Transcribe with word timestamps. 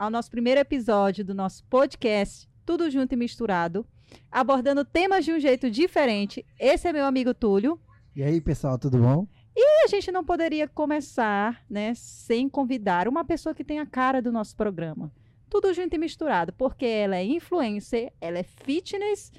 ao 0.00 0.08
nosso 0.08 0.30
primeiro 0.30 0.58
episódio 0.58 1.22
do 1.22 1.34
nosso 1.34 1.62
podcast, 1.64 2.48
Tudo 2.64 2.90
Junto 2.90 3.12
e 3.12 3.16
Misturado, 3.16 3.86
abordando 4.32 4.82
temas 4.82 5.26
de 5.26 5.30
um 5.30 5.38
jeito 5.38 5.70
diferente. 5.70 6.42
Esse 6.58 6.88
é 6.88 6.92
meu 6.92 7.04
amigo 7.04 7.34
Túlio. 7.34 7.78
E 8.16 8.22
aí, 8.22 8.40
pessoal, 8.40 8.78
tudo 8.78 8.96
bom? 8.96 9.26
E 9.54 9.84
a 9.84 9.88
gente 9.88 10.10
não 10.10 10.24
poderia 10.24 10.66
começar, 10.66 11.62
né, 11.68 11.92
sem 11.94 12.48
convidar 12.48 13.08
uma 13.08 13.26
pessoa 13.26 13.54
que 13.54 13.62
tem 13.62 13.78
a 13.78 13.84
cara 13.84 14.22
do 14.22 14.32
nosso 14.32 14.56
programa. 14.56 15.12
Tudo 15.50 15.74
junto 15.74 15.94
e 15.94 15.98
misturado, 15.98 16.50
porque 16.54 16.86
ela 16.86 17.16
é 17.16 17.24
influencer, 17.26 18.10
ela 18.22 18.38
é 18.38 18.42
fitness, 18.42 19.30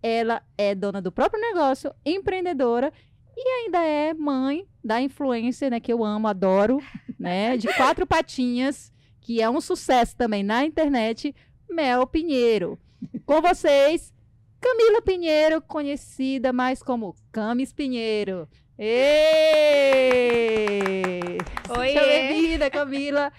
ela 0.00 0.44
é 0.56 0.76
dona 0.76 1.02
do 1.02 1.10
próprio 1.10 1.40
negócio, 1.40 1.92
empreendedora 2.06 2.92
e 3.36 3.48
ainda 3.48 3.82
é 3.82 4.14
mãe 4.14 4.64
da 4.84 5.00
influencer, 5.00 5.72
né, 5.72 5.80
que 5.80 5.92
eu 5.92 6.04
amo, 6.04 6.28
adoro, 6.28 6.80
né, 7.18 7.56
de 7.56 7.66
quatro 7.74 8.06
patinhas, 8.06 8.93
que 9.24 9.40
é 9.40 9.48
um 9.48 9.60
sucesso 9.60 10.14
também 10.14 10.44
na 10.44 10.66
internet, 10.66 11.34
Mel 11.68 12.06
Pinheiro. 12.06 12.78
Com 13.24 13.40
vocês, 13.40 14.12
Camila 14.60 15.00
Pinheiro, 15.00 15.62
conhecida 15.62 16.52
mais 16.52 16.82
como 16.82 17.16
Camis 17.32 17.72
Pinheiro. 17.72 18.46
Ê! 18.78 18.92
Oi, 21.78 21.88
Seja 21.88 22.04
bem-vinda, 22.06 22.70
Camila. 22.70 23.32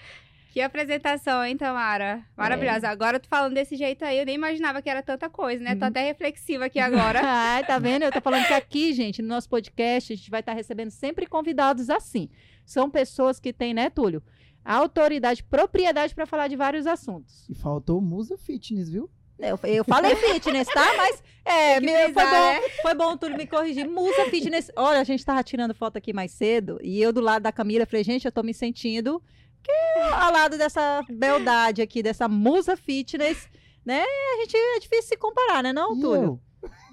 Que 0.50 0.60
apresentação, 0.60 1.44
hein, 1.44 1.56
Tamara? 1.56 2.24
Maravilhosa. 2.36 2.88
É. 2.88 2.90
Agora 2.90 3.20
tu 3.20 3.28
falando 3.28 3.54
desse 3.54 3.76
jeito 3.76 4.04
aí, 4.04 4.18
eu 4.18 4.26
nem 4.26 4.34
imaginava 4.34 4.82
que 4.82 4.90
era 4.90 5.04
tanta 5.04 5.30
coisa, 5.30 5.62
né? 5.62 5.76
Tô 5.76 5.84
até 5.84 6.02
reflexiva 6.02 6.64
aqui 6.64 6.80
agora. 6.80 7.20
Ai, 7.22 7.64
tá 7.64 7.78
vendo? 7.78 8.02
Eu 8.02 8.10
tô 8.10 8.20
falando 8.20 8.44
que 8.44 8.54
aqui, 8.54 8.92
gente, 8.92 9.22
no 9.22 9.28
nosso 9.28 9.48
podcast, 9.48 10.12
a 10.12 10.16
gente 10.16 10.30
vai 10.30 10.40
estar 10.40 10.52
recebendo 10.54 10.90
sempre 10.90 11.26
convidados 11.26 11.90
assim. 11.90 12.28
São 12.64 12.90
pessoas 12.90 13.38
que 13.38 13.52
têm, 13.52 13.72
né, 13.72 13.88
Túlio? 13.88 14.20
Autoridade, 14.66 15.44
propriedade 15.44 16.12
para 16.14 16.26
falar 16.26 16.48
de 16.48 16.56
vários 16.56 16.86
assuntos. 16.86 17.48
E 17.48 17.54
faltou 17.54 18.00
Musa 18.00 18.36
Fitness, 18.36 18.90
viu? 18.90 19.08
Eu, 19.38 19.58
eu 19.64 19.84
falei 19.84 20.16
fitness, 20.16 20.66
tá? 20.66 20.96
Mas 20.96 21.22
é, 21.44 21.78
meu, 21.78 22.12
foi, 22.12 22.24
bom, 22.24 22.30
né? 22.30 22.60
foi 22.82 22.94
bom 22.94 23.12
o 23.12 23.16
Túlio 23.16 23.36
me 23.36 23.46
corrigir. 23.46 23.86
Musa 23.86 24.24
Fitness. 24.30 24.70
Olha, 24.74 25.00
a 25.00 25.04
gente 25.04 25.24
tava 25.24 25.42
tirando 25.44 25.74
foto 25.74 25.98
aqui 25.98 26.12
mais 26.12 26.32
cedo 26.32 26.78
e 26.82 27.00
eu 27.00 27.12
do 27.12 27.20
lado 27.20 27.42
da 27.42 27.52
Camila 27.52 27.86
falei, 27.86 28.02
gente, 28.02 28.24
eu 28.24 28.32
tô 28.32 28.42
me 28.42 28.54
sentindo 28.54 29.22
que 29.62 29.72
ao 30.12 30.32
lado 30.32 30.56
dessa 30.56 31.02
beldade 31.08 31.82
aqui, 31.82 32.02
dessa 32.02 32.26
Musa 32.28 32.76
Fitness, 32.76 33.48
né? 33.84 34.02
A 34.02 34.40
gente 34.40 34.56
é 34.56 34.78
difícil 34.80 35.08
se 35.10 35.16
comparar, 35.16 35.62
né, 35.62 35.72
não, 35.72 35.98
Túlio? 36.00 36.40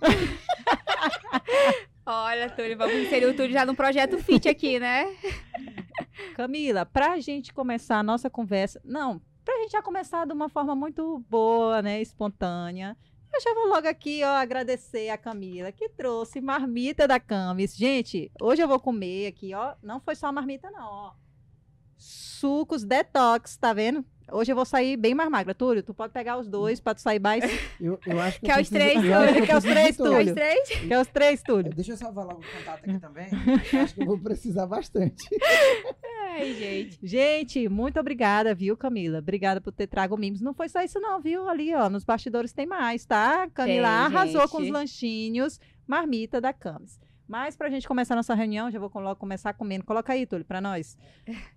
Olha, 2.05 2.49
Túlio, 2.49 2.77
vamos 2.77 2.95
inserir 2.95 3.27
o 3.27 3.33
Túlio 3.33 3.53
já 3.53 3.65
num 3.65 3.75
projeto 3.75 4.17
fit 4.17 4.49
aqui, 4.49 4.77
né? 4.77 5.05
Camila, 6.35 6.85
pra 6.85 7.19
gente 7.19 7.53
começar 7.53 7.99
a 7.99 8.03
nossa 8.03 8.29
conversa, 8.29 8.81
não, 8.83 9.21
pra 9.43 9.55
gente 9.59 9.71
já 9.71 9.81
começar 9.81 10.25
de 10.25 10.33
uma 10.33 10.49
forma 10.49 10.75
muito 10.75 11.23
boa, 11.29 11.81
né, 11.81 12.01
espontânea, 12.01 12.97
eu 13.33 13.41
já 13.41 13.53
vou 13.53 13.67
logo 13.67 13.87
aqui, 13.87 14.21
ó, 14.23 14.35
agradecer 14.35 15.09
a 15.09 15.17
Camila, 15.17 15.71
que 15.71 15.89
trouxe 15.89 16.39
marmita 16.39 17.07
da 17.07 17.19
Camis. 17.19 17.75
Gente, 17.75 18.31
hoje 18.39 18.61
eu 18.61 18.67
vou 18.67 18.79
comer 18.79 19.27
aqui, 19.27 19.55
ó, 19.55 19.73
não 19.81 19.99
foi 19.99 20.15
só 20.15 20.27
a 20.27 20.31
marmita 20.31 20.69
não, 20.69 20.85
ó, 20.85 21.13
sucos 21.97 22.83
detox, 22.83 23.57
tá 23.57 23.73
vendo? 23.73 24.05
Hoje 24.31 24.51
eu 24.51 24.55
vou 24.55 24.65
sair 24.65 24.97
bem 24.97 25.13
mais 25.13 25.29
magra. 25.29 25.53
Túlio, 25.53 25.83
tu 25.83 25.93
pode 25.93 26.13
pegar 26.13 26.37
os 26.37 26.47
dois 26.47 26.79
pra 26.79 26.93
tu 26.95 27.01
sair 27.01 27.19
mais... 27.19 27.43
Eu, 27.79 27.99
eu 28.05 28.19
acho 28.19 28.39
que 28.39 28.45
Quer 28.45 28.57
eu 28.57 28.61
os 28.61 28.69
três, 28.69 28.95
eu 29.03 29.45
Quer 29.45 29.57
os 29.57 29.63
três. 29.63 29.97
Túlio? 29.97 30.19
Os 30.25 30.31
três? 30.31 30.69
Quer 30.69 30.99
os 30.99 31.07
três, 31.07 31.43
Túlio? 31.43 31.73
Deixa 31.73 31.91
eu 31.93 31.97
salvar 31.97 32.25
logo 32.25 32.39
o 32.41 32.57
contato 32.57 32.89
aqui 32.89 32.99
também. 32.99 33.27
Acho 33.81 33.93
que 33.95 34.01
eu 34.01 34.05
vou 34.05 34.17
precisar 34.17 34.65
bastante. 34.65 35.23
Ai, 36.31 36.53
gente. 36.53 36.99
Gente, 37.03 37.69
muito 37.69 37.99
obrigada, 37.99 38.55
viu, 38.55 38.75
Camila? 38.77 39.19
Obrigada 39.19 39.59
por 39.61 39.71
ter 39.71 39.87
trago 39.87 40.17
mimos. 40.17 40.41
Não 40.41 40.53
foi 40.53 40.69
só 40.69 40.81
isso 40.81 40.99
não, 40.99 41.19
viu? 41.21 41.47
Ali, 41.47 41.73
ó, 41.75 41.89
nos 41.89 42.03
bastidores 42.03 42.53
tem 42.53 42.65
mais, 42.65 43.05
tá? 43.05 43.47
Camila 43.53 43.87
Tem, 43.87 43.95
arrasou 44.17 44.41
gente. 44.41 44.51
com 44.51 44.61
os 44.61 44.69
lanchinhos, 44.69 45.59
marmita 45.85 46.39
da 46.41 46.53
Camis. 46.53 46.99
Mas 47.27 47.55
pra 47.55 47.69
gente 47.69 47.87
começar 47.87 48.15
nossa 48.15 48.33
reunião, 48.33 48.69
já 48.69 48.79
vou 48.79 48.91
logo 48.95 49.15
começar 49.19 49.53
comendo. 49.53 49.83
Coloca 49.85 50.11
aí, 50.13 50.25
Túlio, 50.25 50.45
pra 50.45 50.59
nós. 50.61 50.97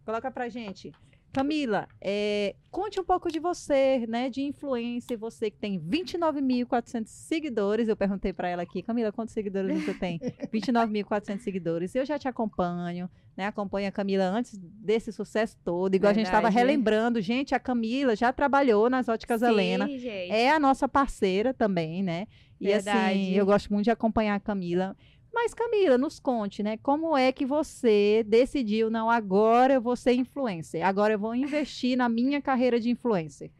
Coloca 0.04 0.30
pra 0.30 0.48
gente. 0.48 0.92
Camila, 1.36 1.86
é, 2.00 2.54
conte 2.70 2.98
um 2.98 3.04
pouco 3.04 3.30
de 3.30 3.38
você, 3.38 4.06
né, 4.08 4.30
de 4.30 4.40
influência, 4.40 5.18
você 5.18 5.50
que 5.50 5.58
tem 5.58 5.78
29.400 5.78 7.06
seguidores. 7.08 7.88
Eu 7.88 7.96
perguntei 7.96 8.32
pra 8.32 8.48
ela 8.48 8.62
aqui, 8.62 8.82
Camila, 8.82 9.12
quantos 9.12 9.34
seguidores 9.34 9.84
você 9.84 9.92
tem? 9.92 10.18
29.400 10.50 11.40
seguidores. 11.40 11.94
Eu 11.94 12.06
já 12.06 12.18
te 12.18 12.26
acompanho, 12.26 13.10
né, 13.36 13.46
acompanho 13.46 13.86
a 13.86 13.92
Camila 13.92 14.24
antes 14.24 14.58
desse 14.58 15.12
sucesso 15.12 15.58
todo. 15.62 15.94
Igual 15.94 16.12
a 16.12 16.14
gente 16.14 16.24
estava 16.24 16.48
Verdade. 16.48 16.66
relembrando, 16.66 17.20
gente, 17.20 17.54
a 17.54 17.60
Camila 17.60 18.16
já 18.16 18.32
trabalhou 18.32 18.88
nas 18.88 19.06
Óticas 19.06 19.42
Helena. 19.42 19.86
Sim, 19.86 19.98
gente. 19.98 20.32
É 20.32 20.50
a 20.50 20.58
nossa 20.58 20.88
parceira 20.88 21.52
também, 21.52 22.02
né? 22.02 22.26
E 22.58 22.72
assim, 22.72 22.84
Verdade. 22.90 23.34
eu 23.36 23.44
gosto 23.44 23.70
muito 23.70 23.84
de 23.84 23.90
acompanhar 23.90 24.36
a 24.36 24.40
Camila. 24.40 24.96
Mas, 25.36 25.52
Camila, 25.52 25.98
nos 25.98 26.18
conte, 26.18 26.62
né? 26.62 26.78
Como 26.78 27.14
é 27.14 27.30
que 27.30 27.44
você 27.44 28.24
decidiu, 28.26 28.88
não, 28.88 29.10
agora 29.10 29.74
eu 29.74 29.82
vou 29.82 29.94
ser 29.94 30.14
influencer, 30.14 30.82
agora 30.82 31.12
eu 31.12 31.18
vou 31.18 31.34
investir 31.34 31.94
na 31.94 32.08
minha 32.08 32.40
carreira 32.40 32.80
de 32.80 32.88
influencer? 32.88 33.50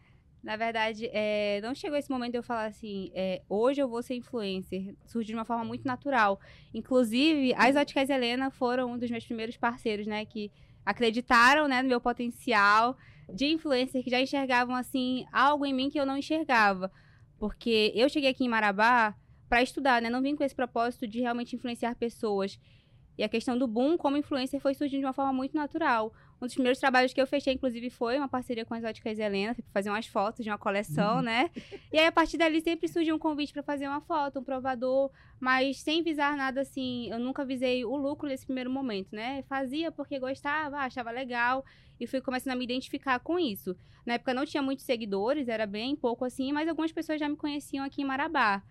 Na 0.42 0.56
verdade, 0.56 1.10
é, 1.12 1.60
não 1.60 1.74
chegou 1.74 1.98
esse 1.98 2.10
momento 2.10 2.32
de 2.32 2.38
eu 2.38 2.42
falar 2.42 2.64
assim, 2.64 3.10
é, 3.14 3.42
hoje 3.46 3.82
eu 3.82 3.88
vou 3.88 4.02
ser 4.02 4.14
influencer. 4.14 4.94
Surgiu 5.04 5.34
de 5.34 5.38
uma 5.38 5.44
forma 5.44 5.66
muito 5.66 5.86
natural. 5.86 6.40
Inclusive, 6.72 7.52
as 7.54 7.76
Óticas 7.76 8.08
Helena 8.08 8.50
foram 8.50 8.92
um 8.92 8.98
dos 8.98 9.10
meus 9.10 9.26
primeiros 9.26 9.58
parceiros, 9.58 10.06
né? 10.06 10.24
Que 10.24 10.50
acreditaram, 10.82 11.68
né, 11.68 11.82
no 11.82 11.88
meu 11.90 12.00
potencial 12.00 12.96
de 13.30 13.48
influencer, 13.48 14.02
que 14.02 14.08
já 14.08 14.18
enxergavam, 14.18 14.74
assim, 14.74 15.26
algo 15.30 15.66
em 15.66 15.74
mim 15.74 15.90
que 15.90 16.00
eu 16.00 16.06
não 16.06 16.16
enxergava. 16.16 16.90
Porque 17.38 17.92
eu 17.94 18.08
cheguei 18.08 18.30
aqui 18.30 18.46
em 18.46 18.48
Marabá 18.48 19.14
para 19.48 19.62
estudar, 19.62 20.02
né? 20.02 20.10
Não 20.10 20.22
vim 20.22 20.36
com 20.36 20.44
esse 20.44 20.54
propósito 20.54 21.06
de 21.06 21.20
realmente 21.20 21.54
influenciar 21.54 21.94
pessoas. 21.94 22.58
E 23.18 23.24
a 23.24 23.28
questão 23.28 23.56
do 23.56 23.66
boom 23.66 23.96
como 23.96 24.16
influencer 24.16 24.60
foi 24.60 24.74
surgindo 24.74 25.00
de 25.00 25.06
uma 25.06 25.12
forma 25.12 25.32
muito 25.32 25.56
natural. 25.56 26.12
Um 26.40 26.44
dos 26.44 26.52
primeiros 26.52 26.78
trabalhos 26.78 27.14
que 27.14 27.20
eu 27.20 27.26
fechei, 27.26 27.54
inclusive, 27.54 27.88
foi 27.88 28.18
uma 28.18 28.28
parceria 28.28 28.62
com 28.66 28.74
as 28.74 28.84
Óticas 28.84 29.18
Helena, 29.18 29.54
para 29.54 29.64
fazer 29.72 29.88
umas 29.88 30.06
fotos 30.06 30.44
de 30.44 30.50
uma 30.50 30.58
coleção, 30.58 31.22
né? 31.22 31.50
E 31.90 31.98
aí, 31.98 32.06
a 32.06 32.12
partir 32.12 32.36
dali, 32.36 32.60
sempre 32.60 32.86
surgiu 32.88 33.16
um 33.16 33.18
convite 33.18 33.54
para 33.54 33.62
fazer 33.62 33.88
uma 33.88 34.02
foto, 34.02 34.40
um 34.40 34.44
provador, 34.44 35.10
mas 35.40 35.80
sem 35.80 36.02
visar 36.02 36.36
nada 36.36 36.60
assim. 36.60 37.08
Eu 37.10 37.18
nunca 37.18 37.42
visei 37.42 37.86
o 37.86 37.96
lucro 37.96 38.28
nesse 38.28 38.44
primeiro 38.44 38.70
momento, 38.70 39.14
né? 39.14 39.44
Fazia 39.48 39.90
porque 39.90 40.18
gostava, 40.18 40.76
achava 40.76 41.10
legal, 41.10 41.64
e 41.98 42.06
fui 42.06 42.20
começando 42.20 42.52
a 42.52 42.56
me 42.56 42.64
identificar 42.64 43.18
com 43.20 43.38
isso. 43.38 43.74
Na 44.04 44.14
época 44.14 44.34
não 44.34 44.44
tinha 44.44 44.62
muitos 44.62 44.84
seguidores, 44.84 45.48
era 45.48 45.66
bem 45.66 45.96
pouco 45.96 46.22
assim, 46.22 46.52
mas 46.52 46.68
algumas 46.68 46.92
pessoas 46.92 47.18
já 47.18 47.30
me 47.30 47.36
conheciam 47.36 47.82
aqui 47.82 48.02
em 48.02 48.04
Marabá. 48.04 48.62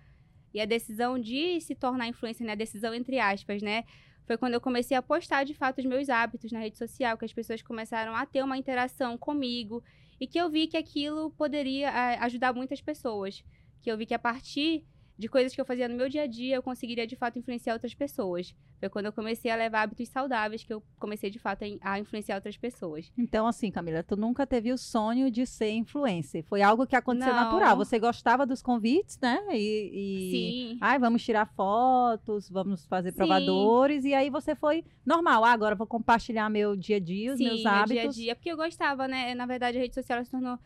E 0.55 0.61
a 0.61 0.65
decisão 0.65 1.19
de 1.19 1.59
se 1.59 1.75
tornar 1.75 2.07
influencer, 2.07 2.47
né? 2.47 2.53
A 2.53 2.55
decisão 2.55 2.93
entre 2.93 3.19
aspas, 3.19 3.61
né? 3.61 3.83
Foi 4.25 4.37
quando 4.37 4.53
eu 4.53 4.61
comecei 4.61 4.95
a 4.95 5.01
postar 5.01 5.43
de 5.43 5.53
fato 5.53 5.79
os 5.79 5.85
meus 5.85 6.07
hábitos 6.07 6.49
na 6.49 6.59
rede 6.59 6.77
social, 6.77 7.17
que 7.17 7.25
as 7.25 7.33
pessoas 7.33 7.61
começaram 7.61 8.15
a 8.15 8.25
ter 8.25 8.41
uma 8.41 8.57
interação 8.57 9.17
comigo 9.17 9.83
e 10.17 10.25
que 10.25 10.39
eu 10.39 10.49
vi 10.49 10.67
que 10.67 10.77
aquilo 10.77 11.29
poderia 11.31 11.89
eh, 11.89 12.17
ajudar 12.21 12.53
muitas 12.53 12.79
pessoas. 12.79 13.43
Que 13.81 13.91
eu 13.91 13.97
vi 13.97 14.05
que 14.05 14.13
a 14.13 14.19
partir 14.19 14.85
de 15.17 15.29
coisas 15.29 15.55
que 15.55 15.61
eu 15.61 15.65
fazia 15.65 15.87
no 15.87 15.95
meu 15.95 16.09
dia 16.09 16.23
a 16.23 16.27
dia, 16.27 16.55
eu 16.55 16.63
conseguiria 16.63 17.07
de 17.07 17.15
fato 17.15 17.39
influenciar 17.39 17.73
outras 17.73 17.93
pessoas. 17.93 18.53
Foi 18.79 18.89
quando 18.89 19.05
eu 19.05 19.13
comecei 19.13 19.49
a 19.49 19.55
levar 19.55 19.83
hábitos 19.83 20.09
saudáveis 20.09 20.61
que 20.63 20.73
eu 20.73 20.83
comecei 20.99 21.29
de 21.29 21.39
fato 21.39 21.63
a 21.63 21.67
in- 21.67 21.79
a 21.81 21.97
influenciar 21.97 22.35
outras 22.35 22.57
pessoas. 22.57 23.09
Então, 23.17 23.47
assim, 23.47 23.71
Camila, 23.71 24.03
tu 24.03 24.17
nunca 24.17 24.45
teve 24.45 24.73
o 24.73 24.77
sonho 24.77 25.31
de 25.31 25.45
ser 25.45 25.71
influencer. 25.71 26.43
Foi 26.43 26.61
algo 26.61 26.85
que 26.85 26.97
aconteceu 26.97 27.33
Não. 27.33 27.43
natural. 27.43 27.77
Você 27.77 27.97
gostava 27.97 28.45
dos 28.45 28.61
convites, 28.61 29.17
né? 29.21 29.39
E, 29.53 29.91
e... 29.93 30.31
Sim. 30.31 30.77
Ai, 30.81 30.99
vamos 30.99 31.23
tirar 31.23 31.45
fotos, 31.55 32.49
vamos 32.49 32.85
fazer 32.85 33.11
Sim. 33.11 33.17
provadores. 33.17 34.03
E 34.03 34.13
aí 34.13 34.29
você 34.29 34.53
foi 34.53 34.83
normal. 35.05 35.45
Ah, 35.45 35.51
agora 35.53 35.73
eu 35.73 35.77
vou 35.77 35.87
compartilhar 35.87 36.49
meu 36.49 36.75
dia 36.75 36.97
a 36.97 36.99
dia, 36.99 37.31
os 37.31 37.37
Sim, 37.37 37.45
meus 37.45 37.63
meu 37.63 37.71
hábitos. 37.71 37.93
dia 37.95 38.03
a 38.03 38.11
dia. 38.11 38.35
Porque 38.35 38.51
eu 38.51 38.57
gostava, 38.57 39.07
né? 39.07 39.33
Na 39.33 39.45
verdade, 39.45 39.77
a 39.77 39.81
rede 39.81 39.95
social 39.95 40.23
se 40.25 40.31
tornou. 40.31 40.59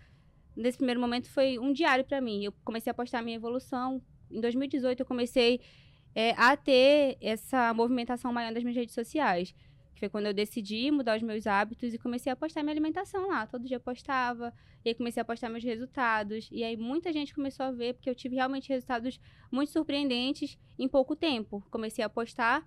Nesse 0.55 0.77
primeiro 0.77 0.99
momento 0.99 1.29
foi 1.29 1.59
um 1.59 1.71
diário 1.71 2.03
pra 2.03 2.19
mim. 2.19 2.43
Eu 2.43 2.53
comecei 2.65 2.89
a 2.89 2.93
postar 2.95 3.19
a 3.19 3.21
minha 3.21 3.35
evolução. 3.37 4.01
Em 4.31 4.39
2018, 4.39 4.99
eu 4.99 5.05
comecei 5.05 5.61
é, 6.15 6.31
a 6.37 6.55
ter 6.55 7.17
essa 7.21 7.73
movimentação 7.73 8.31
maior 8.33 8.53
das 8.53 8.63
minhas 8.63 8.75
redes 8.75 8.95
sociais. 8.95 9.53
Que 9.93 9.99
foi 9.99 10.09
quando 10.09 10.27
eu 10.27 10.33
decidi 10.33 10.89
mudar 10.91 11.17
os 11.17 11.23
meus 11.23 11.45
hábitos 11.45 11.93
e 11.93 11.97
comecei 11.97 12.31
a 12.31 12.35
postar 12.35 12.63
minha 12.63 12.73
alimentação 12.73 13.27
lá. 13.27 13.45
Todo 13.45 13.65
dia 13.65 13.77
eu 13.77 13.81
postava. 13.81 14.53
E 14.83 14.89
aí 14.89 14.95
comecei 14.95 15.21
a 15.21 15.25
postar 15.25 15.49
meus 15.49 15.63
resultados. 15.63 16.47
E 16.51 16.63
aí 16.63 16.77
muita 16.77 17.11
gente 17.11 17.33
começou 17.33 17.65
a 17.65 17.71
ver, 17.71 17.95
porque 17.95 18.09
eu 18.09 18.15
tive 18.15 18.35
realmente 18.35 18.69
resultados 18.69 19.19
muito 19.51 19.71
surpreendentes 19.71 20.57
em 20.77 20.87
pouco 20.87 21.15
tempo. 21.15 21.61
Comecei 21.69 22.03
a 22.03 22.09
postar. 22.09 22.65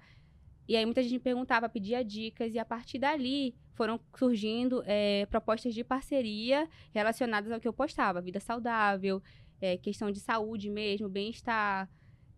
E 0.69 0.77
aí 0.77 0.85
muita 0.85 1.03
gente 1.03 1.13
me 1.13 1.19
perguntava, 1.19 1.69
pedia 1.69 2.05
dicas. 2.05 2.55
E 2.55 2.59
a 2.59 2.65
partir 2.65 2.99
dali 2.99 3.55
foram 3.75 3.99
surgindo 4.17 4.83
é, 4.87 5.27
propostas 5.27 5.75
de 5.75 5.83
parceria 5.83 6.69
relacionadas 6.93 7.51
ao 7.51 7.61
que 7.61 7.67
eu 7.67 7.73
postava. 7.73 8.21
Vida 8.21 8.41
saudável, 8.41 9.23
é, 9.63 9.77
questão 9.77 10.11
de 10.11 10.19
saúde 10.19 10.69
mesmo, 10.69 11.09
bem-estar, 11.09 11.89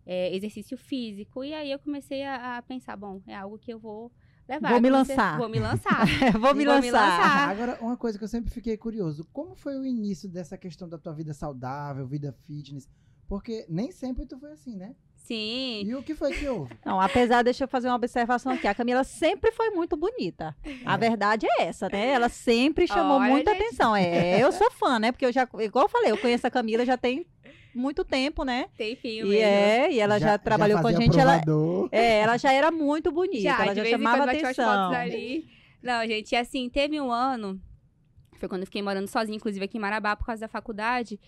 é, 0.05 0.33
exercício 0.35 0.77
físico. 0.77 1.43
E 1.43 1.53
aí 1.53 1.71
eu 1.71 1.79
comecei 1.79 2.23
a, 2.23 2.57
a 2.57 2.61
pensar, 2.61 2.95
bom, 2.95 3.21
é 3.25 3.35
algo 3.35 3.57
que 3.57 3.73
eu 3.73 3.79
vou 3.79 4.11
levar. 4.47 4.69
Vou 4.69 4.81
me 4.81 4.89
lançar. 4.91 5.37
Vou 5.39 5.49
me 5.49 5.59
lançar. 5.59 6.05
Vou 6.33 6.39
me 6.39 6.39
Vou 6.39 6.55
me 6.55 6.65
lançar. 6.65 6.91
lançar. 6.91 7.49
Agora, 7.49 7.77
uma 7.81 7.97
coisa 7.97 8.17
que 8.17 8.23
eu 8.23 8.27
sempre 8.27 8.51
fiquei 8.51 8.77
curioso, 8.77 9.27
como 9.33 9.55
foi 9.55 9.75
o 9.77 9.85
início 9.85 10.29
dessa 10.29 10.55
questão 10.55 10.87
da 10.87 10.99
tua 10.99 11.13
vida 11.13 11.33
saudável, 11.33 12.05
vida 12.05 12.31
fitness? 12.45 12.87
Porque 13.27 13.65
nem 13.67 13.91
sempre 13.91 14.25
tu 14.27 14.37
foi 14.37 14.51
assim, 14.51 14.75
né? 14.75 14.95
Sim. 15.27 15.81
E 15.87 15.95
o 15.95 16.03
que 16.03 16.13
foi 16.13 16.31
que 16.33 16.47
houve? 16.47 16.71
Não, 16.85 17.01
apesar, 17.01 17.41
deixa 17.43 17.63
eu 17.63 17.67
fazer 17.67 17.87
uma 17.87 17.95
observação 17.95 18.51
aqui. 18.51 18.67
A 18.67 18.75
Camila 18.75 19.03
sempre 19.03 19.51
foi 19.51 19.71
muito 19.71 19.97
bonita. 19.97 20.55
A 20.85 20.93
É. 20.93 20.97
verdade 20.97 21.47
é 21.57 21.63
essa, 21.63 21.89
né? 21.91 22.09
Ela 22.11 22.29
sempre 22.29 22.87
chamou 22.87 23.17
Olha, 23.17 23.31
muita 23.31 23.51
gente. 23.53 23.63
atenção. 23.63 23.95
É, 23.95 24.39
eu 24.43 24.51
sou 24.51 24.69
fã, 24.71 24.99
né? 24.99 25.11
Porque 25.11 25.25
eu 25.25 25.31
já, 25.31 25.47
igual 25.59 25.85
eu 25.85 25.89
falei, 25.89 26.11
eu 26.11 26.17
conheço 26.17 26.45
a 26.45 26.51
Camila 26.51 26.85
já 26.85 26.95
tem 26.95 27.25
muito 27.73 28.05
tempo, 28.05 28.43
né? 28.43 28.67
Tem 28.77 28.95
filho 28.95 29.25
E 29.25 29.29
mesmo. 29.31 29.43
é, 29.43 29.91
e 29.91 29.99
ela 29.99 30.19
já, 30.19 30.37
trabalhou 30.37 30.79
com 30.79 30.87
a 30.87 30.93
gente. 30.93 31.19
Ela, 31.19 31.41
é, 31.91 32.19
ela 32.19 32.37
já 32.37 32.53
era 32.53 32.69
muito 32.71 33.11
bonita, 33.11 33.41
Já, 33.41 33.63
ela 33.65 33.73
já 33.75 33.83
chamava 33.85 34.23
atenção. 34.25 34.91
Não, 35.81 36.05
gente, 36.07 36.31
e 36.31 36.35
assim, 36.35 36.69
teve 36.69 37.01
um 37.01 37.11
ano, 37.11 37.59
foi 38.39 38.47
quando 38.47 38.61
eu 38.61 38.65
fiquei 38.67 38.81
morando 38.81 39.07
sozinha, 39.07 39.35
inclusive 39.35 39.65
aqui 39.65 39.77
em 39.77 39.81
Marabá, 39.81 40.15
por 40.15 40.25
causa 40.25 40.41
da 40.41 40.47
faculdade, 40.47 41.19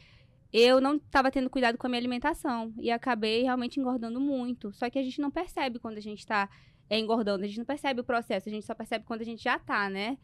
eu 0.59 0.81
não 0.81 0.95
estava 0.95 1.30
tendo 1.30 1.50
cuidado 1.50 1.77
com 1.77 1.88
a 1.88 1.89
minha 1.89 2.00
alimentação 2.00 2.74
e 2.77 2.89
acabei 2.89 3.44
realmente 3.44 3.80
engordando 3.80 4.19
muito. 4.19 4.71
Só 4.74 4.89
que 4.89 4.98
a 4.98 5.04
gente 5.04 5.21
não 5.21 5.30
percebe 5.30 5.80
quando 5.80 5.98
a 5.98 6.01
gente 6.01 6.25
tá 6.25 6.50
é, 6.89 6.98
engordando, 6.98 7.44
a 7.44 7.48
gente 7.48 7.57
não 7.57 7.65
percebe 7.65 8.01
o 8.01 8.04
processo, 8.04 8.48
a 8.50 8.51
gente 8.51 8.65
só 8.65 8.74
percebe 8.74 9.06
quando 9.06 9.21
a 9.21 9.25
gente 9.25 9.44
já 9.44 9.59
tá, 9.59 9.89
né? 9.89 10.18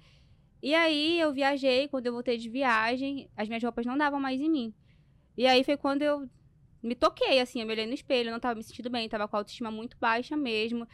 E 0.61 0.73
aí 0.73 1.19
eu 1.19 1.33
viajei, 1.33 1.87
quando 1.89 2.07
eu 2.07 2.13
voltei 2.13 2.37
de 2.37 2.49
viagem, 2.49 3.29
as 3.35 3.47
minhas 3.47 3.61
roupas 3.61 3.85
não 3.85 3.97
davam 3.97 4.19
mais 4.19 4.39
em 4.39 4.49
mim. 4.49 4.73
E 5.37 5.45
aí 5.45 5.63
foi 5.63 5.75
quando 5.75 6.01
eu 6.03 6.29
me 6.81 6.95
toquei, 6.95 7.39
assim, 7.39 7.59
eu 7.59 7.67
me 7.67 7.73
olhei 7.73 7.85
no 7.85 7.93
espelho, 7.93 8.29
eu 8.29 8.31
não 8.31 8.39
tava 8.39 8.55
me 8.55 8.63
sentindo 8.63 8.89
bem, 8.89 9.09
tava 9.09 9.27
com 9.27 9.35
a 9.35 9.39
autoestima 9.39 9.69
muito 9.71 9.97
baixa 9.99 10.37
mesmo. 10.37 10.87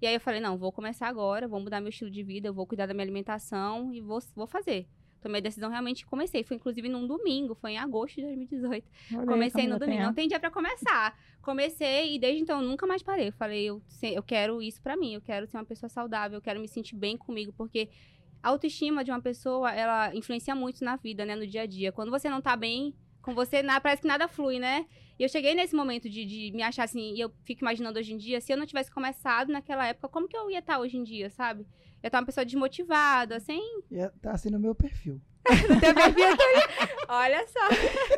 E 0.00 0.06
aí 0.06 0.14
eu 0.14 0.20
falei, 0.20 0.40
não, 0.40 0.58
vou 0.58 0.70
começar 0.72 1.08
agora, 1.08 1.48
vou 1.48 1.60
mudar 1.60 1.80
meu 1.80 1.88
estilo 1.88 2.10
de 2.10 2.22
vida, 2.22 2.52
vou 2.52 2.66
cuidar 2.66 2.86
da 2.86 2.92
minha 2.92 3.04
alimentação 3.04 3.92
e 3.94 4.00
vou, 4.00 4.20
vou 4.34 4.46
fazer. 4.46 4.86
Tomei 5.24 5.38
a 5.40 5.42
decisão 5.42 5.70
realmente 5.70 6.04
comecei. 6.06 6.44
Foi 6.44 6.56
inclusive 6.56 6.86
num 6.88 7.06
domingo, 7.06 7.54
foi 7.54 7.72
em 7.72 7.78
agosto 7.78 8.16
de 8.16 8.22
2018. 8.22 8.86
Olha 9.10 9.20
aí, 9.22 9.26
Comecei 9.26 9.66
no 9.66 9.78
domingo, 9.78 10.02
não 10.06 10.14
tem 10.14 10.28
dia 10.28 10.38
pra 10.38 10.50
começar. 10.50 11.18
Comecei 11.40 12.14
e 12.14 12.18
desde 12.18 12.42
então 12.42 12.60
eu 12.60 12.68
nunca 12.68 12.86
mais 12.86 13.02
parei. 13.02 13.28
Eu 13.28 13.32
falei, 13.32 13.64
eu, 13.64 13.82
eu 14.02 14.22
quero 14.22 14.60
isso 14.62 14.82
pra 14.82 14.96
mim, 14.96 15.14
eu 15.14 15.20
quero 15.22 15.46
ser 15.46 15.56
uma 15.56 15.64
pessoa 15.64 15.88
saudável, 15.88 16.36
eu 16.38 16.42
quero 16.42 16.60
me 16.60 16.68
sentir 16.68 16.94
bem 16.94 17.16
comigo, 17.16 17.52
porque 17.56 17.88
a 18.42 18.50
autoestima 18.50 19.02
de 19.02 19.10
uma 19.10 19.20
pessoa, 19.22 19.72
ela 19.72 20.14
influencia 20.14 20.54
muito 20.54 20.84
na 20.84 20.96
vida, 20.96 21.24
né, 21.24 21.34
no 21.34 21.46
dia 21.46 21.62
a 21.62 21.66
dia. 21.66 21.90
Quando 21.90 22.10
você 22.10 22.28
não 22.28 22.42
tá 22.42 22.54
bem 22.54 22.94
com 23.22 23.34
você, 23.34 23.62
na- 23.62 23.80
parece 23.80 24.02
que 24.02 24.08
nada 24.08 24.28
flui, 24.28 24.58
né? 24.58 24.84
E 25.18 25.22
eu 25.22 25.28
cheguei 25.30 25.54
nesse 25.54 25.74
momento 25.74 26.10
de, 26.10 26.24
de 26.26 26.52
me 26.54 26.62
achar 26.62 26.84
assim, 26.84 27.14
e 27.14 27.20
eu 27.20 27.32
fico 27.44 27.62
imaginando 27.62 27.98
hoje 27.98 28.12
em 28.12 28.18
dia, 28.18 28.40
se 28.42 28.52
eu 28.52 28.56
não 28.58 28.66
tivesse 28.66 28.90
começado 28.90 29.50
naquela 29.50 29.86
época, 29.86 30.08
como 30.10 30.28
que 30.28 30.36
eu 30.36 30.50
ia 30.50 30.58
estar 30.58 30.78
hoje 30.78 30.96
em 30.98 31.02
dia, 31.04 31.30
sabe? 31.30 31.66
Eu 32.04 32.08
estar 32.08 32.18
uma 32.20 32.26
pessoa 32.26 32.44
desmotivada, 32.44 33.40
sem 33.40 33.58
E 33.90 33.98
é- 33.98 34.10
Tá 34.20 34.32
assim 34.32 34.50
no 34.50 34.60
meu 34.60 34.74
perfil. 34.74 35.18
ter 35.80 35.94
perfil. 35.94 36.36
Olha 37.08 37.46
só. 37.48 37.60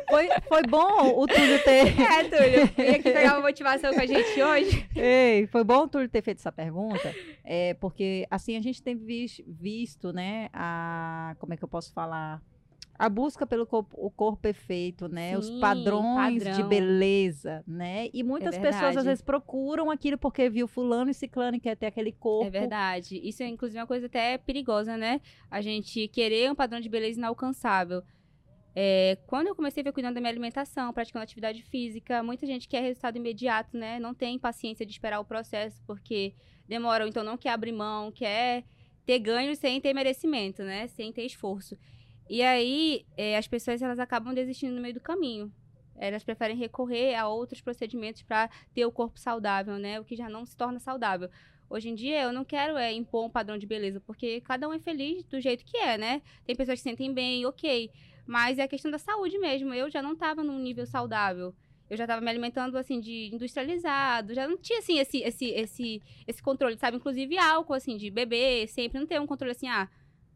Foi, 0.09 0.27
foi 0.45 0.61
bom 0.63 1.17
o 1.17 1.25
Túlio 1.25 1.63
ter. 1.63 1.93
É, 1.97 2.23
Túlio. 2.25 2.67
Vem 2.75 2.89
aqui 2.95 3.03
pegar 3.03 3.35
uma 3.35 3.43
motivação 3.47 3.93
com 3.93 4.01
a 4.01 4.05
gente 4.05 4.43
hoje. 4.43 4.89
Ei, 4.93 5.47
foi 5.47 5.63
bom 5.63 5.83
o 5.83 5.87
Túlio 5.87 6.09
ter 6.09 6.21
feito 6.21 6.39
essa 6.39 6.51
pergunta, 6.51 7.15
é, 7.45 7.75
porque 7.75 8.27
assim 8.29 8.57
a 8.57 8.61
gente 8.61 8.83
tem 8.83 8.93
vis- 8.93 9.41
visto, 9.47 10.11
né, 10.11 10.49
a 10.51 11.33
como 11.39 11.53
é 11.53 11.57
que 11.57 11.63
eu 11.63 11.67
posso 11.69 11.93
falar? 11.93 12.41
A 12.99 13.09
busca 13.09 13.45
pelo 13.45 13.67
corpo, 13.67 13.95
o 13.99 14.09
corpo 14.09 14.41
perfeito, 14.41 15.07
né? 15.07 15.37
Os 15.37 15.45
Sim, 15.45 15.59
padrões 15.59 16.41
de 16.41 16.49
padrão. 16.49 16.67
beleza, 16.69 17.63
né? 17.67 18.09
E 18.11 18.23
muitas 18.23 18.57
pessoas 18.57 18.97
às 18.97 19.05
vezes 19.05 19.21
procuram 19.21 19.91
aquilo 19.91 20.17
porque 20.17 20.49
viu 20.49 20.67
fulano 20.67 21.11
e 21.11 21.13
ciclano 21.13 21.57
e 21.57 21.59
quer 21.59 21.75
ter 21.75 21.85
aquele 21.85 22.11
corpo. 22.11 22.47
É 22.47 22.49
verdade. 22.49 23.19
Isso 23.23 23.43
é, 23.43 23.47
inclusive, 23.47 23.79
uma 23.79 23.85
coisa 23.85 24.07
até 24.07 24.37
perigosa, 24.39 24.97
né? 24.97 25.21
A 25.51 25.61
gente 25.61 26.07
querer 26.07 26.51
um 26.51 26.55
padrão 26.55 26.79
de 26.79 26.89
beleza 26.89 27.19
inalcançável. 27.19 28.01
É, 28.75 29.17
quando 29.25 29.47
eu 29.47 29.55
comecei 29.55 29.81
a 29.81 29.83
ver 29.83 29.91
cuidando 29.91 30.15
da 30.15 30.21
minha 30.21 30.31
alimentação, 30.31 30.93
praticando 30.93 31.23
atividade 31.23 31.63
física, 31.63 32.21
muita 32.21 32.45
gente 32.45 32.67
quer 32.67 32.81
resultado 32.81 33.15
imediato, 33.15 33.75
né? 33.75 33.99
Não 33.99 34.13
tem 34.13 34.37
paciência 34.37 34.85
de 34.85 34.91
esperar 34.91 35.19
o 35.19 35.25
processo, 35.25 35.81
porque 35.85 36.35
demora, 36.67 37.03
ou 37.03 37.09
então 37.09 37.23
não 37.23 37.37
quer 37.37 37.49
abrir 37.49 37.71
mão, 37.71 38.11
quer 38.11 38.63
ter 39.03 39.17
ganho 39.17 39.55
sem 39.55 39.81
ter 39.81 39.93
merecimento, 39.93 40.61
né? 40.63 40.85
Sem 40.87 41.11
ter 41.11 41.25
esforço. 41.25 41.75
E 42.29 42.41
aí, 42.41 43.05
é, 43.15 43.37
as 43.37 43.47
pessoas 43.47 43.81
elas 43.81 43.99
acabam 43.99 44.33
desistindo 44.33 44.75
no 44.75 44.81
meio 44.81 44.93
do 44.93 44.99
caminho. 44.99 45.51
Elas 45.95 46.23
preferem 46.23 46.55
recorrer 46.55 47.15
a 47.15 47.27
outros 47.27 47.61
procedimentos 47.61 48.21
para 48.21 48.49
ter 48.73 48.85
o 48.85 48.91
corpo 48.91 49.19
saudável, 49.19 49.79
né? 49.79 49.99
O 49.99 50.05
que 50.05 50.15
já 50.15 50.29
não 50.29 50.45
se 50.45 50.55
torna 50.55 50.79
saudável. 50.79 51.29
Hoje 51.69 51.89
em 51.89 51.95
dia, 51.95 52.21
eu 52.21 52.31
não 52.31 52.45
quero 52.45 52.77
é, 52.77 52.93
impor 52.93 53.25
um 53.25 53.29
padrão 53.29 53.57
de 53.57 53.65
beleza, 53.65 53.99
porque 53.99 54.39
cada 54.41 54.69
um 54.69 54.73
é 54.73 54.79
feliz 54.79 55.23
do 55.25 55.41
jeito 55.41 55.65
que 55.65 55.77
é, 55.77 55.97
né? 55.97 56.21
Tem 56.45 56.55
pessoas 56.55 56.79
que 56.79 56.83
se 56.83 56.89
sentem 56.89 57.13
bem, 57.13 57.45
ok. 57.45 57.89
Mas 58.25 58.59
é 58.59 58.63
a 58.63 58.67
questão 58.67 58.91
da 58.91 58.97
saúde 58.97 59.37
mesmo. 59.37 59.73
Eu 59.73 59.89
já 59.89 60.01
não 60.01 60.13
estava 60.13 60.43
num 60.43 60.59
nível 60.59 60.85
saudável. 60.85 61.53
Eu 61.89 61.97
já 61.97 62.03
estava 62.03 62.21
me 62.21 62.29
alimentando, 62.29 62.77
assim, 62.77 62.99
de 62.99 63.29
industrializado. 63.33 64.33
Já 64.33 64.47
não 64.47 64.57
tinha, 64.57 64.79
assim, 64.79 64.99
esse, 64.99 65.19
esse, 65.23 65.45
esse, 65.45 66.01
esse 66.27 66.43
controle, 66.43 66.77
sabe? 66.77 66.97
Inclusive 66.97 67.37
álcool, 67.37 67.73
assim, 67.73 67.97
de 67.97 68.09
beber, 68.11 68.67
sempre. 68.67 68.99
Não 68.99 69.07
tem 69.07 69.19
um 69.19 69.27
controle, 69.27 69.51
assim, 69.51 69.67
ah... 69.67 69.89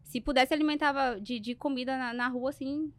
Se 0.03 0.19
pudesse, 0.21 0.53
alimentava 0.53 1.19
de, 1.19 1.39
de 1.39 1.55
comida 1.55 1.97
na, 1.97 2.13
na 2.13 2.27
rua, 2.27 2.49
assim, 2.49 2.91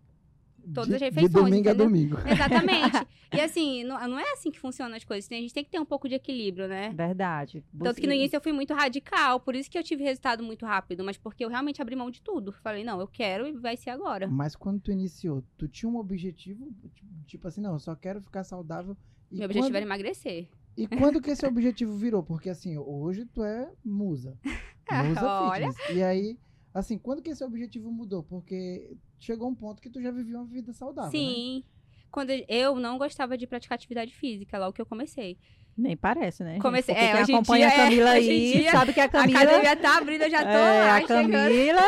Todas 0.73 0.91
de, 0.91 0.95
as 0.95 1.01
refeições, 1.01 1.33
De 1.33 1.35
domingo 1.41 1.69
a 1.69 1.73
entendeu? 1.73 1.87
domingo. 1.87 2.17
exatamente. 2.29 3.07
e 3.35 3.41
assim, 3.41 3.83
não, 3.83 3.99
não 4.09 4.17
é 4.19 4.33
assim 4.33 4.49
que 4.49 4.61
funcionam 4.61 4.97
as 4.97 5.03
coisas. 5.03 5.29
A 5.31 5.35
gente 5.35 5.53
tem 5.53 5.65
que 5.65 5.71
ter 5.71 5.81
um 5.81 5.85
pouco 5.85 6.09
de 6.09 6.15
equilíbrio, 6.15 6.69
né? 6.69 6.91
Verdade. 6.95 7.65
Tanto 7.77 8.01
que 8.01 8.07
no 8.07 8.13
Você- 8.13 8.19
início 8.19 8.37
eu 8.37 8.41
fui 8.41 8.53
muito 8.53 8.73
radical, 8.73 9.41
por 9.41 9.57
isso 9.57 9.69
que 9.69 9.77
eu 9.77 9.83
tive 9.83 10.05
resultado 10.05 10.41
muito 10.45 10.65
rápido, 10.65 11.03
mas 11.03 11.19
porque 11.19 11.45
eu 11.45 11.49
realmente 11.49 11.83
abri 11.83 11.97
mão 11.97 12.13
de 12.13 12.23
tudo. 12.23 12.53
Falei, 12.63 12.85
não, 12.85 13.01
eu 13.01 13.09
quero 13.09 13.45
e 13.47 13.53
vai 13.53 13.77
ser 13.77 13.91
agora. 13.91 14.29
Mas 14.29 14.55
quando 14.55 14.81
tu 14.81 14.93
iniciou, 14.93 15.43
tu 15.59 15.67
tinha 15.67 15.91
um 15.91 15.97
objetivo, 15.97 16.65
tipo- 16.95 17.13
tipo 17.27 17.49
assim, 17.49 17.61
não, 17.61 17.73
eu 17.73 17.81
só 17.81 17.97
quero 17.97 18.23
ficar 18.23 18.45
saudável. 18.45 18.97
E 19.33 19.37
Meu 19.39 19.47
objetivo 19.47 19.67
quando, 19.67 19.77
era 19.77 19.85
emagrecer. 19.85 20.49
E 20.77 20.87
quando 20.87 21.21
que 21.21 21.31
esse 21.31 21.45
objetivo 21.45 21.97
virou? 21.97 22.23
Porque 22.23 22.49
assim, 22.49 22.79
hoje 22.79 23.25
tu 23.27 23.43
é 23.43 23.69
musa. 23.85 24.39
Musa 24.93 25.27
Olha. 25.27 25.73
fitness. 25.73 25.97
E 25.97 26.03
aí, 26.03 26.39
assim, 26.75 26.99
quando 26.99 27.23
que 27.23 27.31
esse 27.31 27.45
objetivo 27.45 27.91
mudou? 27.91 28.23
Porque 28.23 28.91
chegou 29.19 29.49
um 29.49 29.55
ponto 29.55 29.81
que 29.83 29.91
tu 29.91 30.01
já 30.01 30.11
vivia 30.11 30.37
uma 30.39 30.47
vida 30.47 30.73
saudável, 30.73 31.11
né? 31.11 31.19
Sim. 31.19 31.65
Quando 32.11 32.31
eu- 32.31 32.77
não 32.79 32.99
gostava 32.99 33.39
de 33.39 33.47
praticar 33.47 33.77
atividade 33.77 34.15
física, 34.15 34.59
logo 34.59 34.73
que 34.73 34.83
eu 34.83 34.87
comecei. 34.87 35.39
Nem 35.77 35.97
parece, 35.97 36.45
né? 36.45 36.59
Comecei- 36.61 36.95
Porque 36.95 37.07
é, 37.07 37.13
quem 37.13 37.23
hoje 37.23 37.33
acompanha 37.33 37.69
dia, 37.69 37.75
a 37.77 37.85
Camila 37.85 38.09
é, 38.11 38.13
aí 38.13 38.53
dia, 38.53 38.71
sabe 38.71 38.93
que 38.93 39.01
a 39.01 39.09
Camila... 39.09 39.39
A 39.39 39.43
academia 39.43 39.77
tá 39.77 39.97
abrindo, 39.97 40.23
eu 40.23 40.31
já 40.31 40.43
tô 40.43 40.49
é, 40.49 40.85
lá 40.85 40.97
a 40.97 41.01
chegando. 41.01 41.31
Camila 41.33 41.81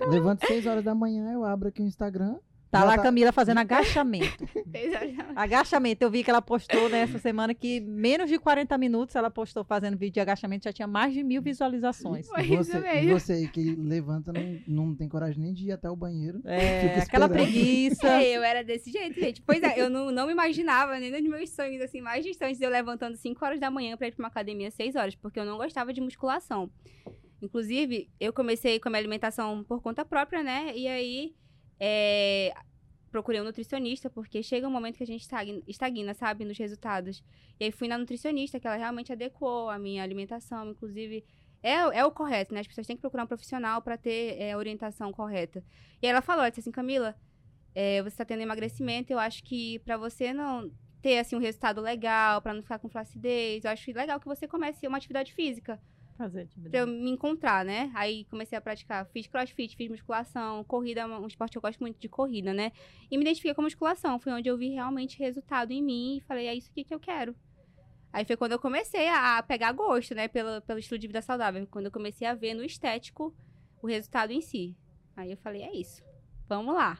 Não, 0.00 0.08
levanto 0.10 0.46
6 0.46 0.66
horas 0.66 0.82
da 0.82 0.94
manhã, 0.94 1.30
eu 1.32 1.44
abro 1.44 1.68
aqui 1.68 1.82
o 1.82 1.86
Instagram. 1.86 2.38
Tá 2.72 2.80
já 2.80 2.84
lá 2.86 2.94
a 2.94 2.98
Camila 2.98 3.30
fazendo 3.32 3.58
agachamento. 3.58 4.48
Exatamente. 4.72 5.24
Agachamento, 5.36 6.02
eu 6.02 6.10
vi 6.10 6.24
que 6.24 6.30
ela 6.30 6.40
postou 6.40 6.88
nessa 6.88 7.18
semana 7.18 7.54
que 7.54 7.80
menos 7.80 8.30
de 8.30 8.38
40 8.38 8.76
minutos 8.78 9.14
ela 9.14 9.30
postou 9.30 9.62
fazendo 9.62 9.96
vídeo 9.96 10.14
de 10.14 10.20
agachamento, 10.20 10.64
já 10.64 10.72
tinha 10.72 10.88
mais 10.88 11.12
de 11.12 11.22
mil 11.22 11.42
visualizações. 11.42 12.26
Foi 12.26 12.44
E 12.44 12.56
você, 12.56 12.80
mesmo. 12.80 13.20
você 13.20 13.46
que 13.48 13.74
levanta, 13.76 14.32
não, 14.32 14.86
não 14.88 14.96
tem 14.96 15.08
coragem 15.08 15.42
nem 15.42 15.52
de 15.52 15.66
ir 15.66 15.72
até 15.72 15.90
o 15.90 15.94
banheiro. 15.94 16.40
É, 16.44 16.98
aquela 16.98 17.28
preguiça. 17.28 18.08
É, 18.08 18.36
eu 18.36 18.42
era 18.42 18.64
desse 18.64 18.90
jeito, 18.90 19.20
gente. 19.20 19.42
Pois 19.42 19.62
é, 19.62 19.78
eu 19.78 19.90
não, 19.90 20.10
não 20.10 20.26
me 20.26 20.32
imaginava 20.32 20.98
nem 20.98 21.10
nos 21.10 21.22
meus 21.22 21.50
sonhos, 21.50 21.82
assim, 21.82 22.00
mais 22.00 22.24
distantes 22.24 22.58
de 22.58 22.64
eu 22.64 22.70
levantando 22.70 23.16
5 23.16 23.44
horas 23.44 23.60
da 23.60 23.70
manhã 23.70 23.96
pra 23.96 24.08
ir 24.08 24.12
pra 24.12 24.22
uma 24.24 24.28
academia 24.28 24.68
às 24.68 24.74
6 24.74 24.96
horas, 24.96 25.14
porque 25.14 25.38
eu 25.38 25.44
não 25.44 25.58
gostava 25.58 25.92
de 25.92 26.00
musculação. 26.00 26.70
Inclusive, 27.42 28.08
eu 28.20 28.32
comecei 28.32 28.78
com 28.78 28.88
a 28.88 28.90
minha 28.90 29.00
alimentação 29.00 29.64
por 29.64 29.82
conta 29.82 30.04
própria, 30.04 30.42
né? 30.42 30.72
E 30.76 30.86
aí, 30.86 31.34
é, 31.84 32.54
procurei 33.10 33.40
um 33.40 33.44
nutricionista, 33.44 34.08
porque 34.08 34.40
chega 34.40 34.68
um 34.68 34.70
momento 34.70 34.98
que 34.98 35.02
a 35.02 35.06
gente 35.06 35.26
estagna, 35.66 36.14
sabe, 36.14 36.44
nos 36.44 36.56
resultados. 36.56 37.24
E 37.58 37.64
aí 37.64 37.72
fui 37.72 37.88
na 37.88 37.98
nutricionista, 37.98 38.60
que 38.60 38.68
ela 38.68 38.76
realmente 38.76 39.12
adequou 39.12 39.68
a 39.68 39.78
minha 39.78 40.02
alimentação, 40.02 40.70
inclusive... 40.70 41.24
É, 41.64 41.74
é 41.74 42.04
o 42.04 42.10
correto, 42.10 42.52
né? 42.52 42.60
As 42.60 42.66
pessoas 42.66 42.88
têm 42.88 42.96
que 42.96 43.00
procurar 43.00 43.22
um 43.22 43.26
profissional 43.28 43.80
pra 43.82 43.96
ter 43.96 44.36
é, 44.36 44.50
a 44.52 44.58
orientação 44.58 45.12
correta. 45.12 45.62
E 46.00 46.06
aí 46.06 46.10
ela 46.10 46.20
falou, 46.20 46.42
ela 46.42 46.50
disse 46.50 46.60
assim, 46.60 46.72
Camila, 46.72 47.14
é, 47.72 48.02
você 48.02 48.08
está 48.08 48.24
tendo 48.24 48.42
emagrecimento, 48.42 49.12
eu 49.12 49.18
acho 49.18 49.44
que 49.44 49.78
para 49.80 49.96
você 49.96 50.32
não 50.32 50.72
ter 51.00 51.18
assim 51.18 51.36
um 51.36 51.40
resultado 51.40 51.80
legal, 51.80 52.42
para 52.42 52.52
não 52.52 52.62
ficar 52.62 52.80
com 52.80 52.88
flacidez, 52.88 53.64
eu 53.64 53.70
acho 53.70 53.92
legal 53.92 54.18
que 54.18 54.26
você 54.26 54.48
comece 54.48 54.88
uma 54.88 54.98
atividade 54.98 55.32
física 55.32 55.80
Fazer 56.16 56.48
para 56.70 56.80
eu 56.80 56.86
me 56.86 57.10
encontrar, 57.10 57.64
né? 57.64 57.90
Aí 57.94 58.24
comecei 58.26 58.56
a 58.56 58.60
praticar, 58.60 59.06
fiz 59.06 59.26
crossfit, 59.26 59.74
fiz 59.76 59.88
musculação, 59.88 60.62
corrida 60.64 61.00
é 61.00 61.06
um 61.06 61.26
esporte 61.26 61.52
que 61.52 61.58
eu 61.58 61.62
gosto 61.62 61.80
muito 61.80 61.98
de 61.98 62.08
corrida, 62.08 62.52
né? 62.52 62.70
E 63.10 63.16
me 63.16 63.22
identifiquei 63.22 63.54
com 63.54 63.62
musculação, 63.62 64.18
foi 64.18 64.32
onde 64.32 64.48
eu 64.48 64.56
vi 64.56 64.68
realmente 64.68 65.18
resultado 65.18 65.72
em 65.72 65.82
mim 65.82 66.18
e 66.18 66.20
falei, 66.20 66.46
é 66.46 66.54
isso 66.54 66.70
aqui 66.70 66.84
que 66.84 66.94
eu 66.94 67.00
quero. 67.00 67.34
Aí 68.12 68.24
foi 68.24 68.36
quando 68.36 68.52
eu 68.52 68.58
comecei 68.58 69.08
a 69.08 69.42
pegar 69.42 69.72
gosto, 69.72 70.14
né, 70.14 70.28
pelo, 70.28 70.60
pelo 70.62 70.78
estilo 70.78 70.98
de 70.98 71.06
vida 71.06 71.22
saudável, 71.22 71.66
quando 71.70 71.86
eu 71.86 71.92
comecei 71.92 72.26
a 72.26 72.34
ver 72.34 72.52
no 72.52 72.62
estético 72.62 73.34
o 73.80 73.86
resultado 73.86 74.32
em 74.32 74.40
si. 74.40 74.76
Aí 75.16 75.30
eu 75.30 75.36
falei, 75.38 75.62
é 75.62 75.74
isso, 75.74 76.02
vamos 76.46 76.74
lá. 76.74 76.98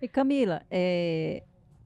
E 0.00 0.06
Camila, 0.06 0.62
é, 0.70 1.42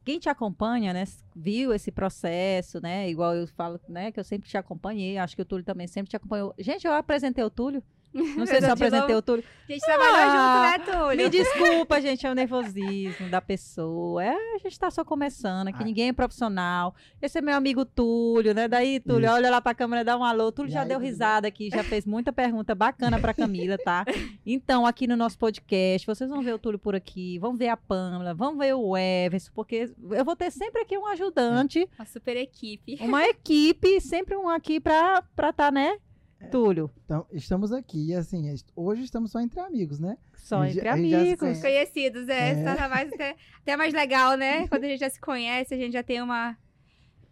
quem 0.09 0.19
te 0.19 0.31
acompanha, 0.31 0.95
né, 0.95 1.05
viu 1.37 1.71
esse 1.75 1.93
processo, 1.93 2.81
né? 2.81 3.11
Igual 3.11 3.35
eu 3.37 3.47
falo, 3.47 3.79
né, 3.87 4.11
que 4.11 4.19
eu 4.19 4.25
sempre 4.25 4.49
te 4.49 4.57
acompanhei, 4.57 5.19
acho 5.19 5.37
que 5.37 5.43
o 5.43 5.45
Túlio 5.45 5.63
também 5.63 5.87
sempre 5.87 6.09
te 6.09 6.17
acompanhou. 6.17 6.55
Gente, 6.59 6.87
eu 6.87 6.95
apresentei 6.95 7.45
o 7.45 7.51
Túlio. 7.51 7.83
Não 8.13 8.47
sei 8.47 8.61
se 8.61 8.67
eu 8.67 8.73
apresentei 8.73 9.15
o 9.15 9.23
Túlio. 9.23 9.45
A 9.69 9.73
gente 9.73 9.85
trabalhou 9.85 10.17
Ah, 10.17 10.73
junto, 10.79 10.91
né, 10.91 10.93
Túlio? 10.99 11.25
Me 11.25 11.29
desculpa, 11.31 12.01
gente, 12.01 12.27
é 12.27 12.31
o 12.31 12.35
nervosismo 12.35 13.29
da 13.29 13.41
pessoa. 13.41 14.25
É, 14.25 14.35
a 14.55 14.59
gente 14.59 14.79
tá 14.79 14.91
só 14.91 15.05
começando 15.05 15.69
aqui, 15.69 15.83
Ah. 15.83 15.85
ninguém 15.85 16.09
é 16.09 16.13
profissional. 16.13 16.95
Esse 17.21 17.39
é 17.39 17.43
meu 17.43 17.55
amigo 17.55 17.85
Túlio, 17.85 18.55
né? 18.55 18.67
Daí, 18.67 18.99
Túlio, 18.99 19.27
Isso. 19.27 19.35
olha 19.35 19.51
lá 19.51 19.61
pra 19.61 19.75
câmera, 19.75 20.03
dá 20.05 20.17
um 20.17 20.25
alô. 20.25 20.51
Túlio 20.51 20.73
já 20.73 20.85
deu 20.85 20.99
risada 20.99 21.47
aqui, 21.49 21.69
já 21.71 21.85
fez 21.85 22.07
muita 22.07 22.33
pergunta 22.33 22.75
bacana 22.75 23.19
pra 23.21 23.35
Camila, 23.35 23.77
tá? 23.79 24.05
Então, 24.47 24.87
aqui 24.87 25.07
no 25.07 25.17
nosso 25.17 25.39
podcast, 25.39 26.07
vocês 26.07 26.31
vão 26.31 26.41
ver 26.43 26.55
o 26.55 26.59
Túlio 26.59 26.79
por 26.79 26.95
aqui, 26.95 27.39
vão 27.39 27.55
ver 27.55 27.69
a 27.69 27.77
Pamela, 27.77 28.33
vão 28.35 28.57
ver 28.57 28.73
o 28.75 28.97
Everson, 28.97 29.51
porque 29.55 29.91
eu 30.13 30.25
vou 30.25 30.35
ter 30.35 30.51
sempre 30.51 30.81
aqui 30.81 30.97
um 30.97 31.07
ajudante, 31.07 31.87
Uma 31.99 32.07
super 32.07 32.37
equipe. 32.37 32.97
uma 33.03 33.23
equipe, 33.29 34.01
sempre 34.01 34.35
um 34.37 34.49
aqui 34.49 34.81
pra 34.81 35.23
estar, 35.31 35.53
tá, 35.53 35.71
né? 35.71 35.99
É. 36.41 36.47
Túlio, 36.47 36.89
Então, 37.05 37.27
estamos 37.33 37.73
aqui, 37.73 38.11
e 38.11 38.15
assim, 38.15 38.55
hoje 38.77 39.03
estamos 39.03 39.33
só 39.33 39.41
entre 39.41 39.59
amigos, 39.61 39.99
né? 39.99 40.17
só 40.37 40.63
A 40.63 40.67
gente- 40.67 40.77
entre 40.79 40.89
a 40.89 40.93
se 40.95 40.99
amigos. 41.15 41.39
conhece. 41.41 41.61
Conhecidos, 41.63 42.29
é. 42.29 42.51
É. 42.51 42.65
Torna 42.65 42.89
mais, 42.89 43.13
até, 43.13 43.37
até 43.61 43.77
mais 43.77 43.93
legal, 43.93 44.37
né? 44.37 44.67
Quando 44.69 44.85
a 44.85 44.89
gente 44.89 45.01
já 45.01 45.11
se 45.11 45.21
conhece, 45.21 45.75
a 45.75 45.77
gente 45.77 45.93
já 45.93 46.03
tem 46.03 46.23
uma. 46.23 46.57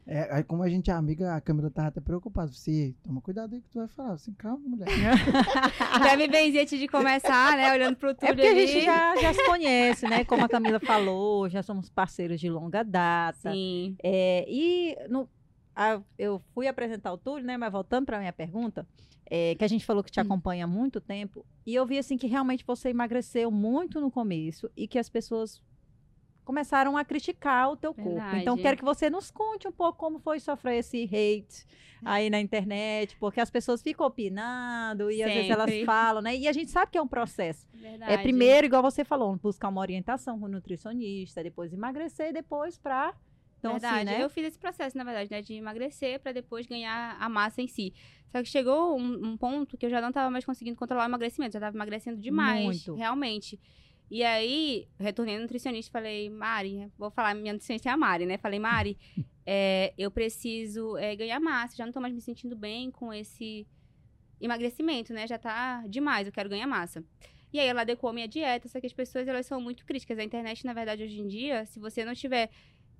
É, 0.08 0.28
aí 0.36 0.44
como 0.44 0.62
a 0.62 0.68
gente 0.68 0.88
é 0.88 0.94
amiga, 0.94 1.34
a 1.34 1.40
Camila 1.40 1.68
tava 1.70 1.88
até 1.88 2.00
preocupada. 2.00 2.52
Você, 2.52 2.94
toma 3.02 3.20
cuidado 3.20 3.54
aí 3.56 3.60
que 3.60 3.68
tu 3.70 3.78
vai 3.80 3.88
falar. 3.88 4.12
Assim, 4.12 4.32
calma, 4.34 4.60
mulher. 4.64 4.86
Já 6.04 6.16
me 6.16 6.28
benzi 6.28 6.60
antes 6.60 6.78
de 6.78 6.86
começar, 6.86 7.56
né? 7.56 7.72
Olhando 7.72 7.96
pro 7.96 8.10
É 8.10 8.14
Túlio 8.14 8.34
porque 8.36 8.46
a 8.46 8.50
ali. 8.52 8.66
gente 8.68 8.84
já, 8.84 9.16
já 9.16 9.34
se 9.34 9.44
conhece, 9.46 10.06
né? 10.08 10.24
Como 10.24 10.44
a 10.44 10.48
Camila 10.48 10.78
falou, 10.78 11.48
já 11.48 11.60
somos 11.60 11.90
parceiros 11.90 12.38
de 12.40 12.48
longa 12.48 12.84
data. 12.84 13.50
Sim. 13.50 13.96
É, 14.00 14.44
e 14.48 14.96
no- 15.08 15.28
a- 15.76 16.02
eu 16.18 16.42
fui 16.54 16.66
apresentar 16.66 17.12
o 17.12 17.18
Túlio, 17.18 17.46
né? 17.46 17.56
Mas 17.56 17.70
voltando 17.70 18.06
para 18.06 18.18
minha 18.18 18.32
pergunta, 18.32 18.88
é, 19.30 19.54
que 19.54 19.64
a 19.64 19.68
gente 19.68 19.84
falou 19.84 20.02
que 20.02 20.10
te 20.10 20.18
Hum. 20.18 20.22
acompanha 20.22 20.64
há 20.64 20.68
muito 20.68 21.00
tempo, 21.00 21.44
e 21.66 21.74
eu 21.74 21.84
vi 21.86 21.98
assim 21.98 22.16
que 22.16 22.26
realmente 22.26 22.64
você 22.66 22.88
emagreceu 22.88 23.50
muito 23.50 24.00
no 24.00 24.10
começo 24.10 24.70
e 24.76 24.88
que 24.88 24.98
as 24.98 25.08
pessoas 25.10 25.62
começaram 26.44 26.96
a 26.96 27.04
criticar 27.04 27.70
o 27.72 27.76
teu 27.76 27.92
corpo. 27.92 28.10
Verdade. 28.10 28.40
Então 28.42 28.56
quero 28.56 28.76
que 28.76 28.84
você 28.84 29.10
nos 29.10 29.32
conte 29.32 29.66
um 29.66 29.72
pouco 29.72 29.98
como 29.98 30.20
foi 30.20 30.38
sofrer 30.38 30.78
esse 30.78 31.02
hate 31.04 31.66
aí 32.04 32.30
na 32.30 32.40
internet, 32.40 33.16
porque 33.18 33.40
as 33.40 33.50
pessoas 33.50 33.82
ficam 33.82 34.06
opinando 34.06 35.10
e 35.10 35.24
às 35.24 35.32
vezes 35.34 35.50
elas 35.50 35.70
Sempre. 35.70 35.84
falam, 35.84 36.22
né? 36.22 36.36
E 36.36 36.46
a 36.46 36.52
gente 36.52 36.70
sabe 36.70 36.92
que 36.92 36.98
é 36.98 37.02
um 37.02 37.08
processo. 37.08 37.66
Verdade. 37.74 38.12
É 38.12 38.16
primeiro, 38.18 38.64
igual 38.66 38.80
você 38.80 39.04
falou, 39.04 39.34
buscar 39.36 39.68
uma 39.68 39.80
orientação 39.80 40.38
com 40.38 40.46
o 40.46 40.48
nutricionista, 40.48 41.42
depois 41.42 41.72
emagrecer, 41.72 42.32
depois 42.32 42.78
pra. 42.78 43.12
Então, 43.58 43.72
verdade. 43.72 44.08
assim, 44.08 44.18
né? 44.18 44.24
Eu 44.24 44.30
fiz 44.30 44.46
esse 44.46 44.58
processo, 44.58 44.96
na 44.96 45.04
verdade, 45.04 45.30
né? 45.30 45.42
De 45.42 45.54
emagrecer 45.54 46.20
pra 46.20 46.32
depois 46.32 46.66
ganhar 46.66 47.16
a 47.18 47.28
massa 47.28 47.62
em 47.62 47.66
si. 47.66 47.92
Só 48.30 48.42
que 48.42 48.48
chegou 48.48 48.98
um, 48.98 49.28
um 49.28 49.36
ponto 49.36 49.76
que 49.76 49.86
eu 49.86 49.90
já 49.90 50.00
não 50.00 50.12
tava 50.12 50.30
mais 50.30 50.44
conseguindo 50.44 50.76
controlar 50.76 51.04
o 51.04 51.08
emagrecimento. 51.08 51.54
Já 51.54 51.60
tava 51.60 51.76
emagrecendo 51.76 52.20
demais. 52.20 52.64
Muito. 52.64 52.94
Realmente. 52.94 53.58
E 54.10 54.22
aí, 54.22 54.86
retornei 54.98 55.36
no 55.36 55.42
nutricionista 55.42 55.90
e 55.90 55.92
falei, 55.92 56.30
Mari, 56.30 56.90
vou 56.96 57.10
falar, 57.10 57.34
minha 57.34 57.52
nutricionista 57.52 57.88
é 57.88 57.92
a 57.92 57.96
Mari, 57.96 58.24
né? 58.24 58.38
Falei, 58.38 58.60
Mari, 58.60 58.96
é, 59.44 59.92
eu 59.98 60.10
preciso 60.10 60.96
é, 60.96 61.16
ganhar 61.16 61.40
massa, 61.40 61.76
já 61.76 61.84
não 61.84 61.92
tô 61.92 62.00
mais 62.00 62.14
me 62.14 62.20
sentindo 62.20 62.54
bem 62.54 62.90
com 62.90 63.12
esse 63.12 63.66
emagrecimento, 64.40 65.12
né? 65.12 65.26
Já 65.26 65.38
tá 65.38 65.84
demais, 65.88 66.26
eu 66.26 66.32
quero 66.32 66.48
ganhar 66.48 66.68
massa. 66.68 67.04
E 67.52 67.58
aí 67.58 67.66
ela 67.66 67.80
adequou 67.80 68.10
a 68.10 68.12
minha 68.12 68.28
dieta, 68.28 68.68
só 68.68 68.78
que 68.80 68.86
as 68.86 68.92
pessoas 68.92 69.26
elas 69.26 69.46
são 69.46 69.60
muito 69.60 69.84
críticas. 69.84 70.18
A 70.18 70.24
internet, 70.24 70.64
na 70.64 70.72
verdade, 70.72 71.02
hoje 71.02 71.20
em 71.20 71.26
dia, 71.26 71.64
se 71.66 71.80
você 71.80 72.04
não 72.04 72.14
tiver 72.14 72.50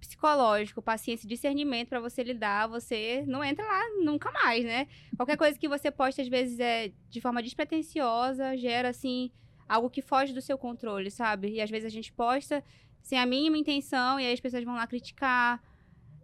psicológico, 0.06 0.80
paciência 0.80 1.26
e 1.26 1.28
discernimento 1.28 1.88
pra 1.88 2.00
você 2.00 2.22
lidar, 2.22 2.66
você 2.66 3.25
não 3.26 3.42
entra 3.42 3.64
lá 3.64 3.80
nunca 4.04 4.30
mais, 4.30 4.64
né? 4.64 4.86
Qualquer 5.16 5.36
coisa 5.36 5.58
que 5.58 5.68
você 5.68 5.90
posta, 5.90 6.22
às 6.22 6.28
vezes, 6.28 6.58
é 6.60 6.92
de 7.08 7.20
forma 7.20 7.42
despretensiosa, 7.42 8.56
gera, 8.56 8.88
assim, 8.88 9.30
algo 9.68 9.90
que 9.90 10.02
foge 10.02 10.32
do 10.32 10.40
seu 10.40 10.56
controle, 10.56 11.10
sabe? 11.10 11.50
E 11.50 11.60
às 11.60 11.70
vezes 11.70 11.86
a 11.86 11.90
gente 11.90 12.12
posta 12.12 12.62
sem 13.02 13.18
a 13.18 13.26
mínima 13.26 13.56
intenção 13.56 14.18
e 14.18 14.26
aí 14.26 14.32
as 14.32 14.40
pessoas 14.40 14.64
vão 14.64 14.75
lá 14.75 14.86
criticar. 14.86 15.62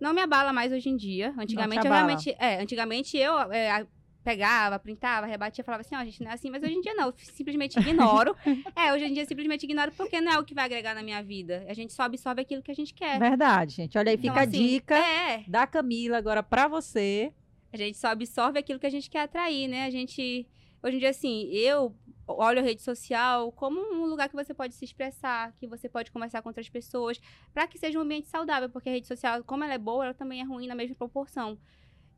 Não 0.01 0.13
me 0.13 0.21
abala 0.21 0.53
mais 0.53 0.73
hoje 0.73 0.89
em 0.89 0.97
dia. 0.97 1.33
Antigamente 1.39 1.87
eu 1.87 1.93
realmente. 1.93 2.37
É, 2.39 2.61
antigamente 2.61 3.17
eu 3.17 3.53
é, 3.53 3.87
pegava, 4.23 4.79
printava, 4.79 5.27
rebatia, 5.27 5.65
falava 5.65 5.81
assim, 5.83 5.95
ó, 5.97 6.05
gente, 6.05 6.23
não 6.23 6.31
é 6.31 6.35
assim, 6.35 6.51
mas 6.51 6.63
hoje 6.63 6.75
em 6.75 6.81
dia 6.81 6.95
não, 6.95 7.07
eu 7.09 7.15
simplesmente 7.19 7.79
ignoro. 7.79 8.37
é, 8.77 8.93
hoje 8.93 9.05
em 9.07 9.13
dia 9.13 9.23
eu 9.23 9.27
simplesmente 9.27 9.65
ignoro 9.65 9.93
porque 9.93 10.21
não 10.21 10.33
é 10.33 10.39
o 10.39 10.45
que 10.45 10.55
vai 10.55 10.65
agregar 10.65 10.95
na 10.95 11.03
minha 11.03 11.23
vida. 11.23 11.65
A 11.69 11.75
gente 11.75 11.93
só 11.93 12.03
absorve 12.05 12.41
aquilo 12.41 12.63
que 12.63 12.71
a 12.71 12.75
gente 12.75 12.95
quer. 12.95 13.19
Verdade, 13.19 13.75
gente. 13.75 13.99
Olha 13.99 14.11
aí, 14.11 14.17
Então, 14.17 14.31
fica 14.33 14.41
a 14.41 14.45
assim, 14.45 14.67
dica 14.69 14.97
É, 14.97 15.45
da 15.49 15.67
Camila 15.67 16.17
agora 16.19 16.43
pra 16.43 16.69
você. 16.69 17.33
a 17.73 17.77
gente 17.77 17.99
só 17.99 18.09
absorve 18.09 18.59
aquilo 18.59 18.79
que 18.79 18.87
a 18.87 18.91
gente 18.91 19.09
quer 19.11 19.21
atrair, 19.23 19.67
né? 19.69 19.85
A 19.87 19.91
gente. 19.91 20.47
Hoje 20.83 20.97
em 20.97 20.99
dia, 20.99 21.11
assim, 21.11 21.49
eu 21.53 21.95
olho 22.27 22.59
a 22.59 22.63
rede 22.63 22.83
social 22.83 23.53
como 23.53 23.81
um 23.81 24.05
lugar 24.07 24.29
que 24.29 24.35
você 24.35 24.53
pode 24.55 24.75
se 24.75 24.85
expressar, 24.85 25.53
que 25.59 25.67
você 25.67 25.89
pode 25.89 26.11
conversar 26.11 26.43
com 26.43 26.49
outras 26.49 26.69
pessoas, 26.69 27.21
para 27.55 27.67
que 27.69 27.79
seja 27.79 27.99
um 27.99 28.03
ambiente 28.03 28.29
saudável, 28.29 28.69
porque 28.69 28.89
a 28.89 28.93
rede 28.93 29.07
social, 29.07 29.45
como 29.45 29.63
ela 29.65 29.75
é 29.75 29.79
boa, 29.79 30.05
ela 30.07 30.15
também 30.15 30.41
é 30.41 30.45
ruim 30.45 30.67
na 30.67 30.75
mesma 30.75 30.95
proporção. 30.97 31.57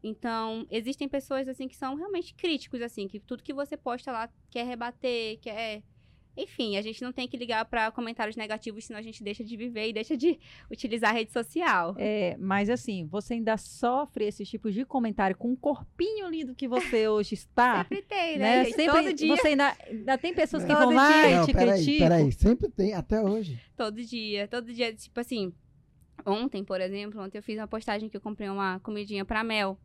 Então, 0.06 0.66
existem 0.70 1.08
pessoas, 1.08 1.48
assim, 1.48 1.66
que 1.66 1.74
são 1.74 1.94
realmente 1.94 2.34
críticos, 2.34 2.82
assim, 2.82 3.08
que 3.08 3.18
tudo 3.18 3.42
que 3.42 3.54
você 3.54 3.74
posta 3.74 4.12
lá 4.12 4.28
quer 4.50 4.66
rebater, 4.66 5.38
quer. 5.40 5.82
Enfim, 6.36 6.76
a 6.76 6.82
gente 6.82 7.00
não 7.00 7.10
tem 7.12 7.26
que 7.26 7.36
ligar 7.38 7.64
para 7.64 7.90
comentários 7.90 8.36
negativos, 8.36 8.84
senão 8.84 8.98
a 8.98 9.02
gente 9.02 9.22
deixa 9.22 9.42
de 9.42 9.56
viver 9.56 9.88
e 9.88 9.92
deixa 9.94 10.14
de 10.14 10.38
utilizar 10.70 11.10
a 11.10 11.12
rede 11.14 11.32
social. 11.32 11.94
É, 11.96 12.36
mas 12.38 12.68
assim, 12.68 13.06
você 13.06 13.34
ainda 13.34 13.56
sofre 13.56 14.26
esses 14.26 14.46
tipos 14.46 14.74
de 14.74 14.84
comentário 14.84 15.36
com 15.38 15.52
o 15.52 15.56
corpinho 15.56 16.28
lindo 16.28 16.54
que 16.54 16.68
você 16.68 17.08
hoje 17.08 17.32
está. 17.34 17.78
Sempre 17.78 18.02
tem, 18.02 18.36
né? 18.38 18.58
né? 18.58 18.64
Sempre, 18.66 18.86
Todo 19.04 19.12
dia. 19.14 19.36
Você 19.36 19.48
ainda, 19.48 19.76
ainda 19.88 20.18
tem 20.18 20.34
pessoas 20.34 20.64
que 20.64 20.72
Todo 20.72 20.80
vão 20.86 20.94
lá 20.94 21.08
dia. 21.12 21.30
e 21.30 21.34
Não, 21.36 21.46
te 21.46 21.52
peraí, 21.54 21.82
criticam. 21.82 22.08
peraí. 22.08 22.32
Sempre 22.32 22.68
tem, 22.68 22.92
até 22.92 23.22
hoje. 23.22 23.58
Todo 23.74 24.02
dia, 24.04 24.46
todo 24.48 24.70
dia, 24.70 24.92
tipo 24.92 25.18
assim. 25.18 25.50
Ontem, 26.26 26.62
por 26.64 26.80
exemplo, 26.80 27.22
ontem 27.22 27.38
eu 27.38 27.42
fiz 27.42 27.58
uma 27.58 27.68
postagem 27.68 28.08
que 28.08 28.16
eu 28.16 28.20
comprei 28.20 28.48
uma 28.50 28.80
comidinha 28.80 29.24
pra 29.24 29.42
Mel. 29.42 29.78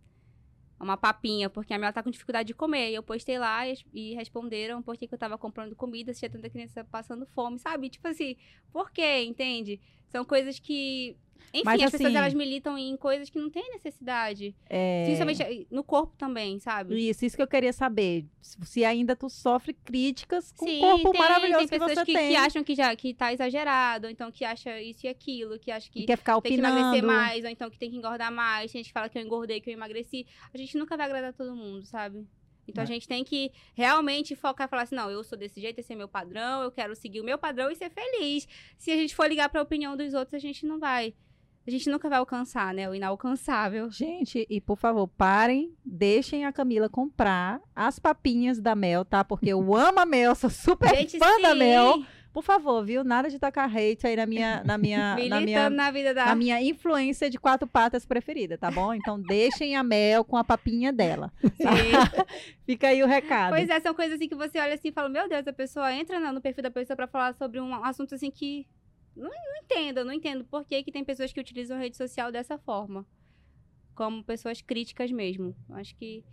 Uma 0.79 0.95
papinha, 0.95 1.49
porque 1.49 1.73
a 1.73 1.77
Mel 1.77 1.91
tá 1.91 2.01
com 2.01 2.09
dificuldade 2.09 2.47
de 2.47 2.53
comer. 2.53 2.91
E 2.91 2.95
eu 2.95 3.03
postei 3.03 3.37
lá 3.37 3.67
e, 3.67 3.77
e 3.93 4.15
responderam 4.15 4.81
por 4.81 4.95
que 4.97 5.09
eu 5.11 5.17
tava 5.17 5.37
comprando 5.37 5.75
comida, 5.75 6.13
se 6.13 6.19
tinha 6.19 6.29
tanta 6.29 6.49
criança 6.49 6.83
passando 6.85 7.25
fome, 7.27 7.59
sabe? 7.59 7.89
Tipo 7.89 8.07
assim, 8.07 8.37
por 8.71 8.89
quê, 8.91 9.23
entende? 9.23 9.79
São 10.07 10.23
coisas 10.23 10.59
que. 10.59 11.17
Enfim, 11.53 11.63
Mas, 11.65 11.81
as 11.83 11.91
pessoas 11.91 12.07
assim, 12.09 12.17
elas 12.17 12.33
militam 12.33 12.77
em 12.77 12.95
coisas 12.97 13.29
que 13.29 13.39
não 13.39 13.49
têm 13.49 13.69
necessidade. 13.71 14.55
É, 14.69 15.03
Principalmente 15.05 15.67
no 15.71 15.83
corpo 15.83 16.15
também, 16.17 16.59
sabe? 16.59 16.95
Isso, 17.09 17.25
isso 17.25 17.35
que 17.35 17.41
eu 17.41 17.47
queria 17.47 17.73
saber. 17.73 18.25
Se 18.41 18.85
ainda 18.85 19.15
tu 19.15 19.29
sofre 19.29 19.73
críticas 19.73 20.51
com 20.51 20.65
Sim, 20.65 20.77
o 20.77 20.81
corpo 20.81 21.11
tem, 21.11 21.21
maravilhoso 21.21 21.59
tem 21.59 21.67
que 21.67 21.79
pessoas 21.79 21.97
você 21.99 22.05
que, 22.05 22.13
tem. 22.13 22.29
que 22.29 22.35
acham 22.35 22.63
que 22.63 22.75
já 22.75 22.95
que 22.95 23.13
tá 23.13 23.33
exagerado, 23.33 24.07
ou 24.07 24.11
então 24.11 24.31
que 24.31 24.45
acha 24.45 24.79
isso 24.81 25.05
e 25.05 25.09
aquilo, 25.09 25.57
que 25.59 25.71
acha 25.71 25.89
que 25.89 26.01
que 26.01 26.05
quer 26.05 26.17
ficar 26.17 26.39
tem 26.41 26.51
que 26.51 26.57
opinando. 26.59 26.77
emagrecer 26.79 27.03
mais, 27.05 27.43
ou 27.43 27.49
então 27.49 27.69
que 27.69 27.77
tem 27.79 27.89
que 27.89 27.97
engordar 27.97 28.31
mais. 28.31 28.71
Tem 28.71 28.79
gente 28.79 28.87
que 28.89 28.93
fala 28.93 29.09
que 29.09 29.17
eu 29.17 29.21
engordei, 29.23 29.59
que 29.59 29.69
eu 29.69 29.73
emagreci. 29.73 30.25
A 30.53 30.57
gente 30.57 30.77
nunca 30.77 30.95
vai 30.95 31.05
agradar 31.07 31.33
todo 31.33 31.55
mundo, 31.55 31.83
sabe? 31.85 32.25
Então 32.67 32.83
É. 32.83 32.85
a 32.85 32.87
gente 32.87 33.07
tem 33.07 33.23
que 33.23 33.51
realmente 33.73 34.35
focar 34.35 34.67
e 34.67 34.69
falar 34.69 34.83
assim: 34.83 34.93
não, 34.95 35.09
eu 35.09 35.23
sou 35.23 35.35
desse 35.37 35.59
jeito, 35.59 35.79
esse 35.79 35.91
é 35.91 35.95
meu 35.95 36.07
padrão, 36.07 36.61
eu 36.61 36.71
quero 36.71 36.95
seguir 36.95 37.19
o 37.19 37.23
meu 37.23 37.37
padrão 37.37 37.71
e 37.71 37.75
ser 37.75 37.89
feliz. 37.89 38.47
Se 38.77 38.91
a 38.91 38.95
gente 38.95 39.15
for 39.15 39.27
ligar 39.27 39.49
pra 39.49 39.59
opinião 39.61 39.97
dos 39.97 40.13
outros, 40.13 40.35
a 40.35 40.39
gente 40.39 40.65
não 40.67 40.79
vai. 40.79 41.15
A 41.69 41.71
gente 41.71 41.87
nunca 41.87 42.09
vai 42.09 42.17
alcançar, 42.17 42.73
né? 42.73 42.89
O 42.89 42.95
inalcançável. 42.95 43.91
Gente, 43.91 44.43
e 44.49 44.59
por 44.59 44.75
favor, 44.75 45.07
parem, 45.07 45.71
deixem 45.85 46.43
a 46.43 46.51
Camila 46.51 46.89
comprar 46.89 47.61
as 47.75 47.99
papinhas 47.99 48.59
da 48.59 48.73
Mel, 48.73 49.05
tá? 49.05 49.23
Porque 49.23 49.49
eu 49.49 49.75
amo 49.75 49.99
a 49.99 50.05
Mel, 50.05 50.33
sou 50.33 50.49
super 50.49 50.89
Gente, 50.95 51.19
fã 51.19 51.39
da 51.39 51.51
sim, 51.51 51.59
Mel. 51.59 52.03
Por 52.33 52.43
favor, 52.43 52.83
viu? 52.83 53.03
Nada 53.03 53.29
de 53.29 53.37
tacar 53.37 53.69
hate 53.69 54.07
aí 54.07 54.15
na 54.15 54.25
minha, 54.25 54.63
na 54.65 54.79
minha, 54.79 55.15
na 55.29 55.41
minha, 55.41 55.69
na 55.69 55.91
vida 55.91 56.11
da. 56.11 56.25
na 56.25 56.35
minha 56.35 56.59
influência 56.59 57.29
de 57.29 57.37
quatro 57.37 57.67
patas 57.67 58.03
preferida, 58.03 58.57
tá 58.57 58.71
bom? 58.71 58.91
Então 58.91 59.21
deixem 59.21 59.75
a 59.75 59.83
Mel 59.83 60.23
com 60.23 60.37
a 60.37 60.43
papinha 60.43 60.91
dela. 60.91 61.31
Sim. 61.39 61.53
Fica 62.65 62.87
aí 62.87 63.03
o 63.03 63.07
recado. 63.07 63.51
Pois 63.51 63.69
é, 63.69 63.79
são 63.79 63.93
coisas 63.93 64.15
assim 64.15 64.27
que 64.27 64.35
você 64.35 64.57
olha 64.57 64.73
assim 64.73 64.87
e 64.87 64.91
fala, 64.91 65.07
meu 65.07 65.29
Deus, 65.29 65.47
a 65.47 65.53
pessoa 65.53 65.93
entra 65.93 66.19
no 66.19 66.33
no 66.33 66.41
perfil 66.41 66.63
da 66.63 66.71
pessoa 66.71 66.97
pra 66.97 67.07
falar 67.07 67.35
sobre 67.35 67.59
um 67.59 67.75
assunto 67.83 68.15
assim 68.15 68.31
que 68.31 68.65
não, 69.15 69.29
não 69.29 69.57
entendo, 69.63 70.05
não 70.05 70.13
entendo 70.13 70.45
por 70.45 70.65
que, 70.65 70.83
que 70.83 70.91
tem 70.91 71.03
pessoas 71.03 71.31
que 71.31 71.39
utilizam 71.39 71.77
a 71.77 71.79
rede 71.79 71.97
social 71.97 72.31
dessa 72.31 72.57
forma. 72.57 73.05
Como 73.93 74.23
pessoas 74.23 74.61
críticas 74.61 75.11
mesmo. 75.11 75.55
Acho 75.69 75.95
que 75.95 76.23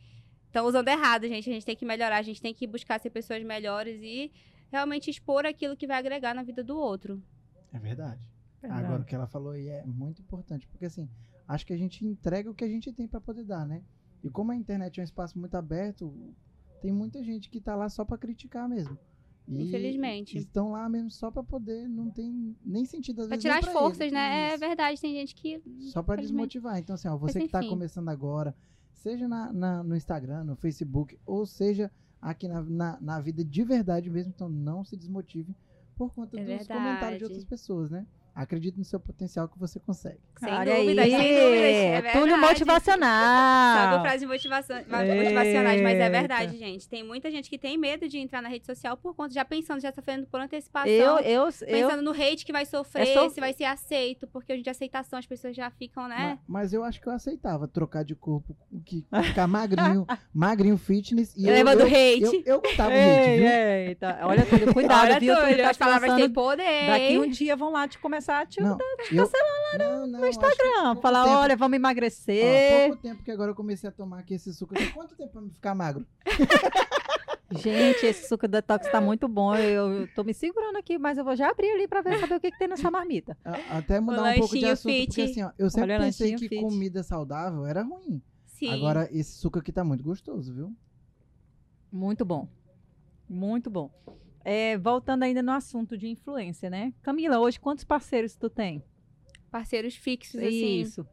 estão 0.47 0.67
usando 0.67 0.89
errado, 0.89 1.27
gente. 1.27 1.51
A 1.51 1.53
gente 1.53 1.67
tem 1.67 1.77
que 1.77 1.85
melhorar, 1.85 2.19
a 2.19 2.23
gente 2.23 2.41
tem 2.41 2.55
que 2.55 2.67
buscar 2.67 3.01
ser 3.01 3.11
pessoas 3.11 3.43
melhores 3.43 4.01
e 4.03 4.33
realmente 4.71 5.11
expor 5.11 5.45
aquilo 5.45 5.77
que 5.77 5.87
vai 5.87 5.99
agregar 5.99 6.35
na 6.35 6.43
vida 6.43 6.63
do 6.63 6.77
outro. 6.77 7.23
É 7.73 7.79
verdade. 7.79 8.31
Verdade. 8.61 8.85
Agora, 8.85 9.03
o 9.03 9.05
que 9.05 9.15
ela 9.15 9.27
falou 9.27 9.53
aí 9.53 9.69
é 9.69 9.85
muito 9.85 10.23
importante, 10.23 10.67
porque 10.69 10.87
assim, 10.87 11.09
acho 11.47 11.67
que 11.67 11.73
a 11.73 11.77
gente 11.77 12.05
entrega 12.05 12.51
o 12.51 12.55
que 12.55 12.65
a 12.65 12.69
gente 12.69 12.93
tem 12.93 13.07
pra 13.07 13.21
poder 13.21 13.45
dar, 13.45 13.67
né? 13.67 13.83
E 14.23 14.31
como 14.31 14.53
a 14.53 14.57
internet 14.57 14.99
é 14.99 15.03
um 15.03 15.05
espaço 15.05 15.39
muito 15.39 15.55
aberto, 15.57 16.13
tem 16.81 16.93
muita 16.93 17.23
gente 17.23 17.51
que 17.51 17.61
tá 17.61 17.77
lá 17.77 17.89
só 17.89 18.05
pra 18.05 18.19
criticar 18.19 18.69
mesmo. 18.69 18.99
E 19.49 19.63
Infelizmente. 19.63 20.37
Estão 20.39 20.73
lá 20.73 20.89
mesmo 20.89 21.11
só 21.11 21.31
pra 21.31 21.43
poder, 21.43 21.89
não 21.89 22.11
tem 22.11 22.57
nem 22.65 22.85
sentido 22.85 23.21
às 23.23 23.29
Pra 23.29 23.37
vezes. 23.37 23.43
tirar 23.43 23.61
nem 23.61 23.65
as 23.69 23.73
forças, 23.73 24.01
eles. 24.01 24.13
né? 24.13 24.49
É 24.49 24.51
Isso. 24.51 24.59
verdade, 24.59 25.01
tem 25.01 25.15
gente 25.15 25.35
que. 25.35 25.61
Só 25.61 26.01
Infelizmente. 26.01 26.21
desmotivar. 26.23 26.79
Então, 26.79 26.95
assim, 26.95 27.09
ó, 27.09 27.17
você 27.17 27.41
que 27.41 27.49
tá 27.49 27.61
enfim. 27.61 27.69
começando 27.71 28.09
agora, 28.09 28.55
seja 28.93 29.29
na, 29.29 29.53
na- 29.53 29.83
no 29.85 29.95
Instagram, 29.97 30.43
no 30.45 30.57
Facebook, 30.57 31.17
ou 31.25 31.47
seja 31.47 31.91
aqui 32.21 32.49
na, 32.49 32.61
na, 32.63 32.99
na 33.01 33.21
vida 33.21 33.45
de 33.45 33.63
verdade 33.63 34.11
mesmo, 34.11 34.33
então 34.35 34.49
não 34.49 34.83
se 34.85 34.97
desmotive 34.97 35.55
por 35.97 36.13
conta 36.13 36.39
É 36.41 36.43
dos 36.59 36.67
comentários 36.67 36.99
de 36.99 37.01
verdade. 37.01 37.25
outras 37.25 37.45
pessoas, 37.45 37.91
né? 37.91 38.05
Acredite 38.39 38.77
no 38.77 38.85
seu 38.85 39.01
potencial 39.01 39.49
que 39.49 39.59
você 39.59 39.81
consegue. 39.81 40.19
Sem 40.39 40.53
Olha 40.53 40.77
dúvidas, 40.77 41.05
aí, 41.07 41.11
sem 41.11 41.19
dúvidas. 41.41 41.63
É 41.65 42.03
Túlio 42.13 42.27
verdade. 42.27 42.41
motivacional. 42.53 43.77
Sabe 43.77 44.03
frases 44.03 44.29
motivação- 44.29 44.77
motivacionais, 44.77 45.81
mas 45.81 45.95
é 45.99 46.05
Eita. 46.05 46.11
verdade, 46.11 46.59
gente. 46.59 46.87
Tem 46.87 47.03
muita 47.03 47.31
gente 47.31 47.49
que 47.49 47.57
tem 47.57 47.79
medo 47.79 48.07
de 48.07 48.19
entrar 48.19 48.43
na 48.43 48.51
rede 48.51 48.67
social 48.67 48.95
por 48.95 49.15
conta, 49.15 49.33
já 49.33 49.43
pensando, 49.43 49.81
já 49.81 49.91
sofrendo 49.91 50.27
por 50.27 50.39
antecipação. 50.39 50.91
Eu, 50.91 51.19
eu, 51.21 51.45
eu, 51.45 51.51
Pensando 51.67 52.03
no 52.03 52.11
hate 52.11 52.45
que 52.45 52.53
vai 52.53 52.67
sofrer, 52.67 53.09
É 53.09 53.29
se 53.31 53.41
vai 53.41 53.55
ser 53.55 53.65
aceito, 53.65 54.27
porque 54.27 54.53
hoje 54.53 54.63
de 54.63 54.69
aceitação 54.69 55.19
as 55.19 55.25
pessoas 55.27 55.57
já 55.57 55.71
ficam, 55.71 56.07
né? 56.07 56.39
Ma- 56.47 56.61
Mas, 56.61 56.75
eu 56.75 56.85
acho 56.85 57.01
que 57.01 57.07
eu 57.09 57.13
aceitava 57.15 57.67
trocar 57.67 58.05
de 58.05 58.15
corpo, 58.15 58.55
que, 58.85 59.07
ficar 59.25 59.47
magrinho, 59.47 60.07
magrinho 60.35 60.77
fitness. 60.77 61.35
E 61.35 61.49
eu, 61.49 61.55
Leva 61.55 61.75
do 61.75 61.83
eu, 61.83 61.87
hate. 61.87 62.23
Eu, 62.45 62.55
eu 62.57 62.61
gostava 62.61 62.91
do 62.91 62.97
hate, 62.97 63.37
viu? 63.39 63.47
Eita, 63.49 64.19
olha, 64.25 64.45
Túlio, 64.45 64.75
cuidado, 64.75 65.05
Olha, 65.07 65.21
viu? 65.21 65.35
Túlio, 65.35 65.49
Túlio 65.49 65.65
tá 65.65 65.71
as 65.71 65.77
palavras 65.79 66.15
têm 66.15 66.29
poder. 66.31 66.87
Daqui 66.87 67.19
um 67.19 67.29
dia 67.31 67.57
vão 67.57 67.71
lá 67.73 67.89
te 67.89 67.99
começar 67.99 68.26
te 68.47 68.61
Não, 68.61 68.77
eu, 69.13 69.31
não, 69.79 70.07
não, 70.07 70.21
no 70.21 70.27
Instagram. 70.27 70.97
Falar, 71.01 71.25
tempo. 71.25 71.37
olha, 71.37 71.57
vamos 71.57 71.75
Ó, 71.75 71.77
emagrecer. 71.77 72.89
pouco 72.89 73.03
tempo 73.03 73.23
que 73.23 73.31
agora 73.31 73.51
eu 73.51 73.55
comecei 73.55 73.89
a 73.89 73.93
tomar 73.93 74.19
aqui 74.21 74.35
esse 74.35 74.53
suco. 74.55 74.75
Quanto 74.95 75.15
tempo 75.17 75.33
pra 75.33 75.41
me 75.43 75.51
ficar 75.51 75.75
magro? 75.75 76.07
Gente, 77.51 78.05
esse 78.07 78.29
suco 78.29 78.49
detox 78.49 78.91
tá 78.91 79.01
muito 79.01 79.29
bom. 79.29 79.55
Eu, 79.55 79.93
eu 80.01 80.15
tô 80.15 80.25
me 80.25 80.35
segurando 80.35 80.77
aqui, 80.79 80.99
mas 80.99 81.17
eu 81.17 81.25
vou 81.25 81.37
já 81.37 81.49
abrir 81.49 81.71
ali 81.71 81.87
pra 81.87 82.03
ver 82.03 82.19
saber 82.19 82.35
o 82.35 82.41
que, 82.41 82.51
que 82.51 82.59
tem 82.59 82.67
nessa 82.67 82.91
marmita. 82.91 83.37
Até 83.71 84.01
mudar 84.01 84.23
O 84.23 84.37
um 84.37 84.39
pouco 84.41 84.59
de 84.59 84.65
assunto, 84.67 84.93
porque 84.93 85.13
fit. 85.13 85.31
assim, 85.31 85.43
ó, 85.45 85.53
eu 85.57 85.71
sempre 85.71 85.93
Olha, 85.93 86.05
pensei 86.05 86.35
que 86.35 86.49
fit. 86.49 86.61
comida 86.61 87.03
saudável 87.05 87.65
era 87.65 87.83
ruim. 87.83 88.21
Sim. 88.47 88.73
Agora, 88.73 89.09
esse 89.13 89.33
suco 89.39 89.59
aqui 89.61 89.71
tá 89.71 89.85
muito 89.85 90.03
gostoso, 90.03 90.53
viu? 90.53 90.75
Muito 91.93 92.25
bom. 92.25 92.49
Muito 93.29 93.71
bom. 93.71 93.91
É, 94.49 94.79
voltando 94.79 95.25
ainda 95.25 95.43
no 95.43 95.51
assunto 95.51 95.99
de 95.99 96.07
influência, 96.07 96.71
né? 96.71 96.95
Camila, 97.03 97.41
hoje 97.41 97.59
quantos 97.59 97.83
parceiros 97.83 98.37
tu 98.37 98.49
tem? 98.49 98.81
Parceiros 99.51 99.97
fixos, 99.97 100.41
assim. 100.41 100.83
Isso. 100.83 101.05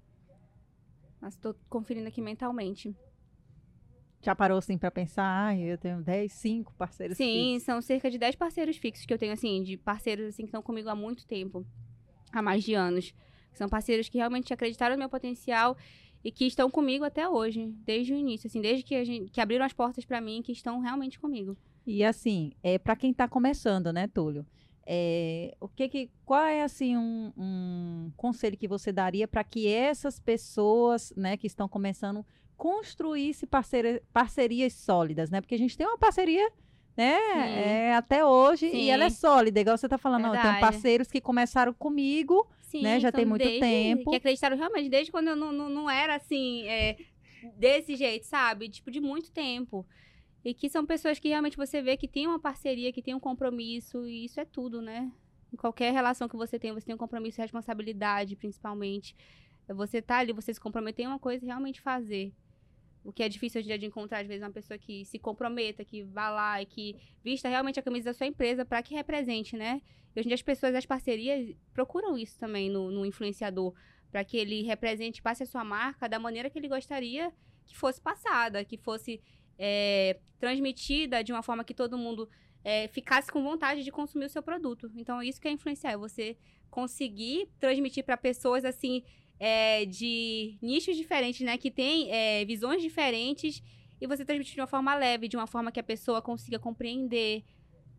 Mas 1.19 1.35
tô 1.35 1.55
conferindo 1.67 2.07
aqui 2.07 2.21
mentalmente. 2.21 2.95
Já 4.21 4.35
parou 4.35 4.59
assim 4.59 4.77
pra 4.77 4.91
pensar? 4.91 5.23
Ai, 5.23 5.63
eu 5.63 5.79
tenho 5.79 5.99
10, 5.99 6.31
5 6.31 6.75
parceiros 6.75 7.17
Sim, 7.17 7.53
fixos. 7.53 7.63
são 7.63 7.81
cerca 7.81 8.11
de 8.11 8.19
10 8.19 8.35
parceiros 8.35 8.77
fixos 8.77 9.03
que 9.03 9.11
eu 9.11 9.17
tenho, 9.17 9.33
assim, 9.33 9.63
de 9.63 9.77
parceiros 9.77 10.27
assim 10.27 10.43
que 10.43 10.49
estão 10.49 10.61
comigo 10.61 10.87
há 10.87 10.95
muito 10.95 11.25
tempo. 11.25 11.65
Há 12.31 12.39
mais 12.39 12.63
de 12.63 12.75
anos. 12.75 13.15
São 13.55 13.67
parceiros 13.67 14.07
que 14.09 14.19
realmente 14.19 14.53
acreditaram 14.53 14.95
no 14.95 14.99
meu 14.99 15.09
potencial 15.09 15.75
e 16.23 16.31
que 16.31 16.45
estão 16.45 16.69
comigo 16.69 17.03
até 17.03 17.27
hoje, 17.27 17.65
desde 17.83 18.13
o 18.13 18.15
início, 18.15 18.45
assim, 18.45 18.61
desde 18.61 18.83
que, 18.83 19.03
gente, 19.03 19.31
que 19.31 19.41
abriram 19.41 19.65
as 19.65 19.73
portas 19.73 20.05
pra 20.05 20.21
mim, 20.21 20.43
que 20.43 20.51
estão 20.51 20.79
realmente 20.79 21.19
comigo. 21.19 21.57
E 21.85 22.03
assim, 22.03 22.51
é 22.63 22.77
para 22.77 22.95
quem 22.95 23.13
tá 23.13 23.27
começando, 23.27 23.91
né, 23.91 24.07
Túlio? 24.07 24.45
É, 24.85 25.55
o 25.61 25.67
que 25.67 25.87
que, 25.87 26.11
qual 26.25 26.43
é 26.43 26.61
assim 26.63 26.97
um, 26.97 27.31
um 27.37 28.11
conselho 28.17 28.57
que 28.57 28.67
você 28.67 28.91
daria 28.91 29.27
para 29.27 29.43
que 29.43 29.67
essas 29.67 30.19
pessoas, 30.19 31.13
né, 31.15 31.37
que 31.37 31.47
estão 31.47 31.69
começando, 31.69 32.25
construíssem 32.57 33.47
parceria- 33.47 34.01
parcerias 34.11 34.73
sólidas, 34.73 35.29
né? 35.29 35.39
Porque 35.41 35.55
a 35.55 35.57
gente 35.57 35.77
tem 35.77 35.87
uma 35.87 35.97
parceria, 35.97 36.49
né, 36.97 37.17
Sim. 37.17 37.39
é, 37.39 37.95
até 37.95 38.25
hoje 38.25 38.69
Sim. 38.69 38.77
e 38.77 38.89
ela 38.89 39.05
é 39.05 39.09
sólida, 39.09 39.59
igual 39.59 39.77
você 39.77 39.87
tá 39.87 39.97
falando. 39.97 40.23
Não, 40.23 40.29
eu 40.35 40.41
tenho 40.41 40.53
Verdade. 40.53 40.71
parceiros 40.73 41.07
que 41.09 41.21
começaram 41.21 41.73
comigo, 41.73 42.47
Sim, 42.61 42.81
Né, 42.81 42.99
já 42.99 43.11
tem 43.11 43.23
muito 43.23 43.43
desde- 43.43 43.59
tempo. 43.59 44.09
Que 44.09 44.17
acreditaram 44.17 44.57
realmente, 44.57 44.89
desde 44.89 45.11
quando 45.11 45.27
eu 45.27 45.35
não, 45.35 45.51
não, 45.51 45.69
não 45.69 45.87
era 45.89 46.15
assim, 46.15 46.63
é, 46.67 46.97
desse 47.55 47.95
jeito, 47.95 48.25
sabe? 48.25 48.67
Tipo, 48.67 48.89
de 48.89 48.99
muito 48.99 49.31
tempo. 49.31 49.85
E 50.43 50.53
que 50.53 50.69
são 50.69 50.85
pessoas 50.85 51.19
que 51.19 51.29
realmente 51.29 51.55
você 51.55 51.81
vê 51.81 51.95
que 51.95 52.07
tem 52.07 52.27
uma 52.27 52.39
parceria, 52.39 52.91
que 52.91 53.01
tem 53.01 53.15
um 53.15 53.19
compromisso, 53.19 54.07
e 54.07 54.25
isso 54.25 54.39
é 54.39 54.45
tudo, 54.45 54.81
né? 54.81 55.11
Em 55.53 55.55
qualquer 55.55 55.93
relação 55.93 56.27
que 56.27 56.35
você 56.35 56.59
tem, 56.59 56.73
você 56.73 56.85
tem 56.85 56.95
um 56.95 56.97
compromisso 56.97 57.39
e 57.39 57.41
responsabilidade, 57.41 58.35
principalmente. 58.35 59.15
Você 59.69 60.01
tá 60.01 60.17
ali, 60.17 60.33
você 60.33 60.53
se 60.53 60.59
comprometer 60.59 61.05
em 61.05 61.07
uma 61.07 61.19
coisa 61.19 61.45
e 61.45 61.47
realmente 61.47 61.79
fazer. 61.79 62.33
O 63.03 63.13
que 63.13 63.23
é 63.23 63.29
difícil 63.29 63.59
hoje 63.59 63.67
em 63.67 63.69
dia 63.69 63.79
de 63.79 63.85
encontrar, 63.85 64.19
às 64.19 64.27
vezes, 64.27 64.43
uma 64.43 64.51
pessoa 64.51 64.77
que 64.77 65.05
se 65.05 65.17
comprometa, 65.17 65.85
que 65.85 66.03
vá 66.03 66.29
lá 66.29 66.61
e 66.61 66.65
que 66.65 66.95
vista 67.23 67.47
realmente 67.47 67.79
a 67.79 67.83
camisa 67.83 68.05
da 68.05 68.13
sua 68.13 68.27
empresa 68.27 68.65
para 68.65 68.81
que 68.81 68.93
represente, 68.93 69.55
né? 69.55 69.81
E 70.15 70.19
hoje 70.19 70.27
em 70.27 70.29
dia 70.29 70.35
as 70.35 70.41
pessoas, 70.41 70.75
as 70.75 70.85
parcerias, 70.85 71.55
procuram 71.73 72.17
isso 72.17 72.37
também 72.37 72.69
no, 72.69 72.91
no 72.91 73.05
influenciador, 73.05 73.73
para 74.11 74.23
que 74.23 74.37
ele 74.37 74.61
represente, 74.63 75.21
passe 75.21 75.43
a 75.43 75.45
sua 75.45 75.63
marca 75.63 76.07
da 76.07 76.19
maneira 76.19 76.49
que 76.49 76.59
ele 76.59 76.67
gostaria 76.67 77.33
que 77.65 77.75
fosse 77.75 77.99
passada, 77.99 78.63
que 78.63 78.77
fosse 78.77 79.21
é, 79.57 80.19
transmitida 80.39 81.23
de 81.23 81.31
uma 81.31 81.41
forma 81.41 81.63
que 81.63 81.73
todo 81.73 81.97
mundo 81.97 82.29
é, 82.63 82.87
ficasse 82.87 83.31
com 83.31 83.43
vontade 83.43 83.83
de 83.83 83.91
consumir 83.91 84.25
o 84.25 84.29
seu 84.29 84.41
produto. 84.41 84.91
Então, 84.95 85.21
isso 85.21 85.39
que 85.39 85.47
é 85.47 85.51
influenciar, 85.51 85.91
é 85.91 85.97
você 85.97 86.37
conseguir 86.69 87.49
transmitir 87.59 88.03
para 88.03 88.17
pessoas 88.17 88.65
assim 88.65 89.03
é, 89.39 89.85
de 89.85 90.57
nichos 90.61 90.95
diferentes, 90.95 91.45
né, 91.45 91.57
que 91.57 91.69
tem 91.69 92.11
é, 92.11 92.45
visões 92.45 92.81
diferentes 92.81 93.61
e 93.99 94.07
você 94.07 94.25
transmitir 94.25 94.55
de 94.55 94.61
uma 94.61 94.67
forma 94.67 94.95
leve, 94.95 95.27
de 95.27 95.37
uma 95.37 95.47
forma 95.47 95.71
que 95.71 95.79
a 95.79 95.83
pessoa 95.83 96.21
consiga 96.21 96.59
compreender. 96.59 97.43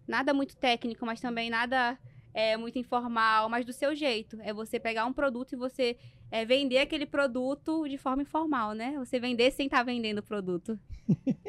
Nada 0.06 0.34
muito 0.34 0.56
técnico, 0.56 1.06
mas 1.06 1.20
também 1.20 1.48
nada 1.48 1.98
é, 2.34 2.56
muito 2.56 2.78
informal, 2.78 3.48
mas 3.48 3.64
do 3.64 3.72
seu 3.72 3.94
jeito. 3.94 4.38
É 4.42 4.52
você 4.52 4.78
pegar 4.80 5.06
um 5.06 5.12
produto 5.12 5.52
e 5.52 5.56
você 5.56 5.96
é, 6.34 6.44
vender 6.44 6.78
aquele 6.78 7.06
produto 7.06 7.86
de 7.88 7.96
forma 7.96 8.22
informal, 8.22 8.72
né? 8.72 8.94
Você 8.98 9.20
vender 9.20 9.50
sem 9.52 9.66
estar 9.66 9.82
vendendo 9.84 10.18
o 10.18 10.22
produto. 10.22 10.78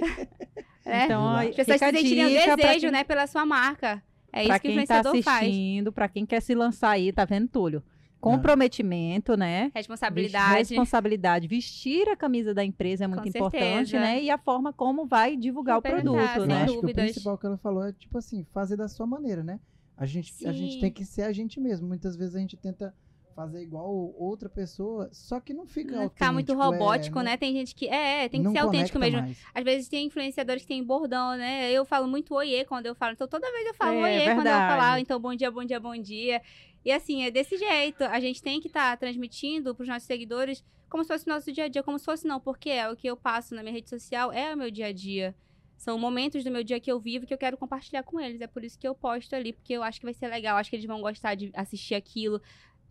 É? 0.88 1.06
Então, 1.06 1.28
As 1.36 1.56
pessoas 1.56 1.80
sentirem 1.80 2.43
pra 2.43 2.56
desejo, 2.56 2.80
quem- 2.82 2.91
né, 2.91 3.04
pela 3.04 3.26
sua 3.26 3.43
marca. 3.43 4.04
É 4.32 4.43
Pra 4.45 4.54
isso 4.58 4.62
que 4.62 4.67
o 4.67 4.69
tá 4.69 4.74
influenciador 4.74 5.24
faz. 5.24 5.38
assistindo, 5.48 5.91
pra 5.91 6.08
quem 6.08 6.26
quer 6.28 6.39
se 6.41 6.54
lançar 6.54 6.91
aí, 6.91 7.12
tá 7.12 7.26
vendo, 7.26 7.48
Túlio? 7.48 7.82
Comprometimento, 8.21 9.36
né? 9.36 9.71
Responsabilidade. 9.74 10.58
Responsabilidade. 10.60 11.48
Vestir 11.48 12.08
a 12.10 12.15
camisa 12.15 12.54
da 12.54 12.63
empresa 12.63 13.06
é 13.06 13.08
muito 13.08 13.24
Com 13.24 13.30
importante, 13.30 13.91
certeza. 13.91 14.00
né? 14.00 14.21
E 14.21 14.30
a 14.30 14.38
forma 14.38 14.71
como 14.74 15.06
vai 15.08 15.36
divulgar 15.36 15.80
o 15.80 15.82
produto, 15.82 16.19
Eu 16.38 16.45
né? 16.45 16.63
acho 16.63 16.80
que 16.80 16.86
o 16.86 16.93
principal 16.93 17.38
que 17.38 17.45
ela 17.48 17.58
falou 17.58 17.84
é, 17.86 17.91
tipo 17.93 18.17
assim, 18.19 18.45
fazer 18.54 18.76
da 18.78 18.88
sua 18.88 19.08
maneira, 19.08 19.43
né? 19.43 19.60
A 19.98 20.06
gente, 20.06 20.45
a 20.45 20.52
gente 20.52 20.80
tem 20.80 20.91
que 20.91 21.04
ser 21.06 21.24
a 21.24 21.32
gente 21.32 21.60
mesmo. 21.60 21.88
Muitas 21.88 22.15
vezes 22.15 22.36
a 22.36 22.39
gente 22.39 22.58
tenta 22.58 22.93
fazer 23.36 23.62
igual 23.62 23.91
outra 24.17 24.48
pessoa, 24.48 25.10
só 25.12 25.41
que 25.41 25.54
não 25.54 25.67
fica 25.67 25.93
Não 25.95 26.10
ficar 26.10 26.32
muito 26.32 26.54
é, 26.54 26.56
robótico, 26.56 27.17
não- 27.17 27.26
né? 27.26 27.36
Tem 27.38 27.52
gente 27.54 27.76
que. 27.76 27.88
É, 27.88 28.24
é, 28.24 28.30
tem 28.30 28.41
que 28.41 28.50
ser 28.50 28.60
autêntico 28.60 28.98
mesmo. 28.98 29.19
mais. 29.21 29.38
Às 29.54 29.63
vezes 29.63 29.89
tem 29.89 30.06
influenciadores 30.08 30.62
que 30.62 30.69
têm 30.69 30.82
bordão, 30.84 31.36
né? 31.36 31.69
Eu 31.71 31.84
falo 31.84 32.08
muito 32.08 32.34
oiê 32.34 32.63
quando 32.63 32.86
eu 32.86 32.95
falo. 32.95 33.12
Então 33.13 33.28
toda 33.28 33.52
vez 33.52 33.67
eu 33.67 33.74
falo 33.74 33.98
É, 33.98 34.04
oiê 34.04 34.24
quando 34.34 34.38
eu 34.48 34.54
verdade. 34.54 34.74
falar. 34.74 35.00
Então 35.02 35.19
bom 35.19 35.36
dia, 35.36 35.52
bom 35.52 35.65
dia, 35.65 35.80
bom 35.80 35.98
dia. 35.98 36.41
E 36.86 36.91
assim, 36.91 37.24
é 37.24 37.30
desse 37.32 37.58
jeito. 37.58 38.04
A 38.06 38.19
gente 38.21 38.41
tem 38.41 38.62
que 38.62 38.67
estar 38.67 38.95
transmitindo 38.98 39.76
para 39.76 39.84
os 39.84 39.89
nossos 39.89 40.08
seguidores 40.08 40.63
como 40.89 41.04
se 41.04 41.10
fosse 41.10 41.26
o 41.26 41.30
nosso 41.30 41.52
dia 41.52 41.65
a 41.65 41.67
dia. 41.67 41.84
Como 41.84 42.00
se 42.00 42.06
fosse 42.06 42.26
não, 42.26 42.39
porque 42.39 42.69
é 42.69 42.89
o 42.89 42.95
que 42.95 43.08
eu 43.08 43.17
passo 43.17 43.54
na 43.54 43.62
minha 43.62 43.74
rede 43.74 43.89
social, 43.89 44.32
é 44.32 44.54
o 44.54 44.58
meu 44.58 44.71
dia 44.71 44.88
a 44.88 44.93
dia. 44.93 45.36
São 45.78 46.00
momentos 46.00 46.41
do 46.41 46.50
meu 46.50 46.63
dia 46.63 46.80
que 46.80 46.89
eu 46.89 46.98
vivo 47.02 47.26
que 47.26 47.34
eu 47.34 47.38
quero 47.38 47.58
compartilhar 47.58 48.02
com 48.04 48.17
eles. 48.17 48.39
É 48.39 48.48
por 48.48 48.63
isso 48.63 48.80
que 48.80 48.88
eu 48.88 48.95
posto 48.95 49.36
ali, 49.36 49.52
porque 49.52 49.74
eu 49.74 49.84
acho 49.84 50.00
que 50.00 50.06
vai 50.06 50.13
ser 50.13 50.28
legal. 50.30 50.56
Acho 50.56 50.69
que 50.69 50.76
eles 50.78 50.86
vão 50.86 51.02
gostar 51.02 51.36
de 51.36 51.52
assistir 51.54 51.95
aquilo, 51.95 52.41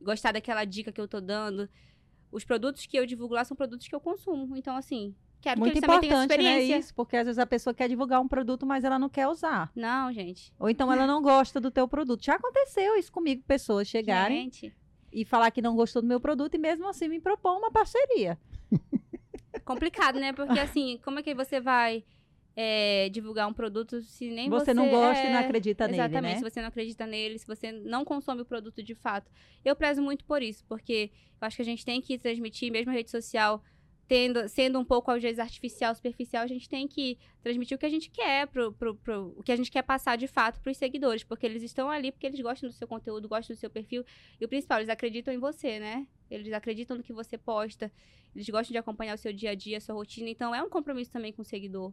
gostar 0.04 0.32
daquela 0.32 0.64
dica 0.64 0.92
que 0.92 1.00
eu 1.00 1.08
tô 1.08 1.20
dando. 1.20 1.68
Os 2.30 2.44
produtos 2.44 2.86
que 2.86 2.96
eu 2.96 3.06
divulgo 3.06 3.34
lá 3.34 3.44
são 3.44 3.56
produtos 3.56 3.88
que 3.88 3.94
eu 3.94 4.00
consumo. 4.00 4.56
Então, 4.56 4.76
assim, 4.76 5.14
quero 5.40 5.60
Muito 5.60 5.72
que 5.72 5.78
eles 5.78 5.86
também 5.86 6.00
tenham 6.00 6.24
importante, 6.24 6.42
né? 6.42 6.50
experiência. 6.52 6.78
Isso, 6.78 6.94
porque 6.94 7.16
às 7.16 7.26
vezes 7.26 7.38
a 7.38 7.46
pessoa 7.46 7.74
quer 7.74 7.88
divulgar 7.88 8.20
um 8.20 8.28
produto, 8.28 8.66
mas 8.66 8.84
ela 8.84 8.98
não 8.98 9.08
quer 9.08 9.28
usar. 9.28 9.70
Não, 9.74 10.12
gente. 10.12 10.52
Ou 10.58 10.68
então 10.68 10.92
ela 10.92 11.06
não 11.06 11.22
gosta 11.22 11.60
do 11.60 11.70
teu 11.70 11.88
produto. 11.88 12.24
Já 12.24 12.34
aconteceu 12.34 12.96
isso 12.96 13.12
comigo, 13.12 13.42
pessoas 13.46 13.88
chegarem 13.88 14.44
Gente, 14.44 14.74
e 15.12 15.24
falar 15.24 15.50
que 15.50 15.62
não 15.62 15.76
gostou 15.76 16.02
do 16.02 16.08
meu 16.08 16.20
produto 16.20 16.54
e 16.54 16.58
mesmo 16.58 16.88
assim 16.88 17.08
me 17.08 17.20
propor 17.20 17.56
uma 17.56 17.70
parceria. 17.70 18.38
complicado, 19.64 20.18
né? 20.18 20.32
Porque, 20.32 20.58
assim, 20.58 20.98
como 21.04 21.18
é 21.20 21.22
que 21.22 21.34
você 21.34 21.60
vai 21.60 22.04
é, 22.56 23.08
divulgar 23.08 23.48
um 23.48 23.52
produto 23.52 24.00
se 24.02 24.30
nem 24.30 24.48
você... 24.48 24.66
Você, 24.66 24.74
não 24.74 24.88
gosta 24.88 25.26
e 25.26 25.30
não 25.30 25.38
é, 25.38 25.40
acredita 25.40 25.86
nele, 25.86 26.02
Exatamente, 26.02 26.32
né? 26.32 26.36
se 26.38 26.50
você 26.50 26.60
não 26.60 26.68
acredita 26.68 27.06
nele, 27.06 27.38
se 27.38 27.46
você 27.46 27.72
não 27.72 28.04
consome 28.04 28.42
o 28.42 28.44
produto 28.44 28.82
de 28.82 28.94
fato. 28.94 29.30
Eu 29.64 29.74
prezo 29.74 30.00
muito 30.00 30.24
por 30.24 30.42
isso, 30.42 30.64
porque 30.68 31.10
eu 31.40 31.46
acho 31.46 31.56
que 31.56 31.62
a 31.62 31.64
gente 31.64 31.84
tem 31.84 32.00
que 32.00 32.18
transmitir, 32.18 32.70
mesmo 32.70 32.90
a 32.90 32.94
rede 32.94 33.10
social 33.10 33.62
tendo, 34.06 34.48
sendo 34.48 34.78
um 34.78 34.84
pouco, 34.84 35.10
às 35.10 35.22
vezes, 35.22 35.38
artificial, 35.38 35.94
superficial, 35.94 36.42
a 36.42 36.46
gente 36.46 36.68
tem 36.68 36.86
que 36.86 37.18
transmitir 37.42 37.74
o 37.74 37.78
que 37.78 37.86
a 37.86 37.90
gente 37.90 38.10
quer, 38.10 38.46
pro, 38.48 38.72
pro, 38.72 38.94
pro- 38.96 39.34
o 39.36 39.42
que 39.42 39.52
a 39.52 39.56
gente 39.56 39.70
quer 39.70 39.82
passar 39.82 40.16
de 40.16 40.26
fato 40.26 40.60
para 40.60 40.70
os 40.70 40.76
seguidores, 40.76 41.24
porque 41.24 41.46
eles 41.46 41.62
estão 41.62 41.90
ali 41.90 42.12
porque 42.12 42.26
eles 42.26 42.40
gostam 42.40 42.68
do 42.68 42.74
seu 42.74 42.86
conteúdo, 42.86 43.28
gostam 43.28 43.56
do 43.56 43.58
seu 43.58 43.70
perfil, 43.70 44.04
e 44.40 44.44
o 44.44 44.48
principal, 44.48 44.78
eles 44.78 44.90
acreditam 44.90 45.32
em 45.32 45.38
você, 45.38 45.78
né? 45.78 46.06
Eles 46.30 46.52
acreditam 46.52 46.96
no 46.96 47.02
que 47.02 47.12
você 47.12 47.38
posta, 47.38 47.90
eles 48.34 48.48
gostam 48.48 48.72
de 48.72 48.78
acompanhar 48.78 49.14
o 49.14 49.18
seu 49.18 49.32
dia 49.32 49.50
a 49.50 49.54
dia, 49.54 49.78
a 49.78 49.80
sua 49.80 49.94
rotina, 49.94 50.28
então 50.28 50.54
é 50.54 50.62
um 50.62 50.68
compromisso 50.68 51.10
também 51.10 51.32
com 51.32 51.42
o 51.42 51.44
seguidor. 51.44 51.92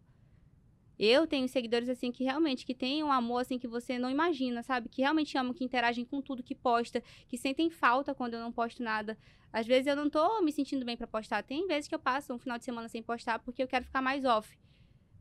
Eu 1.04 1.26
tenho 1.26 1.50
seguidores, 1.50 1.90
assim, 1.90 2.12
que 2.12 2.24
realmente, 2.24 2.64
que 2.64 2.76
têm 2.76 3.04
um 3.04 3.12
amor, 3.12 3.42
assim, 3.42 3.58
que 3.58 3.68
você 3.68 3.98
não 3.98 4.08
imagina, 4.08 4.62
sabe? 4.62 4.88
Que 4.88 5.02
realmente 5.02 5.36
amam, 5.36 5.52
que 5.52 5.64
interagem 5.64 6.06
com 6.06 6.22
tudo 6.22 6.44
que 6.44 6.54
posta, 6.54 7.02
que 7.28 7.40
sentem 7.40 7.72
falta 7.72 8.14
quando 8.14 8.36
eu 8.36 8.40
não 8.40 8.52
posto 8.52 8.84
nada. 8.84 9.18
Às 9.52 9.66
vezes 9.66 9.88
eu 9.88 9.96
não 9.96 10.12
tô 10.12 10.40
me 10.44 10.52
sentindo 10.52 10.86
bem 10.86 10.96
pra 10.96 11.08
postar. 11.08 11.42
Tem 11.42 11.66
vezes 11.66 11.88
que 11.88 11.96
eu 11.96 12.00
passo 12.00 12.32
um 12.32 12.38
final 12.38 12.56
de 12.60 12.66
semana 12.66 12.88
sem 12.88 13.02
postar 13.02 13.40
porque 13.40 13.64
eu 13.64 13.68
quero 13.68 13.84
ficar 13.84 14.00
mais 14.00 14.24
off. 14.26 14.56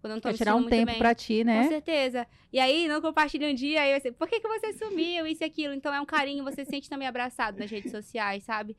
Quando 0.02 0.10
eu 0.10 0.16
não 0.16 0.20
tô 0.20 0.28
Quer 0.28 0.36
tirar 0.36 0.54
um 0.54 0.66
tempo 0.66 0.98
pra 0.98 1.14
ti, 1.14 1.38
Com 1.38 1.44
né? 1.46 1.66
certeza. 1.66 2.26
E 2.52 2.60
aí, 2.60 2.86
não 2.86 3.00
compartilha 3.00 3.48
um 3.48 3.54
dia, 3.54 3.80
aí 3.80 3.98
você, 3.98 4.12
por 4.12 4.28
que, 4.28 4.38
que 4.38 4.48
você 4.48 4.74
sumiu, 4.74 5.26
isso 5.26 5.42
e 5.42 5.46
aquilo? 5.46 5.72
Então 5.72 5.94
é 5.94 6.00
um 6.00 6.06
carinho, 6.06 6.44
você 6.44 6.62
se 6.62 6.70
sente 6.70 6.90
também 6.90 7.08
abraçado 7.08 7.58
nas 7.58 7.70
redes 7.70 7.90
sociais, 7.90 8.44
sabe? 8.44 8.76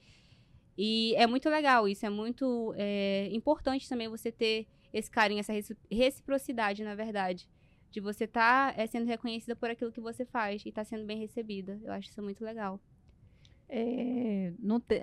E 0.78 1.16
é 1.16 1.26
muito 1.26 1.50
legal 1.50 1.88
isso, 1.88 2.06
é 2.06 2.10
muito 2.12 2.76
é, 2.78 3.28
importante 3.32 3.90
também 3.90 4.08
você 4.08 4.32
ter 4.32 4.68
esse 4.94 5.10
carinho, 5.10 5.40
essa 5.40 5.54
reci- 5.54 5.78
reciprocidade, 5.92 6.84
na 6.84 6.96
verdade. 6.96 7.48
De 7.92 8.00
você 8.00 8.24
estar 8.24 8.74
sendo 8.88 9.06
reconhecida 9.06 9.56
por 9.56 9.70
aquilo 9.70 9.92
que 9.92 10.00
você 10.00 10.26
faz 10.26 10.64
e 10.66 10.72
tá 10.72 10.84
sendo 10.84 11.06
bem 11.06 11.20
recebida. 11.20 11.80
Eu 11.84 11.92
acho 11.92 12.10
isso 12.10 12.22
muito 12.22 12.44
legal. 12.44 12.80
É, 13.68 14.54
não 14.60 14.80
te- 14.80 15.02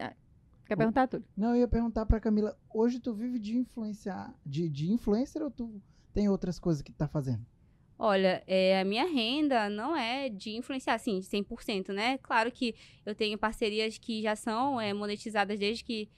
Quer 0.67 0.77
perguntar, 0.77 1.09
Túlio? 1.09 1.25
Não, 1.37 1.51
eu 1.55 1.61
ia 1.61 1.69
perguntar 1.69 2.05
pra 2.05 2.21
Camila, 2.21 2.59
hoje 2.73 3.01
tu 3.01 3.15
vive 3.15 3.39
de 3.39 3.57
influenciar, 3.57 4.35
de, 4.45 4.69
de 4.69 4.91
influencer 4.93 5.43
ou 5.43 5.51
tu 5.51 5.81
tem 6.13 6.29
outras 6.29 6.59
coisas 6.59 6.83
que 6.83 6.93
tu 6.93 6.97
tá 6.99 7.09
fazendo? 7.09 7.45
Olha, 7.99 8.45
é, 8.47 8.79
a 8.81 8.85
minha 8.85 9.07
renda 9.07 9.69
não 9.69 9.97
é 9.97 10.29
de 10.29 10.51
influenciar, 10.51 10.95
assim, 10.95 11.19
de 11.19 11.27
100%, 11.27 11.93
né? 11.93 12.19
Claro 12.19 12.53
que 12.53 12.75
eu 13.05 13.15
tenho 13.15 13.37
parcerias 13.39 13.99
que 13.99 14.23
já 14.23 14.37
são 14.37 14.81
é, 14.81 14.93
monetizadas 14.93 15.59
desde 15.59 15.83
que 15.83 16.09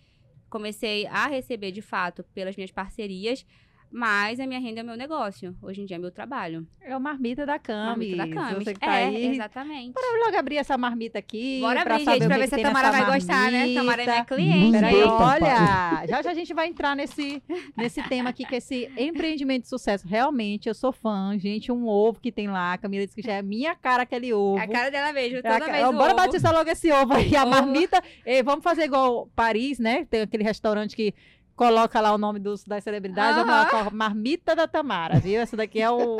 comecei 0.51 1.07
a 1.07 1.27
receber, 1.29 1.73
de 1.73 1.81
fato, 1.81 2.25
pelas 2.35 2.57
minhas 2.57 2.71
parcerias, 2.71 3.47
mas 3.91 4.39
a 4.39 4.47
minha 4.47 4.61
renda 4.61 4.81
é 4.81 4.83
o 4.83 4.87
meu 4.87 4.97
negócio. 4.97 5.55
Hoje 5.61 5.81
em 5.83 5.85
dia 5.85 5.97
é 5.97 5.99
meu 5.99 6.11
trabalho. 6.11 6.67
É 6.81 6.97
o 6.97 7.01
Marmita 7.01 7.45
da 7.45 7.59
Camis. 7.59 8.17
Marmita 8.17 8.17
da 8.17 8.29
Camis. 8.29 8.65
Você 8.65 8.75
que 8.75 8.81
tá 8.81 8.97
é, 8.99 9.05
aí. 9.07 9.27
exatamente. 9.35 9.93
Bora 9.93 10.25
logo 10.27 10.37
abrir 10.39 10.57
essa 10.59 10.79
marmita 10.79 11.19
aqui. 11.19 11.59
Bora 11.61 11.83
pra 11.83 11.95
abrir, 11.97 12.05
gente, 12.07 12.27
pra 12.27 12.39
ver 12.39 12.49
se 12.49 12.55
a 12.55 12.63
Tamara 12.63 12.91
vai 12.93 13.05
gostar, 13.07 13.51
né? 13.51 13.75
Tamara 13.75 14.03
é 14.03 14.05
minha 14.07 14.15
marmita. 14.15 14.25
cliente. 14.25 14.73
Peraí, 14.73 15.03
olha, 15.03 16.07
já 16.07 16.23
já 16.23 16.31
a 16.31 16.35
gente 16.35 16.55
vai 16.55 16.69
entrar 16.69 16.95
nesse, 16.95 17.43
nesse 17.77 18.03
tema 18.05 18.31
aqui, 18.31 18.45
que 18.45 18.55
é 18.55 18.59
esse 18.59 18.91
empreendimento 18.97 19.63
de 19.63 19.69
sucesso. 19.69 20.07
Realmente, 20.07 20.69
eu 20.69 20.75
sou 20.75 20.93
fã, 20.93 21.37
gente, 21.39 21.73
um 21.73 21.87
ovo 21.89 22.21
que 22.21 22.31
tem 22.31 22.49
lá, 22.49 22.75
a 22.75 22.79
Camila 22.79 23.05
disse 23.05 23.21
que 23.21 23.27
já 23.27 23.35
é 23.35 23.43
minha 23.43 23.75
cara 23.75 24.05
aquele 24.05 24.33
ovo. 24.33 24.59
É 24.59 24.63
a 24.65 24.69
cara 24.69 24.91
dela 24.91 25.13
mesmo, 25.13 25.39
É 25.39 25.43
toda 25.43 25.57
a 25.57 25.61
ca- 25.61 25.93
Bora 25.93 26.15
batizar 26.15 26.53
logo 26.53 26.71
esse 26.71 26.91
ovo 26.93 27.13
aí, 27.15 27.35
a 27.35 27.43
Ovo. 27.43 27.51
marmita. 27.51 28.03
Ei, 28.25 28.43
vamos 28.43 28.63
fazer 28.63 28.85
igual 28.85 29.29
Paris, 29.35 29.79
né? 29.79 30.05
Tem 30.09 30.23
aquele 30.23 30.45
restaurante 30.45 30.95
que 30.95 31.13
coloca 31.61 32.01
lá 32.01 32.15
o 32.15 32.19
nome 32.19 32.39
dos, 32.39 32.65
das 32.65 32.83
celebridades. 32.83 33.43
Aham. 33.45 33.67
com 33.69 33.77
a 33.77 33.91
marmita 33.91 34.57
da 34.57 34.67
Tamara, 34.67 35.21
viu? 35.21 35.41
Essa 35.41 35.57
daqui 35.59 35.79
é 35.81 35.91
o, 35.91 36.17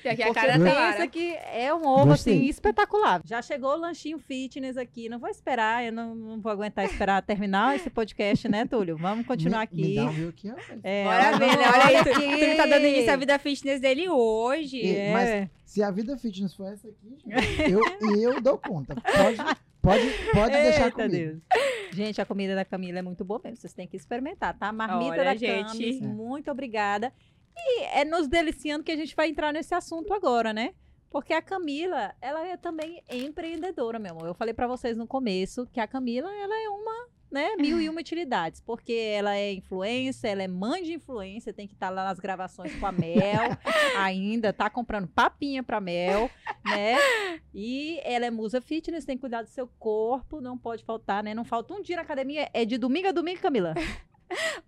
Que 0.00 0.08
aqui 0.08 0.22
é 0.22 0.30
a 0.30 0.34
cara 0.34 0.58
da 0.58 0.64
pensa 0.64 0.74
Tamara. 0.74 1.06
que 1.08 1.34
é 1.52 1.74
um 1.74 1.86
ovo 1.86 2.06
Gostei. 2.06 2.38
assim 2.38 2.46
espetacular. 2.46 3.20
Já 3.26 3.42
chegou 3.42 3.72
o 3.72 3.76
lanchinho 3.76 4.18
fitness 4.18 4.76
aqui. 4.78 5.08
Não 5.10 5.18
vou 5.18 5.28
esperar, 5.28 5.84
eu 5.84 5.92
não, 5.92 6.14
não 6.14 6.40
vou 6.40 6.50
aguentar 6.50 6.84
esperar 6.86 7.20
terminar 7.22 7.76
esse 7.76 7.90
podcast, 7.90 8.48
né, 8.48 8.64
Túlio? 8.66 8.96
Vamos 8.96 9.26
continuar 9.26 9.58
Me- 9.58 9.64
aqui. 9.64 9.82
Me 9.82 9.94
dá 9.96 10.04
um 10.06 10.28
aqui, 10.30 10.50
ó. 10.50 10.54
É, 10.82 11.04
Bora 11.04 11.30
ó, 11.34 11.38
ver, 11.38 11.58
né? 11.58 11.64
Olha 11.72 11.84
aí, 11.86 11.96
aqui. 11.96 12.50
tu 12.52 12.56
tá 12.56 12.66
dando 12.66 12.86
início 12.86 13.12
à 13.12 13.16
vida 13.16 13.38
fitness 13.38 13.80
dele 13.80 14.08
hoje. 14.08 14.76
E- 14.78 14.96
É. 14.96 15.12
mas- 15.12 15.48
Se 15.66 15.82
a 15.82 15.90
vida 15.90 16.16
fitness 16.16 16.54
for 16.54 16.72
essa 16.72 16.88
aqui, 16.88 17.16
gente, 17.26 17.70
eu, 17.70 17.80
eu 18.18 18.40
dou 18.40 18.56
conta. 18.56 18.94
Pode, 18.94 19.56
pode, 19.84 20.32
pode 20.32 20.52
deixar 20.62 20.90
comigo. 20.92 21.12
Deus. 21.12 21.42
Gente, 21.92 22.20
a 22.20 22.26
comida 22.26 22.54
da 22.56 22.64
Camila 22.64 22.98
é 22.98 23.02
muito 23.02 23.24
boa 23.24 23.40
mesmo. 23.44 23.58
Vocês 23.58 23.72
têm 23.72 23.86
que 23.86 23.96
experimentar, 23.96 24.58
tá? 24.58 24.72
Marmita 24.72 25.12
Olha, 25.12 25.24
da 25.24 25.36
gente. 25.36 25.68
Camis, 25.68 26.02
É. 26.02 26.06
muito 26.06 26.50
obrigada. 26.50 27.12
E 27.56 27.82
é 27.84 28.04
nos 28.04 28.26
deliciando 28.26 28.82
que 28.82 28.90
a 28.90 28.96
gente 28.96 29.14
vai 29.14 29.28
entrar 29.28 29.52
nesse 29.52 29.74
assunto 29.74 30.12
agora, 30.12 30.52
né? 30.52 30.74
Porque 31.08 31.32
a 31.32 31.40
Camila, 31.40 32.12
ela 32.20 32.44
é 32.48 32.56
também 32.56 33.00
empreendedora, 33.08 34.00
meu 34.00 34.10
amor. 34.10 34.26
Eu 34.26 34.34
falei 34.34 34.52
pra 34.52 34.66
vocês 34.66 34.96
no 34.96 35.06
começo 35.06 35.64
que 35.72 35.78
a 35.78 35.86
Camila, 35.86 36.28
ela 36.34 36.60
é 36.64 36.68
uma, 36.68 37.08
né, 37.34 37.56
mil 37.56 37.80
e 37.80 37.88
uma 37.88 38.00
utilidades. 38.00 38.60
Porque 38.60 38.92
ela 38.92 39.34
é 39.34 39.52
influência, 39.52 40.28
ela 40.28 40.44
é 40.44 40.48
mãe 40.48 40.84
de 40.84 40.92
influência, 40.92 41.52
tem 41.52 41.66
que 41.66 41.74
estar 41.74 41.90
lá 41.90 42.04
nas 42.04 42.20
gravações 42.20 42.72
com 42.76 42.86
a 42.86 42.92
Mel 42.92 43.58
ainda, 43.98 44.52
tá 44.52 44.70
comprando 44.70 45.08
papinha 45.08 45.62
pra 45.62 45.80
Mel, 45.80 46.30
né? 46.64 46.96
E 47.52 48.00
ela 48.04 48.26
é 48.26 48.30
musa 48.30 48.60
fitness, 48.60 49.04
tem 49.04 49.16
que 49.16 49.22
cuidar 49.22 49.42
do 49.42 49.48
seu 49.48 49.66
corpo, 49.78 50.40
não 50.40 50.56
pode 50.56 50.84
faltar, 50.84 51.24
né? 51.24 51.34
Não 51.34 51.44
falta 51.44 51.74
um 51.74 51.82
dia 51.82 51.96
na 51.96 52.02
academia, 52.02 52.48
é 52.54 52.64
de 52.64 52.78
domingo 52.78 53.08
a 53.08 53.12
domingo, 53.12 53.40
Camila. 53.40 53.74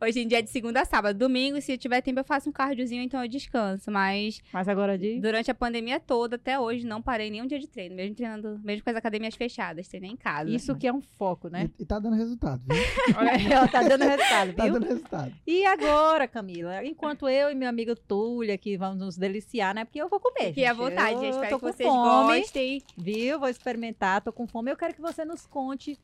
Hoje 0.01 0.21
em 0.21 0.29
dia 0.29 0.39
é 0.39 0.43
de 0.43 0.51
segunda 0.51 0.83
a 0.83 0.85
sábado. 0.85 1.19
Domingo, 1.19 1.61
se 1.61 1.77
tiver 1.79 2.01
tempo, 2.03 2.21
eu 2.21 2.25
faço 2.25 2.49
um 2.49 2.53
cardiozinho, 2.53 3.03
então 3.03 3.23
eu 3.23 3.29
descanso. 3.29 3.91
Mas 3.91 4.41
Mas 4.53 4.69
agora 4.69 4.97
de. 4.99 5.19
durante 5.21 5.51
a 5.51 5.55
pandemia 5.55 5.99
toda, 5.99 6.37
até 6.37 6.59
hoje, 6.59 6.87
não 6.87 7.01
parei 7.03 7.31
nenhum 7.31 7.47
dia 7.47 7.59
de 7.59 7.67
treino. 7.67 7.95
Mesmo 7.97 8.15
treinando, 8.15 8.61
mesmo 8.63 8.85
com 8.85 8.91
as 8.91 8.97
academias 8.97 9.35
fechadas, 9.35 9.89
treinei 9.89 10.11
em 10.11 10.17
casa. 10.17 10.51
Isso 10.51 10.75
que 10.77 10.87
é 10.87 10.93
um 10.93 11.01
foco, 11.01 11.49
né? 11.49 11.71
E, 11.79 11.83
e 11.83 11.87
tá 11.87 11.99
dando 11.99 12.15
resultado, 12.17 12.63
viu? 12.69 12.77
Ó, 13.63 13.67
tá 13.69 13.83
dando 13.83 14.03
resultado, 14.05 14.53
Tá 14.55 14.65
viu? 14.65 14.73
dando 14.75 14.87
resultado. 14.87 15.33
E 15.47 15.65
agora, 15.67 16.29
Camila, 16.29 16.85
enquanto 16.85 17.29
eu 17.29 17.51
e 17.51 17.55
meu 17.55 17.69
amigo 17.69 17.95
Túlio 17.97 18.53
aqui 18.55 18.77
vamos 18.77 18.99
nos 18.99 19.17
deliciar, 19.17 19.75
né? 19.75 19.85
Porque 19.85 20.01
eu 20.01 20.09
vou 20.09 20.21
comer. 20.21 20.49
Fique 20.49 20.65
à 20.65 20.73
vontade, 20.73 21.15
eu 21.15 21.21
gente. 21.21 21.35
Espero 21.35 21.51
tô 21.51 21.59
que 21.59 21.67
com 21.67 21.73
vocês 21.73 21.89
fome, 21.89 22.39
gostem. 22.41 22.83
Viu? 22.97 23.39
Vou 23.41 23.49
experimentar, 23.49 24.21
tô 24.21 24.33
com 24.33 24.47
fome. 24.47 24.71
Eu 24.71 24.77
quero 24.77 24.95
que 24.95 25.01
você 25.01 25.25
nos 25.25 25.47
conte 25.47 25.99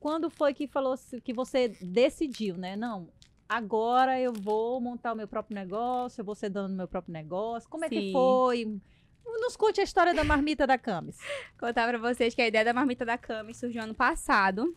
quando 0.00 0.30
foi 0.30 0.54
que 0.54 0.66
falou 0.66 0.96
que 1.22 1.32
você 1.32 1.68
decidiu, 1.68 2.56
né? 2.56 2.74
Não, 2.74 3.08
agora 3.46 4.18
eu 4.18 4.32
vou 4.32 4.80
montar 4.80 5.12
o 5.12 5.16
meu 5.16 5.28
próprio 5.28 5.54
negócio, 5.54 6.22
eu 6.22 6.24
vou 6.24 6.34
ser 6.34 6.48
dono 6.48 6.68
do 6.68 6.74
meu 6.74 6.88
próprio 6.88 7.12
negócio. 7.12 7.68
Como 7.68 7.84
é 7.84 7.88
que 7.88 8.00
Sim. 8.00 8.12
foi? 8.12 8.80
Nos 9.24 9.56
conte 9.56 9.80
a 9.80 9.84
história 9.84 10.14
da 10.14 10.24
marmita 10.24 10.66
da 10.66 10.78
Camis. 10.78 11.18
Contar 11.60 11.86
pra 11.86 11.98
vocês 11.98 12.34
que 12.34 12.42
a 12.42 12.48
ideia 12.48 12.64
da 12.64 12.72
marmita 12.72 13.04
da 13.04 13.18
Cami 13.18 13.54
surgiu 13.54 13.82
ano 13.82 13.94
passado. 13.94 14.74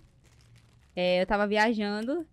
É, 0.96 1.22
eu 1.22 1.26
tava 1.26 1.48
viajando. 1.48 2.28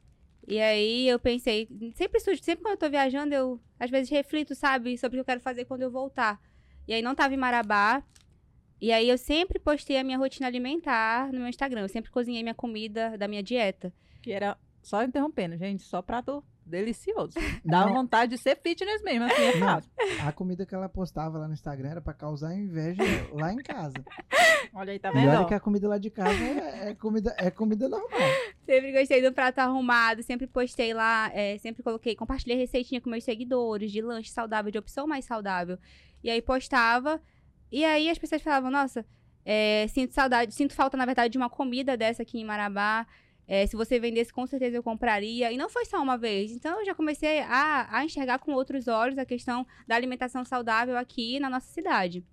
E 0.46 0.60
aí 0.60 1.08
eu 1.08 1.18
pensei, 1.18 1.68
sempre 1.94 2.18
surge, 2.18 2.42
sempre 2.42 2.64
quando 2.64 2.72
eu 2.72 2.78
tô 2.78 2.90
viajando, 2.90 3.32
eu 3.32 3.60
às 3.78 3.88
vezes 3.88 4.10
reflito, 4.10 4.54
sabe, 4.54 4.98
sobre 4.98 5.16
o 5.16 5.18
que 5.18 5.20
eu 5.20 5.32
quero 5.32 5.40
fazer 5.40 5.64
quando 5.64 5.82
eu 5.82 5.90
voltar. 5.90 6.40
E 6.88 6.92
aí 6.92 7.02
não 7.02 7.14
tava 7.14 7.34
em 7.34 7.36
Marabá. 7.36 8.02
E 8.80 8.92
aí 8.92 9.08
eu 9.08 9.18
sempre 9.18 9.58
postei 9.58 9.98
a 9.98 10.04
minha 10.04 10.16
rotina 10.18 10.46
alimentar 10.46 11.32
no 11.32 11.38
meu 11.40 11.48
Instagram. 11.48 11.82
Eu 11.82 11.88
sempre 11.88 12.10
cozinhei 12.10 12.42
minha 12.42 12.54
comida 12.54 13.16
da 13.18 13.28
minha 13.28 13.42
dieta. 13.42 13.92
Que 14.22 14.32
era, 14.32 14.56
só 14.82 15.02
interrompendo, 15.02 15.56
gente, 15.56 15.82
só 15.82 16.00
prato 16.00 16.42
delicioso. 16.64 17.34
Dá 17.64 17.84
vontade 17.86 18.36
de 18.36 18.38
ser 18.38 18.56
fitness 18.56 19.02
mesmo, 19.02 19.24
assim, 19.24 19.42
é 19.42 19.56
Não, 19.56 19.66
fácil. 19.66 19.90
a 20.24 20.30
comida 20.32 20.64
que 20.64 20.74
ela 20.74 20.88
postava 20.88 21.36
lá 21.36 21.48
no 21.48 21.52
Instagram 21.54 21.90
era 21.90 22.00
pra 22.00 22.14
causar 22.14 22.54
inveja 22.54 23.02
lá 23.32 23.52
em 23.52 23.56
casa. 23.56 23.94
Olha 24.72 24.92
aí, 24.92 24.98
tá 24.98 25.10
E 25.10 25.12
vendo? 25.14 25.28
olha 25.30 25.46
que 25.46 25.54
a 25.54 25.58
comida 25.60 25.88
lá 25.88 25.98
de 25.98 26.10
casa 26.10 26.32
é, 26.44 26.90
é 26.90 26.94
comida, 26.94 27.34
é 27.36 27.50
comida 27.50 27.88
normal. 27.88 28.20
Sempre 28.64 28.92
gostei 28.92 29.20
do 29.20 29.32
prato 29.32 29.58
arrumado, 29.58 30.22
sempre 30.22 30.46
postei 30.46 30.94
lá, 30.94 31.28
é, 31.34 31.58
sempre 31.58 31.82
coloquei, 31.82 32.14
compartilhei 32.14 32.56
receitinha 32.56 33.00
com 33.00 33.10
meus 33.10 33.24
seguidores 33.24 33.90
de 33.90 34.00
lanche 34.00 34.30
saudável, 34.30 34.70
de 34.70 34.78
opção 34.78 35.08
mais 35.08 35.24
saudável. 35.24 35.76
E 36.22 36.30
aí 36.30 36.40
postava, 36.40 37.20
e 37.70 37.84
aí 37.84 38.08
as 38.10 38.18
pessoas 38.18 38.42
falavam, 38.42 38.70
nossa, 38.70 39.04
é, 39.44 39.86
sinto 39.88 40.12
saudade, 40.12 40.54
sinto 40.54 40.74
falta, 40.74 40.96
na 40.96 41.06
verdade, 41.06 41.32
de 41.32 41.38
uma 41.38 41.50
comida 41.50 41.96
dessa 41.96 42.22
aqui 42.22 42.38
em 42.38 42.44
Marabá. 42.44 43.06
É, 43.46 43.66
se 43.66 43.74
você 43.74 43.98
vendesse, 43.98 44.32
com 44.32 44.46
certeza 44.46 44.76
eu 44.76 44.82
compraria. 44.82 45.50
E 45.50 45.56
não 45.56 45.68
foi 45.68 45.84
só 45.84 46.00
uma 46.00 46.16
vez. 46.16 46.52
Então 46.52 46.78
eu 46.78 46.86
já 46.86 46.94
comecei 46.94 47.40
a, 47.40 47.88
a 47.90 48.04
enxergar 48.04 48.38
com 48.38 48.52
outros 48.52 48.86
olhos 48.86 49.18
a 49.18 49.24
questão 49.24 49.66
da 49.88 49.96
alimentação 49.96 50.44
saudável 50.44 50.96
aqui 50.96 51.40
na 51.40 51.50
nossa 51.50 51.66
cidade. 51.66 52.24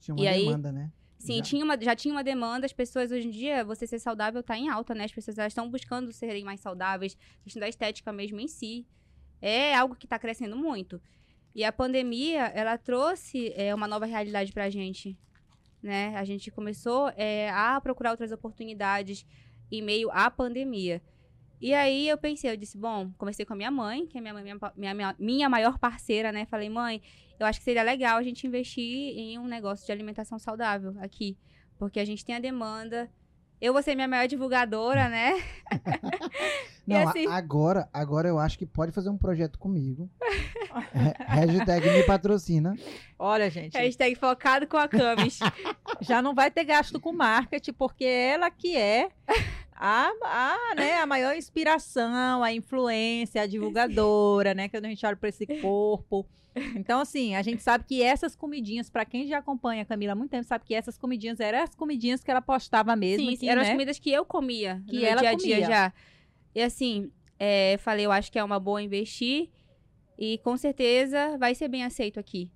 Tinha 0.00 0.14
uma 0.14 0.24
E 0.24 0.26
aí? 0.28 0.44
demanda, 0.46 0.72
né? 0.72 0.90
Sim, 1.18 1.36
Já. 1.38 1.42
tinha 1.42 1.64
uma, 1.64 1.76
já 1.78 1.94
tinha 1.96 2.14
uma 2.14 2.24
demanda. 2.24 2.64
As 2.64 2.72
pessoas 2.72 3.10
hoje 3.10 3.26
em 3.26 3.30
dia, 3.30 3.62
você 3.64 3.86
ser 3.86 3.98
saudável 3.98 4.42
tá 4.42 4.56
em 4.56 4.68
alta, 4.70 4.94
né? 4.94 5.04
As 5.04 5.12
pessoas 5.12 5.36
elas 5.36 5.50
estão 5.50 5.68
buscando 5.68 6.10
serem 6.12 6.44
mais 6.44 6.60
saudáveis. 6.60 7.18
A 7.40 7.44
questão 7.44 7.60
da 7.60 7.68
estética 7.68 8.10
mesmo 8.12 8.40
em 8.40 8.48
si. 8.48 8.86
É 9.42 9.74
algo 9.74 9.94
que 9.96 10.06
tá 10.06 10.18
crescendo 10.18 10.56
muito. 10.56 10.98
E 11.54 11.64
a 11.64 11.72
pandemia, 11.72 12.46
ela 12.54 12.78
trouxe 12.78 13.52
é, 13.56 13.74
uma 13.74 13.88
nova 13.88 14.06
realidade 14.06 14.52
pra 14.52 14.70
gente. 14.70 15.18
Né? 15.82 16.14
A 16.16 16.24
gente 16.24 16.50
começou 16.50 17.12
é, 17.16 17.50
a 17.50 17.80
procurar 17.80 18.10
outras 18.10 18.32
oportunidades 18.32 19.26
em 19.70 19.82
meio 19.82 20.10
à 20.10 20.30
pandemia. 20.30 21.02
E 21.60 21.74
aí 21.74 22.08
eu 22.08 22.16
pensei, 22.16 22.50
eu 22.50 22.56
disse, 22.56 22.78
bom, 22.78 23.10
conversei 23.18 23.44
com 23.44 23.52
a 23.52 23.56
minha 23.56 23.70
mãe, 23.70 24.06
que 24.06 24.16
é 24.16 24.20
minha, 24.20 24.34
minha, 24.34 24.58
minha, 24.94 25.16
minha 25.18 25.48
maior 25.48 25.78
parceira, 25.78 26.30
né? 26.30 26.46
Falei, 26.46 26.68
mãe, 26.68 27.02
eu 27.38 27.46
acho 27.46 27.58
que 27.58 27.64
seria 27.64 27.82
legal 27.82 28.16
a 28.16 28.22
gente 28.22 28.46
investir 28.46 29.18
em 29.18 29.38
um 29.38 29.46
negócio 29.46 29.84
de 29.84 29.90
alimentação 29.90 30.38
saudável 30.38 30.94
aqui. 31.00 31.36
Porque 31.76 31.98
a 31.98 32.04
gente 32.04 32.24
tem 32.24 32.36
a 32.36 32.40
demanda. 32.40 33.10
Eu 33.60 33.72
vou 33.72 33.82
ser 33.82 33.94
minha 33.94 34.06
maior 34.06 34.26
divulgadora, 34.28 35.08
né? 35.08 35.42
Não, 36.86 37.06
assim- 37.08 37.26
agora, 37.26 37.88
agora 37.92 38.28
eu 38.28 38.38
acho 38.38 38.56
que 38.58 38.64
pode 38.64 38.92
fazer 38.92 39.10
um 39.10 39.18
projeto 39.18 39.58
comigo. 39.58 40.08
Ha- 40.72 41.34
Hashtag 41.34 41.90
me 41.90 42.02
patrocina. 42.04 42.74
Olha, 43.18 43.50
gente, 43.50 43.76
Hashtag 43.76 44.14
focado 44.14 44.66
com 44.66 44.76
a 44.76 44.88
Camis. 44.88 45.38
já 46.00 46.22
não 46.22 46.34
vai 46.34 46.50
ter 46.50 46.64
gasto 46.64 46.98
com 47.00 47.12
marketing, 47.12 47.72
porque 47.72 48.04
ela 48.04 48.50
que 48.50 48.76
é 48.76 49.08
a, 49.74 50.08
a, 50.24 50.74
né, 50.76 50.98
a 50.98 51.06
maior 51.06 51.36
inspiração, 51.36 52.42
a 52.42 52.52
influência, 52.52 53.42
a 53.42 53.46
divulgadora, 53.46 54.54
né? 54.54 54.68
Quando 54.68 54.86
a 54.86 54.88
gente 54.88 55.04
olha 55.04 55.16
para 55.16 55.28
esse 55.28 55.46
corpo. 55.60 56.24
Então, 56.74 57.00
assim, 57.00 57.34
a 57.34 57.42
gente 57.42 57.62
sabe 57.62 57.84
que 57.84 58.02
essas 58.02 58.34
comidinhas, 58.34 58.90
para 58.90 59.04
quem 59.04 59.26
já 59.26 59.38
acompanha 59.38 59.82
a 59.82 59.84
Camila 59.84 60.12
há 60.12 60.14
muito 60.16 60.30
tempo, 60.30 60.44
sabe 60.44 60.64
que 60.64 60.74
essas 60.74 60.98
comidinhas 60.98 61.40
eram 61.40 61.62
as 61.62 61.74
comidinhas 61.74 62.22
que 62.22 62.30
ela 62.30 62.42
postava 62.42 62.94
mesmo. 62.94 63.30
Sim, 63.30 63.36
que, 63.36 63.48
eram 63.48 63.62
as 63.62 63.68
né, 63.68 63.74
comidas 63.74 63.98
que 63.98 64.10
eu 64.10 64.24
comia 64.24 64.82
Que 64.88 65.04
ela 65.04 65.20
dia 65.20 65.30
a 65.30 65.34
dia 65.34 65.56
comia. 65.56 65.66
já. 65.66 65.92
E 66.54 66.62
assim, 66.62 67.10
é, 67.38 67.76
falei, 67.78 68.06
eu 68.06 68.12
acho 68.12 68.30
que 68.32 68.38
é 68.38 68.44
uma 68.44 68.58
boa 68.58 68.82
investir 68.82 69.48
e 70.18 70.38
com 70.38 70.56
certeza 70.56 71.38
vai 71.38 71.54
ser 71.54 71.68
bem 71.68 71.84
aceito 71.84 72.18
aqui. 72.18 72.50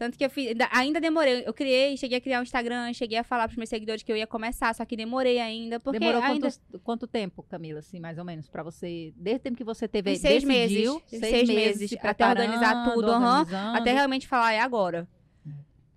Tanto 0.00 0.16
que 0.16 0.24
eu 0.24 0.30
fiz, 0.30 0.48
ainda, 0.48 0.66
ainda 0.72 0.98
demorei, 0.98 1.42
eu 1.46 1.52
criei, 1.52 1.94
cheguei 1.94 2.16
a 2.16 2.20
criar 2.22 2.40
um 2.40 2.42
Instagram, 2.42 2.90
cheguei 2.94 3.18
a 3.18 3.22
falar 3.22 3.46
pros 3.46 3.58
meus 3.58 3.68
seguidores 3.68 4.02
que 4.02 4.10
eu 4.10 4.16
ia 4.16 4.26
começar, 4.26 4.74
só 4.74 4.82
que 4.86 4.96
demorei 4.96 5.38
ainda, 5.38 5.78
porque 5.78 5.98
Demorou 5.98 6.22
ainda 6.22 6.46
quantos- 6.48 6.60
quanto 6.82 7.06
tempo, 7.06 7.42
Camila, 7.42 7.80
assim, 7.80 8.00
mais 8.00 8.16
ou 8.16 8.24
menos, 8.24 8.48
para 8.48 8.62
você, 8.62 9.12
desde 9.14 9.40
o 9.40 9.42
tempo 9.42 9.58
que 9.58 9.62
você 9.64 9.86
teve, 9.86 10.16
seis 10.16 10.42
decidiu, 10.42 10.94
meses, 10.94 11.02
seis 11.20 11.48
meses, 11.48 11.90
se 11.90 11.98
até 12.02 12.26
organizar 12.26 12.82
tudo, 12.94 13.10
aham, 13.10 13.40
organizando. 13.40 13.76
até 13.76 13.92
realmente 13.92 14.26
falar, 14.26 14.54
é 14.54 14.60
agora. 14.60 15.06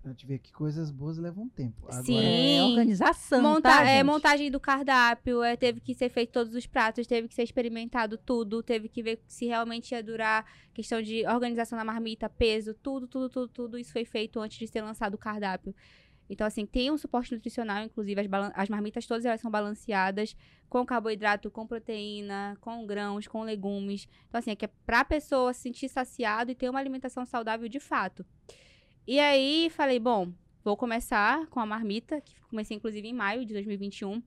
Pra 0.04 0.12
te 0.12 0.26
ver 0.26 0.38
que 0.38 0.52
coisas 0.52 0.90
boas 0.90 1.16
levam 1.16 1.48
tempo. 1.48 1.86
Agora, 1.88 2.02
Sim. 2.02 2.18
É, 2.18 2.62
organização, 2.62 3.40
Monta 3.40 3.70
tá, 3.70 3.84
é, 3.84 3.96
gente? 3.96 4.04
montagem 4.04 4.50
do 4.50 4.60
cardápio, 4.60 5.42
é, 5.42 5.56
teve 5.56 5.80
que 5.80 5.94
ser 5.94 6.10
feito 6.10 6.30
todos 6.30 6.54
os 6.54 6.66
pratos, 6.66 7.06
teve 7.06 7.26
que 7.26 7.34
ser 7.34 7.42
experimentado 7.42 8.18
tudo, 8.18 8.62
teve 8.62 8.86
que 8.86 9.02
ver 9.02 9.18
se 9.26 9.46
realmente 9.46 9.92
ia 9.92 10.02
durar, 10.02 10.44
questão 10.74 11.00
de 11.00 11.26
organização 11.26 11.78
da 11.78 11.84
marmita, 11.86 12.28
peso, 12.28 12.74
tudo, 12.74 13.08
tudo, 13.08 13.30
tudo, 13.30 13.48
tudo 13.48 13.78
isso 13.78 13.92
foi 13.92 14.04
feito 14.04 14.38
antes 14.40 14.58
de 14.58 14.66
ser 14.66 14.82
lançado 14.82 15.14
o 15.14 15.18
cardápio. 15.18 15.74
Então, 16.28 16.46
assim, 16.46 16.66
tem 16.66 16.90
um 16.90 16.98
suporte 16.98 17.32
nutricional, 17.32 17.82
inclusive 17.82 18.20
as, 18.20 18.28
as 18.54 18.68
marmitas 18.68 19.06
todas 19.06 19.24
elas 19.24 19.40
são 19.40 19.50
balanceadas, 19.50 20.36
com 20.68 20.84
carboidrato, 20.84 21.50
com 21.50 21.66
proteína, 21.66 22.58
com 22.60 22.86
grãos, 22.86 23.26
com 23.26 23.42
legumes. 23.42 24.06
Então, 24.28 24.38
assim, 24.38 24.50
é 24.50 24.54
que 24.54 24.66
é 24.66 24.70
pra 24.84 25.02
pessoa 25.02 25.54
se 25.54 25.62
sentir 25.62 25.88
saciado 25.88 26.50
e 26.50 26.54
ter 26.54 26.68
uma 26.68 26.78
alimentação 26.78 27.24
saudável 27.24 27.70
de 27.70 27.80
fato. 27.80 28.22
E 29.06 29.18
aí, 29.20 29.68
falei, 29.70 29.98
bom, 29.98 30.32
vou 30.62 30.76
começar 30.76 31.46
com 31.48 31.60
a 31.60 31.66
marmita, 31.66 32.20
que 32.20 32.34
comecei 32.48 32.76
inclusive 32.76 33.06
em 33.06 33.12
maio 33.12 33.44
de 33.44 33.52
2021. 33.52 34.22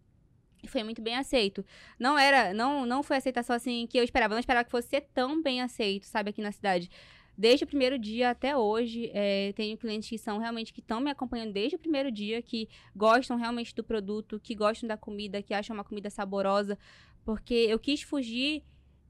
E 0.63 0.67
foi 0.67 0.83
muito 0.83 1.01
bem 1.01 1.15
aceito. 1.15 1.65
Não 1.99 2.17
era, 2.17 2.53
não, 2.53 2.85
não 2.85 3.03
foi 3.03 3.17
aceitação 3.17 3.55
assim 3.55 3.87
que 3.87 3.97
eu 3.97 4.03
esperava. 4.03 4.33
Não 4.33 4.39
esperava 4.39 4.65
que 4.65 4.71
fosse 4.71 4.87
ser 4.89 5.01
tão 5.13 5.41
bem 5.41 5.61
aceito, 5.61 6.05
sabe, 6.05 6.29
aqui 6.31 6.41
na 6.41 6.51
cidade. 6.51 6.89
Desde 7.37 7.63
o 7.63 7.67
primeiro 7.67 7.99
dia 7.99 8.31
até 8.31 8.57
hoje, 8.57 9.11
é, 9.13 9.53
tenho 9.53 9.77
clientes 9.77 10.09
que 10.09 10.17
são 10.17 10.39
realmente 10.39 10.73
que 10.73 10.79
estão 10.79 10.99
me 10.99 11.11
acompanhando 11.11 11.53
desde 11.53 11.75
o 11.75 11.79
primeiro 11.79 12.11
dia, 12.11 12.41
que 12.41 12.67
gostam 12.95 13.37
realmente 13.37 13.75
do 13.75 13.83
produto, 13.83 14.39
que 14.39 14.55
gostam 14.55 14.87
da 14.87 14.97
comida, 14.97 15.41
que 15.43 15.53
acham 15.53 15.75
uma 15.75 15.83
comida 15.83 16.09
saborosa, 16.09 16.77
porque 17.23 17.53
eu 17.53 17.77
quis 17.77 18.01
fugir 18.01 18.63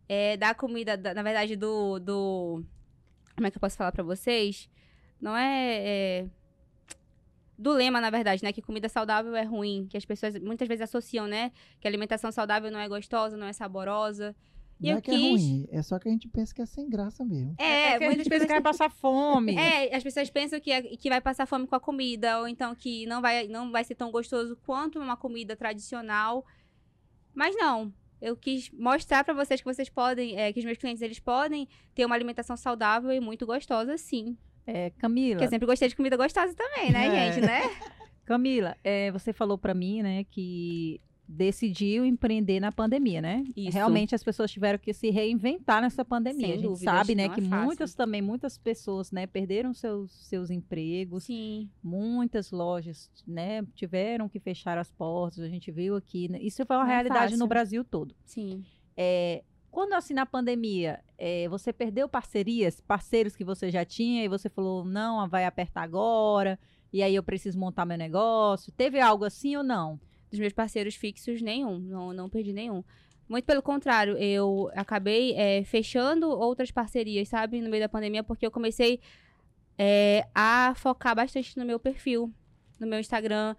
é, 0.10 0.36
da 0.36 0.53
comida, 0.53 0.97
da- 0.97 1.13
na 1.13 1.23
verdade, 1.23 1.56
do, 1.56 1.99
do. 1.99 2.63
Como 3.36 3.47
é 3.47 3.51
que 3.51 3.56
eu 3.58 3.62
posso 3.62 3.77
falar 3.77 3.93
pra 3.93 4.03
vocês? 4.03 4.69
Não 5.19 5.36
é, 5.36 5.77
é, 5.80 6.25
do 7.58 7.71
lema, 7.71 7.99
na 7.99 8.10
verdade, 8.10 8.43
né? 8.43 8.53
Que 8.53 8.62
comida 8.62 8.88
saudável 8.88 9.36
é 9.36 9.43
ruim. 9.43 9.88
Que 9.89 9.97
as 9.97 10.06
pessoas 10.06 10.38
muitas 10.39 10.67
vezes 10.67 10.84
associam, 10.84 11.27
né? 11.27 11.51
Que 11.80 11.88
alimentação 11.88 12.32
saudável 12.32 12.71
não 12.71 12.80
é 12.80 12.88
gostosa, 12.88 13.36
não 13.36 13.47
é 13.47 13.53
saborosa. 13.53 14.36
E 14.80 14.91
não 14.91 14.97
é 14.99 15.01
que 15.01 15.10
quis. 15.10 15.19
é 15.19 15.30
ruim, 15.30 15.67
é 15.71 15.82
só 15.82 15.97
que 15.97 16.08
a 16.08 16.12
gente 16.12 16.27
pensa 16.27 16.53
que 16.53 16.62
é 16.62 16.65
sem 16.65 16.88
graça 16.88 17.25
mesmo. 17.25 17.56
É, 17.58 17.91
porque 17.91 18.03
a 18.03 18.08
muitas 18.08 18.17
gente 18.17 18.30
pensa 18.30 18.45
que 18.45 18.53
vai 18.53 18.62
passar 18.62 18.91
fome. 18.91 19.56
é, 19.58 19.95
as 19.95 20.03
pessoas 20.03 20.30
pensam 20.30 20.60
que, 20.60 20.71
é- 20.71 20.84
que 20.84 21.10
vai 21.10 21.19
passar 21.19 21.47
fome 21.47 21.65
com 21.65 21.75
a 21.75 21.80
comida, 21.80 22.39
ou 22.39 22.47
então 22.47 22.75
que 22.75 23.08
não 23.08 23.19
vai, 23.19 23.47
não 23.47 23.71
vai 23.71 23.84
ser 23.84 23.95
tão 23.95 24.12
gostoso 24.12 24.56
quanto 24.65 24.99
uma 24.99 25.17
comida 25.17 25.56
tradicional. 25.56 26.45
Mas 27.34 27.56
não. 27.56 27.91
Eu 28.21 28.36
quis 28.36 28.69
mostrar 28.71 29.23
pra 29.23 29.34
vocês 29.34 29.62
que 29.62 29.65
vocês 29.65 29.89
podem, 29.89 30.39
é, 30.39 30.51
que 30.53 30.60
os 30.60 30.65
meus 30.65 30.77
clientes 30.77 31.01
eles 31.01 31.19
podem 31.19 31.67
ter 31.93 32.06
uma 32.06 32.15
alimentação 32.15 32.56
saudável 32.56 33.12
e 33.12 33.19
muito 33.19 33.45
gostosa, 33.45 33.97
sim. 33.97 34.38
É, 34.67 34.89
Camila, 34.91 35.36
Porque 35.36 35.45
eu 35.45 35.49
sempre 35.49 35.65
gostei 35.65 35.88
de 35.88 35.95
comida 35.95 36.17
gostosa 36.17 36.53
também, 36.53 36.91
né, 36.91 37.08
É. 37.08 37.32
gente, 37.34 37.45
né? 37.45 37.62
Camila, 38.25 38.75
é, 38.84 39.10
você 39.12 39.32
falou 39.32 39.58
pra 39.58 39.73
mim, 39.73 40.01
né, 40.03 40.25
que 40.25 40.99
decidiu 41.30 42.06
empreender 42.06 42.60
na 42.62 42.71
pandemia, 42.71 43.21
né? 43.21 43.43
Isso. 43.56 43.71
Realmente 43.75 44.15
as 44.15 44.23
pessoas 44.23 44.49
tiveram 44.51 44.80
que 44.80 44.93
se 44.93 45.10
reinventar 45.10 45.82
nessa 45.82 46.03
pandemia. 46.06 46.41
Sem 46.47 46.51
a 46.51 46.56
gente 46.56 46.63
dúvidas, 46.67 46.84
sabe, 46.93 47.15
né, 47.15 47.23
é 47.25 47.30
que 47.30 47.41
fácil. 47.41 47.65
muitas 47.65 47.93
também, 47.93 48.21
muitas 48.21 48.58
pessoas, 48.58 49.12
né, 49.12 49.27
perderam 49.27 49.73
seus, 49.73 50.12
seus 50.30 50.49
empregos. 50.49 51.25
Sim. 51.25 51.69
Muitas 51.84 52.51
lojas, 52.51 53.10
né, 53.27 53.62
tiveram 53.75 54.30
que 54.30 54.39
fechar 54.39 54.77
as 54.77 54.89
portas. 54.91 55.39
A 55.39 55.49
gente 55.49 55.69
viu 55.71 55.95
aqui. 55.97 56.30
né? 56.30 56.39
Isso 56.41 56.65
foi 56.65 56.75
uma 56.77 56.84
Não 56.84 56.91
é 56.91 56.93
realidade 56.93 57.36
no. 57.38 57.45
Brasil 57.47 57.84
todo. 57.84 58.15
Sim. 58.25 58.63
É, 58.95 59.43
quando 59.78 59.94
assim 59.94 60.16
na 60.16 60.26
pandemia, 60.26 61.02
é, 61.20 61.48
você 61.50 61.72
perdeu 61.72 62.10
parcerias, 62.10 62.82
parceiros 62.82 63.36
que 63.36 63.44
você 63.44 63.70
já 63.70 63.86
tinha 63.86 64.26
e 64.26 64.28
você 64.28 64.50
falou, 64.50 64.84
não, 64.84 65.30
vai 65.30 65.46
apertar 65.46 65.84
agora, 65.84 66.58
e 66.92 67.04
aí 67.04 67.13
eu 67.13 67.22
preciso 67.22 67.60
montar 67.60 67.86
meu 67.86 67.96
negócio. 67.96 68.72
Teve 68.72 69.00
algo 69.00 69.24
assim 69.24 69.56
ou 69.56 69.62
não? 69.62 70.00
Dos 70.32 70.40
meus 70.40 70.52
parceiros 70.52 70.96
fixos, 70.96 71.44
nenhum. 71.44 71.78
Não, 71.78 72.12
não 72.12 72.28
perdi 72.28 72.54
nenhum. 72.54 72.84
Muito 73.30 73.46
pelo 73.46 73.62
contrário, 73.62 74.18
eu 74.18 74.68
acabei 74.74 75.36
é, 75.36 75.63
fechando 75.63 76.28
outras 76.28 76.72
parcerias, 76.72 77.30
sabe, 77.30 77.62
no 77.62 77.70
meio 77.70 77.84
da 77.84 77.88
pandemia, 77.88 78.24
porque 78.24 78.48
eu 78.48 78.52
comecei 78.52 79.00
é, 79.78 80.28
a 80.34 80.74
focar 80.76 81.16
bastante 81.16 81.56
no 81.56 81.63
meu 81.63 81.80
perfil, 81.80 82.34
no 82.80 82.88
meu 82.88 83.00
Instagram, 83.00 83.56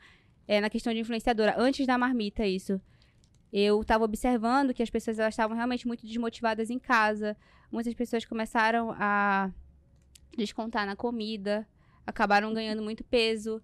é, 0.49 0.61
na 0.61 0.69
questão 0.69 0.93
de 0.93 0.99
influenciadora. 0.99 1.55
Antes 1.57 1.87
da 1.87 1.97
marmita, 1.97 2.45
isso. 2.45 2.81
Eu 3.53 3.81
estava 3.81 4.05
observando 4.05 4.75
que 4.75 4.83
as 4.83 4.91
pessoas 4.91 5.19
elas 5.19 5.33
estavam 5.33 5.57
realmente 5.57 5.87
muito 5.87 6.07
desmotivadas 6.07 6.71
em 6.71 6.79
casa. 6.79 7.37
Muitas 7.71 7.95
pessoas 7.95 8.25
começaram 8.25 8.95
a 8.99 9.51
descontar 10.37 10.87
na 10.87 10.95
comida, 10.95 11.67
acabaram 12.07 12.53
ganhando 12.53 12.83
muito 12.83 13.03
peso. 13.05 13.63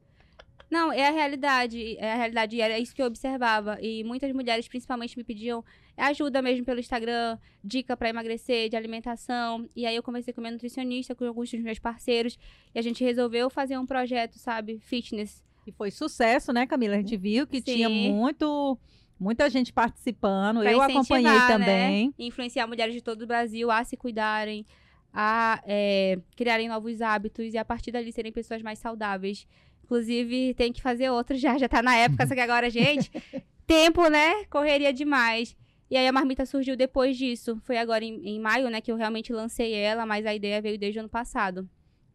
Não, 0.70 0.90
é 0.90 1.06
a 1.06 1.10
realidade, 1.10 1.96
é 1.98 2.12
a 2.12 2.16
realidade, 2.16 2.56
e 2.56 2.60
era 2.60 2.78
isso 2.78 2.94
que 2.94 3.00
eu 3.00 3.06
observava. 3.06 3.78
E 3.80 4.02
muitas 4.02 4.32
mulheres, 4.32 4.66
principalmente, 4.66 5.16
me 5.16 5.22
pediam 5.22 5.64
ajuda 5.96 6.42
mesmo 6.42 6.64
pelo 6.64 6.80
Instagram, 6.80 7.38
dica 7.62 7.96
pra 7.96 8.08
emagrecer, 8.08 8.68
de 8.68 8.76
alimentação. 8.76 9.68
E 9.76 9.86
aí 9.86 9.94
eu 9.94 10.02
comecei 10.02 10.34
com 10.34 10.40
minha 10.40 10.52
nutricionista, 10.52 11.14
com 11.14 11.24
alguns 11.24 11.50
dos 11.50 11.60
meus 11.60 11.78
parceiros, 11.78 12.38
e 12.74 12.78
a 12.78 12.82
gente 12.82 13.04
resolveu 13.04 13.48
fazer 13.48 13.78
um 13.78 13.86
projeto, 13.86 14.38
sabe, 14.38 14.80
fitness. 14.80 15.44
E 15.66 15.72
foi 15.72 15.90
sucesso, 15.90 16.52
né, 16.52 16.66
Camila? 16.66 16.94
A 16.94 16.98
gente 16.98 17.16
viu 17.16 17.46
que 17.46 17.62
tinha 17.62 17.88
Sim. 17.88 18.12
muito, 18.12 18.78
muita 19.18 19.48
gente 19.48 19.72
participando. 19.72 20.60
pra 20.60 20.72
eu 20.72 20.82
acompanhei 20.82 21.26
incentivar, 21.26 21.48
também. 21.48 22.06
Né? 22.08 22.14
Influenciar 22.18 22.66
mulheres 22.66 22.94
de 22.94 23.02
todo 23.02 23.22
o 23.22 23.26
Brasil 23.26 23.70
a 23.70 23.84
se 23.84 23.96
cuidarem, 23.96 24.66
a 25.12 25.62
é, 25.66 26.18
criarem 26.36 26.68
novos 26.68 27.00
hábitos 27.00 27.54
e 27.54 27.58
a 27.58 27.64
partir 27.64 27.92
dali 27.92 28.12
serem 28.12 28.32
pessoas 28.32 28.62
mais 28.62 28.78
saudáveis. 28.78 29.46
Inclusive, 29.84 30.54
tem 30.54 30.72
que 30.72 30.80
fazer 30.80 31.10
outro 31.10 31.36
já, 31.36 31.58
já 31.58 31.68
tá 31.68 31.82
na 31.82 31.94
época, 31.96 32.26
só 32.26 32.34
que 32.34 32.40
agora, 32.40 32.70
gente, 32.70 33.10
tempo, 33.66 34.08
né? 34.08 34.44
Correria 34.46 34.92
demais. 34.92 35.56
E 35.90 35.96
aí 35.96 36.08
a 36.08 36.12
marmita 36.12 36.46
surgiu 36.46 36.76
depois 36.76 37.16
disso. 37.16 37.60
Foi 37.62 37.76
agora 37.76 38.04
em, 38.04 38.20
em 38.26 38.40
maio, 38.40 38.68
né, 38.70 38.80
que 38.80 38.90
eu 38.90 38.96
realmente 38.96 39.32
lancei 39.32 39.74
ela, 39.74 40.06
mas 40.06 40.24
a 40.26 40.34
ideia 40.34 40.60
veio 40.60 40.78
desde 40.78 40.98
o 40.98 41.02
ano 41.02 41.08
passado. 41.08 41.68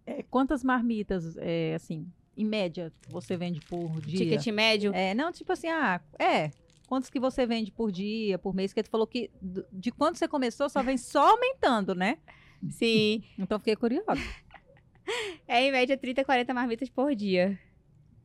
É, 0.06 0.24
quantas 0.24 0.64
marmitas, 0.64 1.38
é, 1.38 1.76
assim, 1.76 2.08
em 2.36 2.46
média, 2.46 2.92
você 3.10 3.38
vende 3.38 3.60
por 3.62 4.02
dia? 4.02 4.18
Ticket 4.18 4.48
médio. 4.48 4.92
É, 4.94 5.14
não, 5.14 5.32
tipo 5.32 5.52
assim, 5.54 5.68
ah, 5.68 6.02
é. 6.18 6.52
Quantos 6.90 7.08
que 7.12 7.20
você 7.20 7.46
vende 7.46 7.72
por 7.72 7.92
dia, 7.92 8.40
por 8.40 8.52
mês? 8.56 8.74
Que 8.74 8.82
tu 8.82 8.90
falou 8.90 9.06
que 9.06 9.30
de 9.72 9.92
quando 9.92 10.16
você 10.16 10.28
começou 10.28 10.68
só 10.68 10.82
vem 10.82 10.98
só 10.98 11.34
aumentando, 11.34 11.94
né? 11.94 12.18
Sim. 12.72 13.24
Então 13.38 13.60
fiquei 13.60 13.76
curiosa. 13.76 14.20
É 15.48 15.62
em 15.68 15.72
média 15.72 15.96
30, 15.96 16.26
40 16.26 16.52
marmitas 16.52 16.90
por 16.90 17.14
dia. 17.14 17.60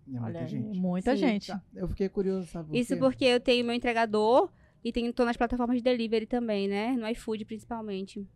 É 0.07 0.11
muita 0.11 0.25
Olha, 0.25 0.47
gente. 0.47 0.79
muita 0.79 1.11
Sim. 1.13 1.17
gente. 1.19 1.47
Tá, 1.49 1.63
Eu 1.75 1.87
fiquei 1.89 2.09
curioso, 2.09 2.47
sabe? 2.47 2.69
por 2.69 2.77
Isso 2.77 2.95
quê? 2.95 3.01
porque 3.01 3.25
eu 3.27 3.39
tenho 3.39 3.67
meu 3.67 3.75
entregador 3.75 4.51
e 4.83 4.91
tenho, 4.91 5.13
tô 5.13 5.27
nas 5.27 5.37
plataformas 5.37 5.77
de 5.77 5.83
delivery 5.83 6.27
também, 6.27 6.67
né? 6.67 6.93
No 6.93 7.07
iFood, 7.09 7.45
principalmente. 7.45 8.27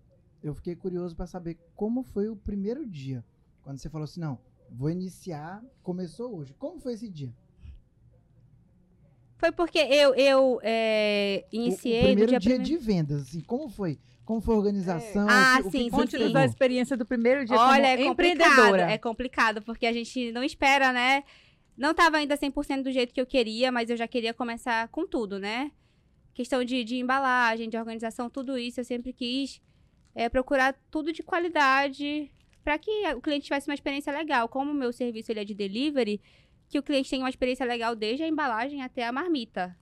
Eu 0.43 0.55
fiquei 0.55 0.77
curioso 0.77 1.17
pra 1.17 1.27
saber 1.27 1.59
como 1.75 2.03
foi 2.03 2.29
o 2.29 2.37
primeiro 2.37 2.87
dia. 2.87 3.25
Quando 3.63 3.79
você 3.79 3.89
falou 3.89 4.05
assim, 4.05 4.21
não, 4.21 4.39
vou 4.71 4.91
iniciar, 4.91 5.63
começou 5.83 6.37
hoje. 6.37 6.53
Como 6.55 6.79
foi 6.81 6.93
esse 6.93 7.09
dia? 7.09 7.35
Foi 9.39 9.53
porque 9.53 9.79
eu, 9.79 10.15
eu 10.15 10.61
é, 10.63 11.45
O- 11.53 11.57
iniciei 11.57 11.95
o, 11.97 12.01
no 12.01 12.07
primeiro 12.09 12.31
dia, 12.33 12.39
dia, 12.39 12.51
primeiro. 12.59 12.65
de 12.65 12.77
vendas, 12.77 13.23
assim, 13.23 13.41
como 13.41 13.69
foi? 13.69 13.99
Como 14.25 14.41
foi 14.41 14.55
a 14.55 14.59
organização? 14.59 15.27
Ah, 15.29 15.59
O 15.61 15.63
que- 15.63 15.69
o 15.69 15.71
que 15.71 15.79
sim, 15.79 15.91
sim, 15.91 16.29
sim. 16.29 16.37
a 16.37 16.45
experiência 16.45 16.97
do 16.97 17.07
primeiro 17.07 17.45
dia 17.47 17.57
Olha, 17.57 17.75
como 17.75 17.87
é 17.87 18.05
complicado. 18.05 18.13
empreendedora. 18.13 18.91
É 18.91 18.99
complicado, 18.99 19.63
porque 19.63 19.87
a 19.87 19.93
gente 19.93 20.33
não 20.33 20.43
espera, 20.43 20.93
né? 20.93 21.25
Não 21.77 21.95
tava 21.95 22.17
ainda 22.19 22.37
100% 22.37 22.83
do 22.83 22.91
jeito 22.93 23.15
que 23.15 23.21
eu 23.21 23.27
queria, 23.27 23.71
mas 23.73 23.89
eu 23.89 23.97
já 23.97 24.07
queria 24.09 24.35
começar 24.35 24.89
com 24.89 25.07
tudo, 25.07 25.39
né? 25.39 25.71
questão 26.35 26.63
de, 26.63 26.85
de 26.85 26.97
embalagem, 26.99 27.69
de 27.69 27.77
organização, 27.77 28.31
tudo 28.31 28.57
isso, 28.57 28.79
eu 28.79 28.85
sempre 28.85 29.13
quis 29.13 29.61
é, 30.15 30.29
procurar 30.29 30.73
tudo 30.89 31.13
de 31.13 31.21
qualidade 31.21 32.31
para 32.63 32.79
que 32.79 32.91
o 33.17 33.21
cliente 33.21 33.45
tivesse 33.47 33.69
uma 33.69 33.75
experiência 33.75 34.13
legal. 34.13 34.49
Como 34.49 34.71
o 34.71 34.75
meu 34.75 34.93
serviço 34.93 35.33
ele 35.33 35.41
é 35.41 35.45
de 35.45 35.53
delivery, 35.53 36.21
que 36.69 36.79
o 36.79 36.83
cliente 36.83 37.11
tenha 37.11 37.23
uma 37.23 37.31
experiência 37.31 37.65
legal 37.67 37.95
desde 37.97 38.23
a 38.23 38.29
embalagem 38.29 38.83
até 38.83 39.07
a 39.07 39.13
marmita. 39.13 39.77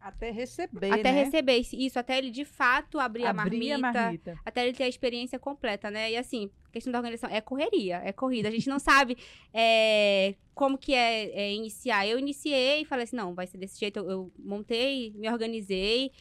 Até 0.00 0.30
receber, 0.30 0.92
até 0.92 1.12
né? 1.12 1.24
receber 1.24 1.56
isso, 1.72 1.98
até 1.98 2.18
ele 2.18 2.30
de 2.30 2.44
fato 2.44 3.00
abrir, 3.00 3.26
Abrir 3.26 3.72
a, 3.72 3.78
marmita, 3.78 3.98
a 3.98 4.02
marmita. 4.02 4.38
até 4.44 4.64
ele 4.66 4.72
ter 4.76 4.84
a 4.84 4.88
experiência 4.88 5.40
completa, 5.40 5.90
né? 5.90 6.12
E 6.12 6.16
assim, 6.16 6.48
questão 6.72 6.92
da 6.92 7.00
organização 7.00 7.28
é 7.34 7.40
correria, 7.40 8.00
é 8.04 8.12
corrida. 8.12 8.48
A 8.48 8.52
gente 8.52 8.68
não 8.68 8.78
sabe 8.78 9.18
é, 9.52 10.36
como 10.54 10.78
que 10.78 10.94
é, 10.94 11.24
é, 11.30 11.52
iniciar. 11.52 12.06
Eu 12.06 12.16
iniciei 12.16 12.82
e 12.82 12.84
falei 12.84 13.04
assim, 13.04 13.16
não, 13.16 13.34
vai 13.34 13.48
ser 13.48 13.58
desse 13.58 13.78
jeito. 13.78 13.98
Eu, 13.98 14.08
eu 14.10 14.32
montei, 14.38 15.12
me 15.16 15.28
organizei. 15.28 16.12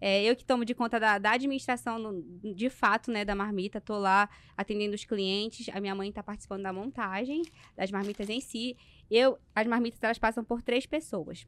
É, 0.00 0.22
eu 0.22 0.36
que 0.36 0.44
tomo 0.44 0.64
de 0.64 0.74
conta 0.74 1.00
da, 1.00 1.18
da 1.18 1.32
administração, 1.32 1.98
no- 1.98 2.22
de 2.54 2.70
fato, 2.70 3.10
né, 3.10 3.24
da 3.24 3.34
marmita. 3.34 3.80
Tô 3.80 3.98
lá 3.98 4.28
atendendo 4.56 4.94
os 4.94 5.04
clientes. 5.04 5.68
A 5.74 5.80
minha 5.80 5.94
mãe 5.94 6.12
tá 6.12 6.22
participando 6.22 6.62
da 6.62 6.72
montagem 6.72 7.42
das 7.76 7.90
marmitas 7.90 8.28
em 8.30 8.40
si. 8.40 8.76
Eu, 9.14 9.38
as 9.54 9.64
marmitas, 9.66 10.02
elas 10.02 10.18
passam 10.18 10.42
por 10.42 10.60
três 10.60 10.86
pessoas. 10.86 11.46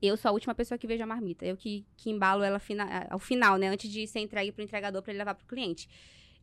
Eu 0.00 0.16
sou 0.16 0.28
a 0.28 0.32
última 0.32 0.54
pessoa 0.54 0.78
que 0.78 0.86
vejo 0.86 1.02
a 1.02 1.06
marmita. 1.06 1.44
Eu 1.44 1.56
que, 1.56 1.84
que 1.96 2.08
embalo 2.08 2.44
ela 2.44 2.60
fina, 2.60 3.04
ao 3.10 3.18
final, 3.18 3.56
né? 3.56 3.66
Antes 3.68 3.90
de 3.90 4.06
ser 4.06 4.20
entregue 4.20 4.52
para 4.52 4.62
o 4.62 4.64
entregador 4.64 5.02
para 5.02 5.10
ele 5.10 5.18
levar 5.18 5.34
para 5.34 5.42
o 5.42 5.48
cliente. 5.48 5.88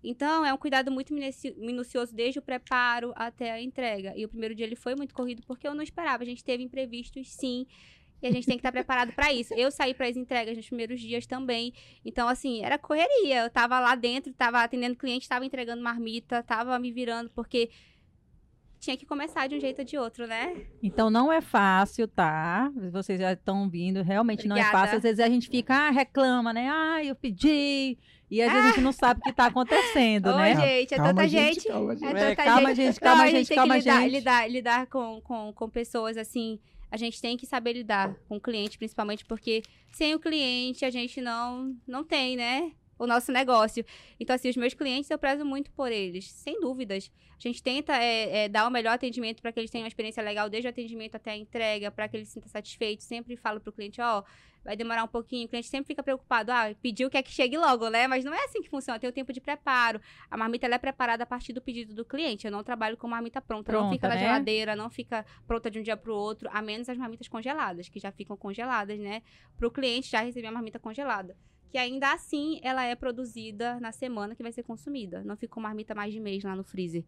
Então, 0.03 0.45
é 0.45 0.53
um 0.53 0.57
cuidado 0.57 0.91
muito 0.91 1.13
minuci- 1.13 1.55
minucioso 1.57 2.13
desde 2.13 2.37
o 2.37 2.41
preparo 2.41 3.13
até 3.15 3.51
a 3.51 3.61
entrega. 3.61 4.13
E 4.17 4.25
o 4.25 4.27
primeiro 4.27 4.53
dia 4.53 4.65
ele 4.65 4.75
foi 4.75 4.93
muito 4.93 5.13
corrido 5.13 5.41
porque 5.47 5.65
eu 5.65 5.73
não 5.73 5.81
esperava. 5.81 6.21
A 6.21 6.25
gente 6.25 6.43
teve 6.43 6.61
imprevistos, 6.63 7.31
sim. 7.31 7.65
E 8.21 8.27
a 8.27 8.31
gente 8.31 8.45
tem 8.45 8.57
que 8.57 8.59
estar 8.59 8.73
preparado 8.73 9.13
para 9.13 9.31
isso. 9.31 9.53
Eu 9.53 9.71
saí 9.71 9.93
para 9.93 10.07
as 10.07 10.17
entregas 10.17 10.57
nos 10.57 10.67
primeiros 10.67 10.99
dias 10.99 11.25
também. 11.25 11.73
Então, 12.03 12.27
assim, 12.27 12.61
era 12.61 12.77
correria. 12.77 13.43
Eu 13.43 13.49
tava 13.49 13.79
lá 13.79 13.95
dentro, 13.95 14.33
tava 14.33 14.61
atendendo 14.61 14.97
cliente, 14.97 15.29
tava 15.29 15.45
entregando 15.45 15.81
marmita, 15.81 16.43
tava 16.43 16.77
me 16.77 16.91
virando, 16.91 17.29
porque 17.29 17.69
tinha 18.85 18.95
que 18.95 19.05
começar 19.05 19.47
de 19.47 19.55
um 19.55 19.59
jeito 19.59 19.79
ou 19.79 19.85
de 19.85 19.97
outro, 19.97 20.27
né? 20.27 20.55
Então 20.81 21.09
não 21.09 21.31
é 21.33 21.41
fácil, 21.41 22.07
tá? 22.07 22.71
Vocês 22.91 23.19
já 23.19 23.33
estão 23.33 23.67
vindo, 23.67 24.01
realmente 24.03 24.47
não 24.47 24.55
é 24.55 24.59
Obrigada. 24.61 24.77
fácil. 24.85 24.97
Às 24.97 25.03
vezes 25.03 25.19
a 25.19 25.27
gente 25.27 25.49
fica, 25.49 25.73
ah, 25.73 25.89
reclama, 25.89 26.53
né? 26.53 26.69
Ah, 26.69 27.03
eu 27.03 27.15
pedi. 27.15 27.97
E 28.29 28.41
às 28.41 28.51
vezes 28.51 28.65
a 28.65 28.69
gente 28.69 28.81
não 28.81 28.91
sabe 28.91 29.19
o 29.19 29.23
que 29.23 29.33
tá 29.33 29.47
acontecendo, 29.47 30.27
Ô, 30.29 30.37
né? 30.37 30.55
gente, 30.55 30.93
é 30.93 30.97
Calma, 30.97 31.13
tanta 31.13 31.27
gente. 31.27 31.67
Calma, 31.67 31.93
É 31.93 31.95
gente. 31.97 32.05
É, 32.05 32.13
tanta 32.29 32.35
calma, 32.43 32.75
gente. 32.75 32.85
gente, 32.85 32.99
calma, 32.99 33.23
Não, 33.23 33.31
gente, 33.31 33.47
tem 33.47 33.57
calma, 33.57 33.73
que 33.73 33.79
lidar, 33.79 34.01
gente. 34.01 34.11
lidar, 34.11 34.49
lidar 34.51 34.87
com, 34.87 35.21
com, 35.21 35.51
com 35.53 35.69
pessoas 35.69 36.15
assim. 36.15 36.59
A 36.91 36.97
gente 36.97 37.19
tem 37.19 37.35
que 37.35 37.45
saber 37.45 37.73
lidar 37.73 38.15
com 38.29 38.37
o 38.37 38.41
cliente, 38.41 38.77
principalmente 38.77 39.25
porque 39.25 39.63
sem 39.91 40.13
o 40.13 40.19
cliente 40.19 40.85
a 40.85 40.89
gente 40.91 41.19
não, 41.19 41.75
não 41.87 42.03
tem, 42.03 42.37
né? 42.37 42.71
O 42.97 43.05
nosso 43.05 43.31
negócio. 43.31 43.85
Então, 44.19 44.35
assim, 44.35 44.49
os 44.49 44.57
meus 44.57 44.73
clientes 44.73 45.09
eu 45.09 45.17
prezo 45.17 45.45
muito 45.45 45.69
por 45.71 45.91
eles, 45.91 46.31
sem 46.31 46.59
dúvidas. 46.59 47.11
A 47.37 47.41
gente 47.47 47.61
tenta 47.61 47.93
é, 47.97 48.45
é, 48.45 48.49
dar 48.49 48.65
o 48.67 48.71
melhor 48.71 48.93
atendimento 48.93 49.41
para 49.41 49.51
que 49.51 49.59
eles 49.59 49.69
tenham 49.69 49.83
uma 49.83 49.89
experiência 49.89 50.23
legal, 50.23 50.49
desde 50.49 50.67
o 50.67 50.69
atendimento 50.69 51.15
até 51.15 51.31
a 51.31 51.37
entrega, 51.37 51.91
para 51.91 52.07
que 52.07 52.15
eles 52.15 52.29
se 52.29 52.35
sintam 52.35 52.49
satisfeitos. 52.49 53.05
Sempre 53.05 53.35
falo 53.35 53.59
pro 53.59 53.73
cliente, 53.73 53.99
ó, 54.01 54.23
vai 54.63 54.75
demorar 54.75 55.03
um 55.03 55.07
pouquinho. 55.07 55.45
O 55.45 55.49
cliente 55.49 55.67
sempre 55.67 55.87
fica 55.87 56.01
preocupado, 56.01 56.51
ah, 56.51 56.73
pediu 56.81 57.09
quer 57.09 57.21
que 57.21 57.31
chegue 57.31 57.57
logo, 57.57 57.89
né? 57.89 58.07
Mas 58.07 58.23
não 58.23 58.33
é 58.33 58.45
assim 58.45 58.61
que 58.61 58.69
funciona, 58.69 58.99
tem 58.99 59.09
o 59.09 59.13
tempo 59.13 59.33
de 59.33 59.41
preparo. 59.41 59.99
A 60.31 60.37
marmita 60.37 60.65
é 60.65 60.77
preparada 60.77 61.23
a 61.23 61.25
partir 61.25 61.53
do 61.53 61.61
pedido 61.61 61.93
do 61.93 62.05
cliente. 62.05 62.47
Eu 62.47 62.51
não 62.51 62.63
trabalho 62.63 62.97
com 62.97 63.07
marmita 63.07 63.41
pronta. 63.41 63.71
não 63.71 63.79
Pronta, 63.79 63.95
fica 63.95 64.07
na 64.07 64.15
né? 64.15 64.21
geladeira, 64.21 64.75
não 64.75 64.89
fica 64.89 65.25
pronta 65.45 65.69
de 65.69 65.79
um 65.79 65.83
dia 65.83 65.97
para 65.97 66.11
o 66.11 66.15
outro, 66.15 66.49
a 66.51 66.61
menos 66.61 66.89
as 66.89 66.97
marmitas 66.97 67.27
congeladas, 67.27 67.89
que 67.89 67.99
já 67.99 68.11
ficam 68.11 68.35
congeladas, 68.37 68.97
né? 68.97 69.21
Para 69.57 69.67
o 69.67 69.71
cliente 69.71 70.09
já 70.09 70.21
receber 70.21 70.47
a 70.47 70.51
marmita 70.51 70.79
congelada. 70.79 71.37
Que 71.69 71.77
ainda 71.77 72.13
assim 72.13 72.59
ela 72.63 72.83
é 72.83 72.95
produzida 72.95 73.79
na 73.79 73.91
semana 73.91 74.35
que 74.35 74.43
vai 74.43 74.51
ser 74.51 74.63
consumida. 74.63 75.23
Não 75.23 75.35
fica 75.35 75.53
com 75.53 75.61
marmita 75.61 75.93
mais 75.93 76.13
de 76.13 76.19
mês 76.19 76.43
lá 76.43 76.55
no 76.55 76.63
freezer. 76.63 77.03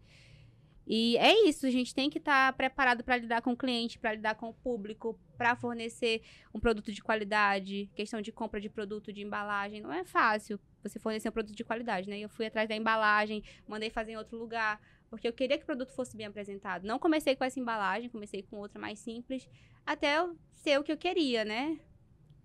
E 0.90 1.18
é 1.18 1.50
isso, 1.50 1.66
a 1.66 1.70
gente 1.70 1.94
tem 1.94 2.10
que 2.10 2.18
estar 2.18 2.54
preparado 2.54 3.04
para 3.04 3.18
lidar 3.18 3.42
com 3.42 3.52
o 3.52 3.58
cliente, 3.58 4.00
para 4.00 4.14
lidar 4.14 4.36
com 4.36 4.48
o 4.48 4.54
público, 4.54 5.20
para 5.38 5.54
fornecer 5.54 6.22
um 6.54 6.62
produto 6.62 6.94
de 6.94 7.04
qualidade, 7.04 7.90
questão 7.94 8.22
de 8.22 8.32
compra 8.32 8.62
de 8.62 8.70
produto, 8.70 9.12
de 9.12 9.22
embalagem. 9.22 9.82
Não 9.82 9.92
é 9.92 10.06
fácil 10.06 10.58
você 10.82 10.98
fornecer 10.98 11.28
um 11.28 11.34
produto 11.34 11.56
de 11.58 11.64
qualidade, 11.66 12.10
né? 12.10 12.18
Eu 12.20 12.30
fui 12.30 12.46
atrás 12.46 12.70
da 12.70 12.76
embalagem, 12.76 13.44
mandei 13.68 13.90
fazer 13.90 14.14
em 14.14 14.18
outro 14.18 14.38
lugar, 14.38 14.80
porque 15.10 15.28
eu 15.28 15.34
queria 15.34 15.58
que 15.58 15.64
o 15.64 15.66
produto 15.66 15.92
fosse 15.92 16.16
bem 16.16 16.26
apresentado. 16.26 16.88
Não 16.88 16.98
comecei 16.98 17.36
com 17.36 17.44
essa 17.44 17.60
embalagem, 17.60 18.10
comecei 18.10 18.42
com 18.44 18.56
outra 18.56 18.80
mais 18.80 18.98
simples, 18.98 19.46
até 19.86 20.26
ser 20.54 20.80
o 20.80 20.84
que 20.86 20.92
eu 20.94 20.98
queria, 20.98 21.44
né? 21.44 21.78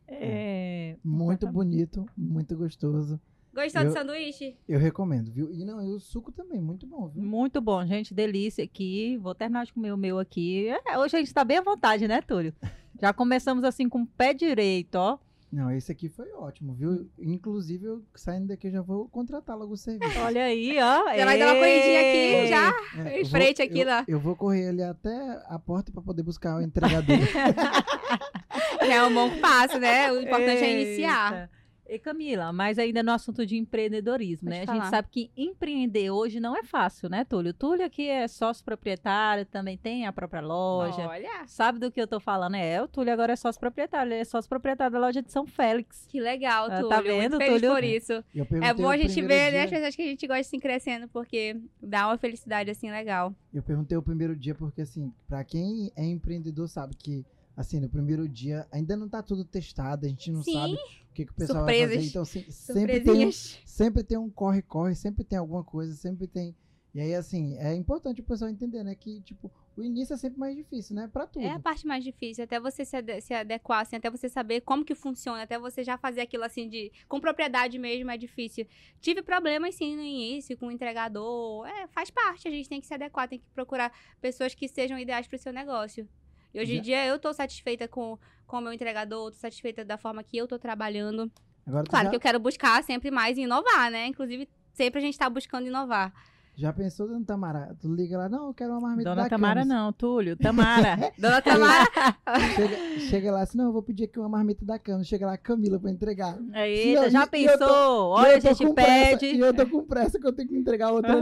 É, 0.08 0.96
Muito 1.04 1.46
bonito, 1.48 2.06
muito 2.16 2.56
gostoso. 2.56 3.20
Gostou 3.54 3.82
Eu- 3.82 3.88
do 3.88 3.92
sanduíche? 3.92 4.56
Eu 4.66 4.78
recomendo, 4.78 5.30
viu? 5.30 5.52
E 5.52 5.62
não, 5.64 5.82
e 5.82 5.90
o 5.90 6.00
suco 6.00 6.32
também, 6.32 6.60
muito 6.60 6.86
bom, 6.86 7.08
viu? 7.08 7.22
Muito 7.22 7.60
bom, 7.60 7.84
gente. 7.84 8.14
Delícia 8.14 8.64
aqui. 8.64 9.18
Vou 9.18 9.34
terminar 9.34 9.66
de 9.66 9.72
comer 9.74 9.92
o 9.92 9.96
meu 9.96 10.18
aqui. 10.18 10.68
É, 10.86 10.98
hoje 10.98 11.16
a 11.16 11.18
gente 11.18 11.34
tá 11.34 11.44
bem 11.44 11.58
à 11.58 11.62
vontade, 11.62 12.08
né, 12.08 12.22
Túlio? 12.22 12.54
Já 13.00 13.12
começamos 13.12 13.62
assim 13.64 13.88
com 13.88 14.02
o 14.02 14.06
pé 14.06 14.32
direito, 14.32 14.94
ó. 14.96 15.18
Não, 15.52 15.70
esse 15.70 15.92
aqui 15.92 16.08
foi 16.08 16.32
ótimo, 16.32 16.72
viu? 16.72 17.10
Inclusive, 17.18 17.84
eu 17.84 18.02
saindo 18.14 18.46
daqui, 18.46 18.68
eu 18.68 18.72
já 18.72 18.80
vou 18.80 19.06
contratar 19.10 19.54
logo 19.54 19.74
o 19.74 19.76
serviço. 19.76 20.18
Olha 20.20 20.44
aí, 20.44 20.78
ó. 20.80 21.04
Já 21.14 21.24
vai 21.26 21.38
dar 21.38 21.46
uma 21.52 21.56
corridinha 21.60 22.00
aqui, 22.00 22.46
já. 22.48 22.72
É, 23.04 23.18
Em 23.18 23.20
eu 23.20 23.26
frente 23.26 23.60
aqui, 23.60 23.80
eu, 23.80 23.86
lá. 23.86 24.04
Eu 24.08 24.18
vou 24.18 24.34
correr 24.34 24.68
ali 24.68 24.82
até 24.82 25.42
a 25.46 25.58
porta 25.58 25.92
pra 25.92 26.00
poder 26.00 26.22
buscar 26.22 26.56
o 26.56 26.62
entregador. 26.62 27.04
Já 28.86 28.94
é 28.94 29.02
um 29.04 29.14
bom 29.14 29.30
passo, 29.40 29.78
né? 29.78 30.10
O 30.12 30.20
importante 30.20 30.62
é 30.64 30.80
iniciar. 30.82 31.32
Eita. 31.32 31.62
E 31.88 31.98
Camila, 31.98 32.54
mas 32.54 32.78
ainda 32.78 33.02
no 33.02 33.10
assunto 33.12 33.44
de 33.44 33.58
empreendedorismo, 33.58 34.48
Pode 34.48 34.56
né? 34.56 34.62
A 34.62 34.66
falar. 34.66 34.80
gente 34.80 34.90
sabe 34.90 35.08
que 35.10 35.30
empreender 35.36 36.10
hoje 36.10 36.40
não 36.40 36.56
é 36.56 36.62
fácil, 36.62 37.10
né, 37.10 37.22
Túlio? 37.22 37.52
Túlio 37.52 37.84
aqui 37.84 38.08
é 38.08 38.26
sócio 38.28 38.64
proprietário, 38.64 39.44
também 39.44 39.76
tem 39.76 40.06
a 40.06 40.12
própria 40.12 40.40
loja. 40.40 41.06
Olha, 41.06 41.28
Sabe 41.46 41.78
do 41.78 41.90
que 41.90 42.00
eu 42.00 42.06
tô 42.06 42.18
falando? 42.18 42.54
É, 42.54 42.80
o 42.80 42.88
Túlio 42.88 43.12
agora 43.12 43.34
é 43.34 43.36
sócio 43.36 43.60
proprietário, 43.60 44.10
ele 44.10 44.20
é 44.22 44.24
sócio 44.24 44.48
proprietário 44.48 44.90
da 44.94 44.98
loja 45.00 45.20
de 45.20 45.30
São 45.30 45.44
Félix. 45.44 46.06
que 46.08 46.18
legal, 46.18 46.66
Ah, 46.70 46.76
Túlio. 46.76 46.88
tá 46.88 47.00
vendo, 47.02 47.32
Muito 47.32 47.44
feliz 47.44 47.60
Túlio? 47.60 47.74
por 47.74 47.84
isso. 47.84 48.24
É 48.62 48.72
bom 48.72 48.88
a 48.88 48.96
gente 48.96 49.20
ver 49.20 49.28
né, 49.28 49.50
dia- 49.50 49.64
as 49.64 49.70
pessoas 49.70 49.96
que 49.96 50.02
a 50.02 50.06
gente 50.06 50.26
gosta 50.26 50.40
assim 50.40 50.58
crescendo, 50.60 51.08
porque 51.08 51.60
dá 51.82 52.06
uma 52.06 52.16
felicidade 52.16 52.70
assim 52.70 52.90
legal. 52.90 53.34
Eu 53.52 53.62
perguntei 53.62 53.98
o 53.98 54.02
primeiro 54.02 54.34
dia 54.34 54.54
porque, 54.54 54.80
assim, 54.80 55.12
pra 55.28 55.44
quem 55.44 55.92
é 55.94 56.06
empreendedor 56.06 56.68
sabe 56.68 56.94
que, 56.96 57.22
assim, 57.56 57.80
no 57.80 57.88
primeiro 57.88 58.28
dia 58.28 58.66
ainda 58.70 58.96
não 58.96 59.08
tá 59.08 59.22
tudo 59.22 59.44
testado, 59.44 60.06
a 60.06 60.08
gente 60.08 60.30
não 60.30 60.42
Sim, 60.42 60.52
sabe 60.54 60.74
o 60.74 61.14
que, 61.14 61.26
que 61.26 61.32
o 61.32 61.34
pessoal 61.34 61.64
vai 61.64 61.74
surpresas. 61.74 61.94
fazer. 61.96 62.08
Então, 62.08 62.22
assim, 62.22 62.50
sempre 62.50 63.00
tem, 63.00 63.30
sempre 63.66 64.04
tem 64.04 64.18
um 64.18 64.30
corre-corre, 64.30 64.94
sempre 64.94 65.24
tem 65.24 65.38
alguma 65.38 65.62
coisa, 65.64 65.94
sempre 65.94 66.26
tem... 66.26 66.54
E 66.94 67.00
aí, 67.00 67.14
assim, 67.14 67.56
é 67.56 67.74
importante 67.74 68.20
o 68.20 68.24
pessoal 68.24 68.50
entender, 68.50 68.84
né, 68.84 68.94
que, 68.94 69.22
tipo, 69.22 69.50
o 69.74 69.82
início 69.82 70.12
é 70.12 70.16
sempre 70.18 70.38
mais 70.38 70.54
difícil, 70.54 70.94
né, 70.94 71.08
pra 71.10 71.26
tudo. 71.26 71.42
É 71.42 71.50
a 71.50 71.58
parte 71.58 71.86
mais 71.86 72.04
difícil, 72.04 72.44
até 72.44 72.60
você 72.60 72.84
se, 72.84 72.94
ade- 72.94 73.18
se 73.22 73.32
adequar, 73.32 73.80
assim, 73.80 73.96
até 73.96 74.10
você 74.10 74.28
saber 74.28 74.60
como 74.60 74.84
que 74.84 74.94
funciona, 74.94 75.42
até 75.42 75.58
você 75.58 75.82
já 75.82 75.96
fazer 75.96 76.20
aquilo 76.20 76.44
assim 76.44 76.68
de. 76.68 76.92
Com 77.08 77.18
propriedade 77.18 77.78
mesmo 77.78 78.10
é 78.10 78.18
difícil. 78.18 78.66
Tive 79.00 79.22
problemas 79.22 79.74
sim 79.74 79.96
no 79.96 80.02
início, 80.02 80.54
com 80.58 80.66
o 80.66 80.70
entregador. 80.70 81.66
É, 81.66 81.88
faz 81.88 82.10
parte, 82.10 82.46
a 82.46 82.50
gente 82.50 82.68
tem 82.68 82.78
que 82.78 82.86
se 82.86 82.92
adequar, 82.92 83.26
tem 83.26 83.38
que 83.38 83.46
procurar 83.54 83.90
pessoas 84.20 84.54
que 84.54 84.68
sejam 84.68 84.98
ideais 84.98 85.26
para 85.26 85.36
o 85.36 85.38
seu 85.38 85.52
negócio. 85.52 86.06
E 86.54 86.60
hoje 86.60 86.72
Já- 86.74 86.78
em 86.78 86.82
dia 86.82 87.06
eu 87.06 87.18
tô 87.18 87.32
satisfeita 87.32 87.88
com, 87.88 88.18
com 88.46 88.58
o 88.58 88.60
meu 88.60 88.72
entregador, 88.72 89.30
tô 89.30 89.36
satisfeita 89.38 89.84
da 89.84 89.96
forma 89.96 90.22
que 90.22 90.36
eu 90.36 90.46
tô 90.46 90.58
trabalhando. 90.58 91.30
Agora, 91.66 91.84
Claro 91.84 92.04
já, 92.06 92.10
que 92.10 92.16
eu 92.16 92.20
quero 92.20 92.38
buscar 92.40 92.82
sempre 92.82 93.10
mais 93.10 93.38
e 93.38 93.42
inovar, 93.42 93.90
né? 93.90 94.06
Inclusive, 94.06 94.48
sempre 94.72 94.98
a 95.00 95.02
gente 95.02 95.16
tá 95.18 95.30
buscando 95.30 95.66
inovar. 95.68 96.12
já 96.56 96.70
pensou, 96.72 97.08
dona 97.08 97.24
Tamara? 97.24 97.74
Tu 97.80 97.88
liga 97.94 98.18
lá, 98.18 98.28
não, 98.28 98.48
eu 98.48 98.54
quero 98.54 98.72
uma 98.72 98.80
marmita 98.80 99.08
Dona 99.10 99.22
da 99.22 99.28
Tamara 99.30 99.60
Camis. 99.60 99.68
não, 99.74 99.92
Túlio, 99.92 100.36
Tamara. 100.36 100.98
Dona 101.16 101.40
Tamara, 101.40 101.86
Chega, 102.56 102.98
chega 103.08 103.32
lá 103.32 103.40
assim, 103.42 103.56
não, 103.56 103.66
eu 103.66 103.72
vou 103.72 103.82
pedir 103.82 104.04
aqui 104.04 104.18
uma 104.18 104.28
marmita 104.28 104.62
da 104.64 104.78
Camis. 104.78 105.06
Chega 105.08 105.24
lá, 105.24 105.38
Camila, 105.38 105.78
pra 105.80 105.90
entregar. 105.90 106.36
Eita, 106.52 107.04
eu- 107.04 107.10
já 107.10 107.22
e 107.22 107.24
tô- 107.24 107.30
pensou? 107.30 108.18
E 108.18 108.20
Olha, 108.20 108.36
a 108.36 108.40
tô 108.40 108.48
gente 108.48 108.66
com 108.66 108.74
pressa, 108.74 109.18
pede. 109.18 109.26
e 109.36 109.40
eu 109.40 109.54
tô 109.54 109.66
com 109.66 109.82
pressa 109.86 110.18
que 110.18 110.26
eu 110.26 110.32
tenho 110.32 110.48
que 110.48 110.56
entregar 110.56 110.90
outra 110.90 111.14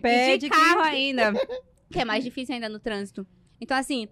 Pede 0.00 0.38
de 0.38 0.50
que- 0.50 0.56
carro 0.56 0.80
ainda, 0.80 1.32
que 1.90 1.98
é 2.00 2.04
mais 2.04 2.24
difícil 2.24 2.54
ainda 2.54 2.68
no 2.68 2.78
trânsito. 2.80 3.26
Então, 3.60 3.76
assim, 3.76 4.08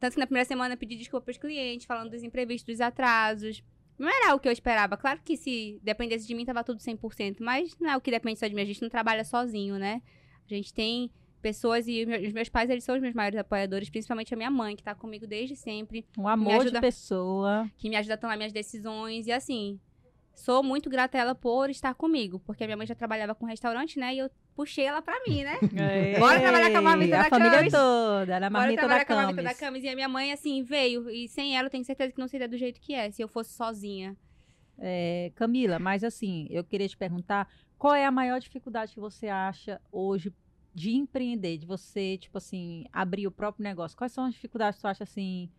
tanto 0.00 0.14
que 0.14 0.20
na 0.20 0.26
primeira 0.26 0.46
semana 0.46 0.74
eu 0.74 0.78
pedi 0.78 0.96
desculpa 0.96 1.24
pros 1.24 1.36
clientes, 1.38 1.86
falando 1.86 2.10
dos 2.10 2.22
imprevistos, 2.22 2.74
dos 2.74 2.80
atrasos. 2.80 3.62
Não 3.98 4.08
era 4.08 4.34
o 4.34 4.38
que 4.38 4.46
eu 4.48 4.52
esperava. 4.52 4.96
Claro 4.96 5.20
que 5.24 5.36
se 5.36 5.80
dependesse 5.82 6.26
de 6.26 6.34
mim, 6.34 6.44
tava 6.44 6.62
tudo 6.62 6.80
100%, 6.80 7.36
mas 7.40 7.76
não 7.80 7.90
é 7.90 7.96
o 7.96 8.00
que 8.00 8.10
depende 8.10 8.38
só 8.38 8.46
de 8.46 8.54
mim. 8.54 8.62
A 8.62 8.64
gente 8.64 8.80
não 8.82 8.88
trabalha 8.88 9.24
sozinho, 9.24 9.76
né? 9.78 10.00
A 10.48 10.54
gente 10.54 10.72
tem 10.72 11.10
pessoas 11.42 11.86
e 11.86 12.04
os 12.26 12.32
meus- 12.32 12.48
pais, 12.48 12.68
eles 12.70 12.82
são 12.84 12.94
os 12.96 13.00
meus 13.00 13.14
maiores 13.14 13.38
apoiadores, 13.38 13.90
principalmente 13.90 14.32
a 14.34 14.36
minha 14.36 14.50
mãe, 14.50 14.74
que 14.76 14.82
tá 14.82 14.94
comigo 14.94 15.26
desde 15.26 15.54
sempre, 15.56 16.04
Um 16.16 16.26
amor 16.28 16.54
de 16.54 16.60
ajuda- 16.62 16.80
pessoa. 16.80 17.70
que 17.76 17.88
me 17.88 17.96
ajuda 17.96 18.14
a 18.14 18.16
tomar 18.16 18.36
minhas 18.36 18.52
decisões. 18.52 19.26
E 19.26 19.32
assim, 19.32 19.78
sou 20.38 20.62
muito 20.62 20.88
grata 20.88 21.18
a 21.18 21.20
ela 21.20 21.34
por 21.34 21.68
estar 21.68 21.94
comigo, 21.94 22.38
porque 22.40 22.62
a 22.62 22.66
minha 22.66 22.76
mãe 22.76 22.86
já 22.86 22.94
trabalhava 22.94 23.34
com 23.34 23.44
restaurante, 23.44 23.98
né? 23.98 24.14
E 24.14 24.18
eu 24.18 24.30
puxei 24.54 24.84
ela 24.84 25.02
pra 25.02 25.14
mim, 25.26 25.42
né? 25.42 25.58
Bora 26.18 26.40
trabalhar 26.40 26.70
com 26.70 26.78
a 26.78 26.82
marmita 26.82 27.18
a 27.18 27.22
da 27.24 27.28
família 27.28 27.58
Camis. 27.58 27.72
toda, 27.72 28.34
era 28.34 28.46
a 28.46 28.50
Bora 28.50 28.72
trabalhar 28.72 28.98
da 28.98 29.04
com 29.04 29.12
a 29.12 29.16
marmita 29.16 29.42
da. 29.42 29.54
Camis. 29.54 29.82
E 29.82 29.88
a 29.88 29.94
minha 29.94 30.08
mãe, 30.08 30.32
assim, 30.32 30.62
veio. 30.62 31.10
E 31.10 31.28
sem 31.28 31.56
ela, 31.56 31.66
eu 31.66 31.70
tenho 31.70 31.84
certeza 31.84 32.12
que 32.12 32.20
não 32.20 32.28
seria 32.28 32.48
do 32.48 32.56
jeito 32.56 32.80
que 32.80 32.94
é, 32.94 33.10
se 33.10 33.20
eu 33.20 33.28
fosse 33.28 33.52
sozinha. 33.52 34.16
É, 34.78 35.32
Camila, 35.34 35.80
mas 35.80 36.04
assim, 36.04 36.46
eu 36.50 36.62
queria 36.62 36.88
te 36.88 36.96
perguntar, 36.96 37.48
qual 37.76 37.94
é 37.94 38.06
a 38.06 38.10
maior 38.10 38.38
dificuldade 38.38 38.94
que 38.94 39.00
você 39.00 39.26
acha 39.26 39.80
hoje 39.90 40.32
de 40.72 40.92
empreender, 40.92 41.58
de 41.58 41.66
você, 41.66 42.16
tipo 42.16 42.38
assim, 42.38 42.84
abrir 42.92 43.26
o 43.26 43.32
próprio 43.32 43.64
negócio? 43.64 43.98
Quais 43.98 44.12
são 44.12 44.24
as 44.24 44.34
dificuldades 44.34 44.76
que 44.76 44.82
você 44.82 44.86
acha 44.86 45.02
assim 45.02 45.50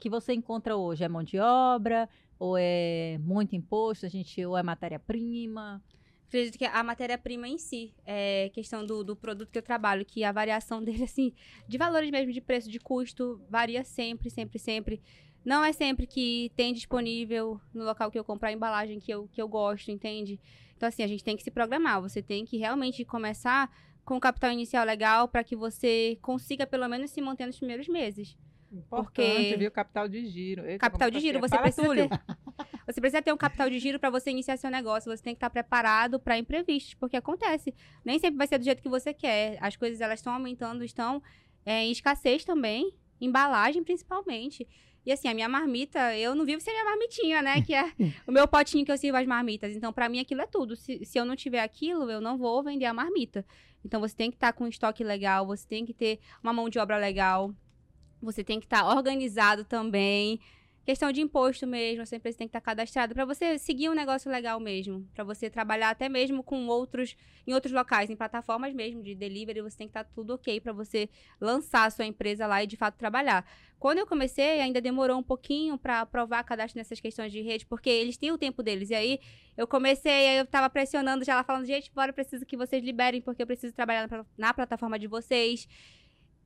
que 0.00 0.10
você 0.10 0.34
encontra 0.34 0.76
hoje? 0.76 1.04
É 1.04 1.08
mão 1.08 1.22
de 1.22 1.38
obra 1.38 2.08
ou 2.38 2.56
é 2.58 3.18
muito 3.18 3.54
imposto, 3.54 4.06
a 4.06 4.08
gente 4.08 4.44
ou 4.44 4.56
é 4.56 4.62
matéria-prima? 4.62 5.82
Acredito 6.26 6.58
que 6.58 6.64
a 6.64 6.82
matéria-prima 6.82 7.46
em 7.46 7.58
si, 7.58 7.94
é 8.04 8.50
questão 8.52 8.84
do, 8.84 9.04
do 9.04 9.14
produto 9.14 9.50
que 9.50 9.58
eu 9.58 9.62
trabalho, 9.62 10.04
que 10.04 10.24
a 10.24 10.32
variação 10.32 10.82
dele, 10.84 11.04
assim, 11.04 11.32
de 11.68 11.78
valores 11.78 12.10
mesmo, 12.10 12.32
de 12.32 12.40
preço, 12.40 12.70
de 12.70 12.80
custo, 12.80 13.40
varia 13.48 13.84
sempre, 13.84 14.28
sempre, 14.30 14.58
sempre. 14.58 15.00
Não 15.44 15.62
é 15.62 15.72
sempre 15.72 16.06
que 16.06 16.50
tem 16.56 16.72
disponível 16.72 17.60
no 17.72 17.84
local 17.84 18.10
que 18.10 18.18
eu 18.18 18.24
comprar 18.24 18.48
a 18.48 18.52
embalagem 18.52 18.98
que 18.98 19.12
eu, 19.12 19.28
que 19.28 19.40
eu 19.40 19.46
gosto, 19.46 19.90
entende? 19.90 20.40
Então, 20.76 20.88
assim, 20.88 21.02
a 21.02 21.06
gente 21.06 21.22
tem 21.22 21.36
que 21.36 21.42
se 21.42 21.50
programar. 21.50 22.00
Você 22.00 22.22
tem 22.22 22.44
que 22.44 22.56
realmente 22.56 23.04
começar 23.04 23.70
com 24.04 24.16
um 24.16 24.20
capital 24.20 24.50
inicial 24.50 24.84
legal 24.84 25.28
para 25.28 25.44
que 25.44 25.54
você 25.54 26.18
consiga, 26.20 26.66
pelo 26.66 26.88
menos, 26.88 27.10
se 27.10 27.20
manter 27.20 27.46
nos 27.46 27.58
primeiros 27.58 27.88
meses. 27.88 28.36
Importante, 28.78 29.34
Porque- 29.34 29.56
viu? 29.56 29.70
Capital 29.70 30.08
de 30.08 30.26
giro. 30.26 30.66
Eita, 30.66 30.78
Capital 30.78 31.10
de 31.10 31.20
giro, 31.20 31.40
tá 31.40 31.48
você 31.48 31.58
precisa 31.58 31.94
ter. 31.94 32.08
Você 32.86 33.00
precisa 33.00 33.22
ter 33.22 33.32
um 33.32 33.36
capital 33.36 33.70
de 33.70 33.78
giro 33.78 33.98
para 33.98 34.10
você 34.10 34.30
iniciar 34.30 34.56
seu 34.56 34.70
negócio. 34.70 35.10
Você 35.14 35.22
tem 35.22 35.34
que 35.34 35.38
estar 35.38 35.50
preparado 35.50 36.18
para 36.20 36.36
imprevistos, 36.36 36.94
porque 36.94 37.16
acontece. 37.16 37.74
Nem 38.04 38.18
sempre 38.18 38.36
vai 38.36 38.46
ser 38.46 38.58
do 38.58 38.64
jeito 38.64 38.82
que 38.82 38.88
você 38.88 39.14
quer. 39.14 39.56
As 39.60 39.76
coisas 39.76 40.00
elas 40.00 40.18
estão 40.18 40.32
aumentando, 40.34 40.84
estão 40.84 41.22
é, 41.64 41.84
em 41.84 41.90
escassez 41.90 42.44
também, 42.44 42.92
embalagem 43.20 43.82
principalmente. 43.82 44.68
E 45.06 45.12
assim, 45.12 45.28
a 45.28 45.34
minha 45.34 45.48
marmita, 45.48 46.16
eu 46.16 46.34
não 46.34 46.44
vivo 46.46 46.60
sem 46.60 46.72
a 46.72 46.76
minha 46.76 46.84
marmitinha, 46.90 47.42
né? 47.42 47.62
Que 47.62 47.74
é 47.74 47.84
o 48.26 48.32
meu 48.32 48.48
potinho 48.48 48.84
que 48.84 48.92
eu 48.92 48.96
sirvo 48.98 49.18
as 49.18 49.26
marmitas. 49.26 49.76
Então, 49.76 49.92
para 49.92 50.08
mim, 50.08 50.18
aquilo 50.18 50.40
é 50.40 50.46
tudo. 50.46 50.76
Se, 50.76 51.04
se 51.04 51.18
eu 51.18 51.24
não 51.24 51.36
tiver 51.36 51.60
aquilo, 51.60 52.10
eu 52.10 52.20
não 52.20 52.38
vou 52.38 52.62
vender 52.62 52.86
a 52.86 52.92
marmita. 52.94 53.44
Então, 53.84 54.00
você 54.00 54.16
tem 54.16 54.30
que 54.30 54.36
estar 54.36 54.52
com 54.54 54.64
um 54.64 54.68
estoque 54.68 55.04
legal, 55.04 55.46
você 55.46 55.66
tem 55.68 55.84
que 55.84 55.92
ter 55.92 56.18
uma 56.42 56.54
mão 56.54 56.70
de 56.70 56.78
obra 56.78 56.96
legal, 56.96 57.54
você 58.24 58.42
tem 58.42 58.58
que 58.58 58.66
estar 58.66 58.86
organizado 58.86 59.64
também. 59.64 60.40
Questão 60.84 61.10
de 61.10 61.22
imposto 61.22 61.66
mesmo, 61.66 62.02
a 62.02 62.06
sua 62.06 62.16
empresa 62.16 62.36
tem 62.36 62.46
que 62.46 62.50
estar 62.50 62.60
cadastrada 62.60 63.14
para 63.14 63.24
você 63.24 63.58
seguir 63.58 63.88
um 63.88 63.94
negócio 63.94 64.30
legal 64.30 64.60
mesmo, 64.60 65.08
para 65.14 65.24
você 65.24 65.48
trabalhar 65.48 65.88
até 65.88 66.10
mesmo 66.10 66.42
com 66.42 66.66
outros 66.66 67.16
em 67.46 67.54
outros 67.54 67.72
locais, 67.72 68.10
em 68.10 68.16
plataformas 68.16 68.74
mesmo 68.74 69.02
de 69.02 69.14
delivery, 69.14 69.62
você 69.62 69.78
tem 69.78 69.86
que 69.86 69.92
estar 69.92 70.04
tudo 70.04 70.34
ok 70.34 70.60
para 70.60 70.74
você 70.74 71.08
lançar 71.40 71.86
a 71.86 71.90
sua 71.90 72.04
empresa 72.04 72.46
lá 72.46 72.62
e 72.62 72.66
de 72.66 72.76
fato 72.76 72.96
trabalhar. 72.96 73.46
Quando 73.78 73.98
eu 73.98 74.06
comecei, 74.06 74.60
ainda 74.60 74.78
demorou 74.78 75.18
um 75.18 75.22
pouquinho 75.22 75.78
para 75.78 76.00
aprovar 76.00 76.44
cadastro 76.44 76.78
nessas 76.78 77.00
questões 77.00 77.32
de 77.32 77.40
rede, 77.40 77.64
porque 77.64 77.88
eles 77.88 78.18
têm 78.18 78.30
o 78.30 78.38
tempo 78.38 78.62
deles. 78.62 78.90
E 78.90 78.94
aí 78.94 79.20
eu 79.56 79.66
comecei, 79.66 80.28
aí 80.28 80.38
eu 80.38 80.46
tava 80.46 80.68
pressionando 80.68 81.24
já 81.24 81.32
ela 81.32 81.44
falando, 81.44 81.64
gente, 81.64 81.90
bora, 81.94 82.10
eu 82.10 82.14
preciso 82.14 82.44
que 82.44 82.58
vocês 82.58 82.84
liberem, 82.84 83.22
porque 83.22 83.42
eu 83.42 83.46
preciso 83.46 83.74
trabalhar 83.74 84.06
na, 84.06 84.26
na 84.36 84.54
plataforma 84.54 84.98
de 84.98 85.06
vocês. 85.06 85.66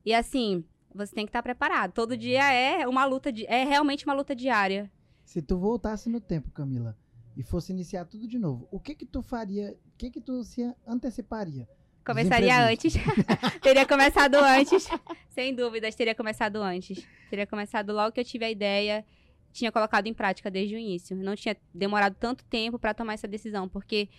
E 0.05 0.13
assim, 0.13 0.63
você 1.05 1.13
tem 1.13 1.25
que 1.25 1.29
estar 1.29 1.41
preparado. 1.41 1.93
Todo 1.93 2.17
dia 2.17 2.51
é 2.51 2.87
uma 2.87 3.05
luta, 3.05 3.31
de, 3.31 3.45
é 3.45 3.63
realmente 3.63 4.05
uma 4.05 4.13
luta 4.13 4.35
diária. 4.35 4.91
Se 5.23 5.41
tu 5.41 5.57
voltasse 5.57 6.09
no 6.09 6.19
tempo, 6.19 6.51
Camila, 6.51 6.97
e 7.37 7.43
fosse 7.43 7.71
iniciar 7.71 8.05
tudo 8.05 8.27
de 8.27 8.37
novo, 8.37 8.67
o 8.71 8.79
que 8.79 8.95
que 8.95 9.05
tu 9.05 9.21
faria? 9.21 9.77
O 9.93 9.97
que 9.97 10.09
que 10.09 10.19
tu 10.19 10.43
se 10.43 10.61
anteciparia? 10.85 11.67
Começaria 12.05 12.67
antes. 12.67 12.93
teria 13.61 13.85
começado 13.85 14.35
antes. 14.35 14.87
Sem 15.29 15.53
dúvidas, 15.53 15.93
teria 15.93 16.15
começado 16.15 16.55
antes. 16.57 17.07
Teria 17.29 17.45
começado 17.45 17.93
logo 17.93 18.11
que 18.11 18.19
eu 18.19 18.25
tive 18.25 18.45
a 18.45 18.49
ideia. 18.49 19.05
Tinha 19.51 19.71
colocado 19.71 20.07
em 20.07 20.13
prática 20.13 20.49
desde 20.49 20.75
o 20.75 20.77
início. 20.77 21.15
Não 21.15 21.35
tinha 21.35 21.55
demorado 21.73 22.15
tanto 22.15 22.43
tempo 22.45 22.79
para 22.79 22.93
tomar 22.93 23.13
essa 23.13 23.27
decisão, 23.27 23.69
porque 23.69 24.09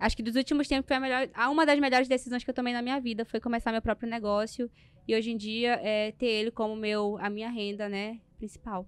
acho 0.00 0.16
que 0.16 0.22
dos 0.22 0.34
últimos 0.34 0.66
tempos 0.66 0.88
foi 0.88 0.96
a 0.96 1.00
melhor, 1.00 1.28
a 1.32 1.48
uma 1.48 1.64
das 1.64 1.78
melhores 1.78 2.08
decisões 2.08 2.42
que 2.42 2.50
eu 2.50 2.54
tomei 2.54 2.72
na 2.72 2.82
minha 2.82 3.00
vida 3.00 3.24
foi 3.24 3.40
começar 3.40 3.72
meu 3.72 3.82
próprio 3.82 4.08
negócio 4.08 4.70
e 5.06 5.14
hoje 5.14 5.30
em 5.30 5.36
dia 5.36 5.80
é 5.82 6.12
ter 6.12 6.26
ele 6.26 6.50
como 6.50 6.76
meu 6.76 7.18
a 7.20 7.30
minha 7.30 7.50
renda, 7.50 7.88
né, 7.88 8.20
principal. 8.38 8.86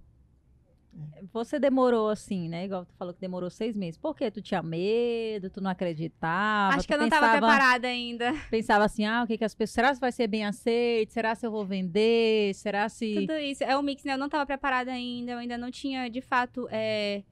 Você 1.31 1.59
demorou 1.59 2.09
assim, 2.09 2.49
né? 2.49 2.65
Igual 2.65 2.85
tu 2.85 2.93
falou 2.95 3.13
que 3.13 3.21
demorou 3.21 3.49
seis 3.49 3.75
meses. 3.75 3.97
Por 3.97 4.15
quê? 4.15 4.29
Tu 4.31 4.41
tinha 4.41 4.61
medo, 4.61 5.49
tu 5.49 5.61
não 5.61 5.69
acreditava? 5.69 6.75
acho 6.75 6.87
que 6.87 6.93
eu 6.93 6.97
não 6.97 7.05
estava 7.05 7.31
preparada 7.31 7.87
ainda. 7.87 8.33
Pensava 8.49 8.85
assim, 8.85 9.05
ah, 9.05 9.23
o 9.23 9.27
que 9.27 9.37
que 9.37 9.43
as 9.43 9.53
pessoas... 9.53 9.75
Será 9.75 9.93
se 9.93 10.01
vai 10.01 10.11
ser 10.11 10.27
bem 10.27 10.45
aceito? 10.45 11.13
Será 11.13 11.35
se 11.35 11.45
eu 11.45 11.51
vou 11.51 11.65
vender? 11.65 12.53
Será 12.55 12.89
se... 12.89 13.13
Tudo 13.13 13.37
isso. 13.37 13.63
É 13.63 13.77
um 13.77 13.81
mix, 13.81 14.03
né? 14.03 14.13
Eu 14.13 14.17
não 14.17 14.25
estava 14.25 14.45
preparada 14.45 14.91
ainda. 14.91 15.33
Eu 15.33 15.37
ainda 15.37 15.57
não 15.57 15.69
tinha, 15.69 16.09
de 16.09 16.21
fato, 16.21 16.67
é... 16.71 17.23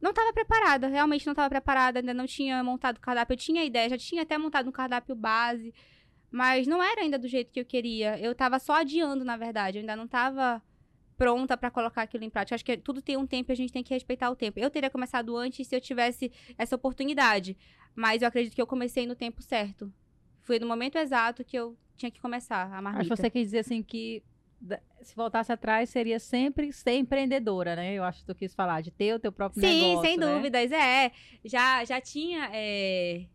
Não 0.00 0.10
estava 0.10 0.32
preparada. 0.32 0.88
Realmente 0.88 1.26
não 1.26 1.32
estava 1.32 1.50
preparada. 1.50 1.98
Ainda 1.98 2.14
não 2.14 2.26
tinha 2.26 2.62
montado 2.62 2.98
o 2.98 3.00
cardápio. 3.00 3.34
Eu 3.34 3.38
tinha 3.38 3.64
ideia. 3.64 3.90
Já 3.90 3.98
tinha 3.98 4.22
até 4.22 4.38
montado 4.38 4.68
um 4.68 4.72
cardápio 4.72 5.14
base. 5.14 5.74
Mas 6.32 6.66
não 6.66 6.82
era 6.82 7.02
ainda 7.02 7.18
do 7.18 7.28
jeito 7.28 7.52
que 7.52 7.60
eu 7.60 7.64
queria. 7.64 8.18
Eu 8.18 8.32
estava 8.32 8.58
só 8.58 8.72
adiando, 8.72 9.22
na 9.22 9.36
verdade. 9.36 9.76
Eu 9.76 9.80
ainda 9.82 9.94
não 9.94 10.06
estava 10.06 10.62
pronta 11.18 11.56
para 11.58 11.70
colocar 11.70 12.02
aquilo 12.02 12.24
em 12.24 12.30
prática. 12.30 12.54
Acho 12.54 12.64
que 12.64 12.76
tudo 12.78 13.02
tem 13.02 13.18
um 13.18 13.26
tempo 13.26 13.50
e 13.50 13.52
a 13.52 13.56
gente 13.56 13.72
tem 13.72 13.82
que 13.82 13.92
respeitar 13.92 14.30
o 14.30 14.34
tempo. 14.34 14.58
Eu 14.58 14.70
teria 14.70 14.88
começado 14.88 15.36
antes 15.36 15.68
se 15.68 15.76
eu 15.76 15.80
tivesse 15.80 16.32
essa 16.56 16.74
oportunidade. 16.74 17.56
Mas 17.94 18.22
eu 18.22 18.28
acredito 18.28 18.54
que 18.54 18.62
eu 18.62 18.66
comecei 18.66 19.06
no 19.06 19.14
tempo 19.14 19.42
certo. 19.42 19.92
Foi 20.40 20.58
no 20.58 20.66
momento 20.66 20.96
exato 20.96 21.44
que 21.44 21.56
eu 21.56 21.76
tinha 21.96 22.10
que 22.10 22.20
começar 22.20 22.72
a 22.72 22.80
marmita. 22.80 23.14
Que 23.14 23.22
você 23.22 23.30
quis 23.30 23.44
dizer 23.44 23.58
assim 23.58 23.82
que 23.82 24.22
se 25.02 25.14
voltasse 25.14 25.52
atrás 25.52 25.90
seria 25.90 26.18
sempre 26.18 26.72
ser 26.72 26.92
empreendedora, 26.92 27.76
né? 27.76 27.94
Eu 27.94 28.04
acho 28.04 28.20
que 28.20 28.26
tu 28.26 28.34
quis 28.34 28.54
falar 28.54 28.80
de 28.80 28.90
ter 28.90 29.14
o 29.14 29.18
teu 29.18 29.32
próprio 29.32 29.60
Sim, 29.60 29.80
negócio, 29.80 30.08
sem 30.08 30.16
né? 30.16 30.34
dúvidas, 30.34 30.72
é. 30.72 31.12
Já, 31.44 31.84
já 31.84 32.00
tinha 32.00 32.48
é, 32.52 33.26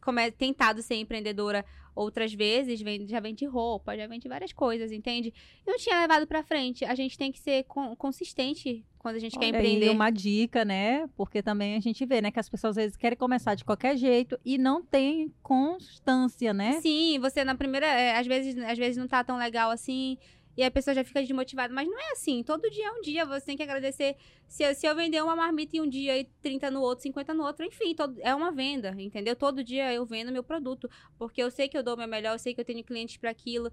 come- 0.00 0.30
tentado 0.32 0.82
ser 0.82 0.96
empreendedora 0.96 1.64
outras 1.94 2.32
vezes, 2.32 2.80
vem- 2.80 3.06
já 3.06 3.20
vende 3.20 3.44
roupa, 3.44 3.96
já 3.96 4.06
vende 4.06 4.28
várias 4.28 4.52
coisas, 4.52 4.92
entende? 4.92 5.34
E 5.66 5.70
não 5.70 5.76
tinha 5.76 6.00
levado 6.00 6.26
pra 6.26 6.42
frente. 6.42 6.84
A 6.84 6.94
gente 6.94 7.18
tem 7.18 7.30
que 7.32 7.38
ser 7.40 7.64
con- 7.64 7.94
consistente 7.96 8.84
quando 8.98 9.16
a 9.16 9.18
gente 9.18 9.38
quer 9.38 9.46
Olha 9.46 9.56
empreender. 9.58 9.88
aí 9.88 9.94
uma 9.94 10.10
dica, 10.10 10.64
né? 10.64 11.08
Porque 11.16 11.42
também 11.42 11.74
a 11.76 11.80
gente 11.80 12.06
vê, 12.06 12.20
né, 12.22 12.30
que 12.30 12.38
as 12.38 12.48
pessoas 12.48 12.76
às 12.78 12.82
vezes 12.84 12.96
querem 12.96 13.18
começar 13.18 13.54
de 13.54 13.64
qualquer 13.64 13.96
jeito 13.96 14.38
e 14.44 14.56
não 14.56 14.82
tem 14.82 15.32
constância, 15.42 16.52
né? 16.54 16.80
Sim, 16.80 17.18
você 17.18 17.44
na 17.44 17.54
primeira, 17.54 17.86
é, 17.86 18.16
às 18.18 18.26
vezes, 18.26 18.56
às 18.58 18.78
vezes 18.78 18.96
não 18.96 19.08
tá 19.08 19.22
tão 19.24 19.36
legal 19.36 19.70
assim. 19.70 20.16
E 20.60 20.62
a 20.62 20.70
pessoa 20.70 20.94
já 20.94 21.02
fica 21.02 21.22
desmotivada. 21.22 21.72
Mas 21.72 21.88
não 21.88 21.98
é 21.98 22.12
assim. 22.12 22.42
Todo 22.42 22.68
dia 22.68 22.86
é 22.88 22.92
um 22.92 23.00
dia. 23.00 23.24
Você 23.24 23.46
tem 23.46 23.56
que 23.56 23.62
agradecer. 23.62 24.14
Se 24.46 24.62
eu, 24.62 24.74
se 24.74 24.86
eu 24.86 24.94
vender 24.94 25.22
uma 25.22 25.34
marmita 25.34 25.74
em 25.78 25.80
um 25.80 25.88
dia 25.88 26.18
e 26.18 26.24
30 26.42 26.70
no 26.70 26.82
outro, 26.82 27.02
50 27.02 27.32
no 27.32 27.44
outro, 27.44 27.64
enfim, 27.64 27.94
todo- 27.94 28.18
é 28.20 28.34
uma 28.34 28.52
venda, 28.52 28.94
entendeu? 28.98 29.34
Todo 29.34 29.64
dia 29.64 29.90
eu 29.90 30.04
vendo 30.04 30.30
meu 30.30 30.42
produto. 30.44 30.86
Porque 31.18 31.42
eu 31.42 31.50
sei 31.50 31.66
que 31.66 31.78
eu 31.78 31.82
dou 31.82 31.94
o 31.94 31.96
meu 31.96 32.06
melhor, 32.06 32.34
eu 32.34 32.38
sei 32.38 32.52
que 32.54 32.60
eu 32.60 32.64
tenho 32.66 32.84
clientes 32.84 33.16
para 33.16 33.30
aquilo. 33.30 33.72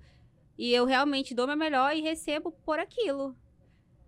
E 0.57 0.71
eu 0.73 0.85
realmente 0.85 1.35
dou 1.35 1.43
o 1.43 1.47
meu 1.49 1.57
melhor 1.57 1.93
e 1.93 1.99
recebo 2.01 2.53
por 2.63 2.79
aquilo. 2.79 3.35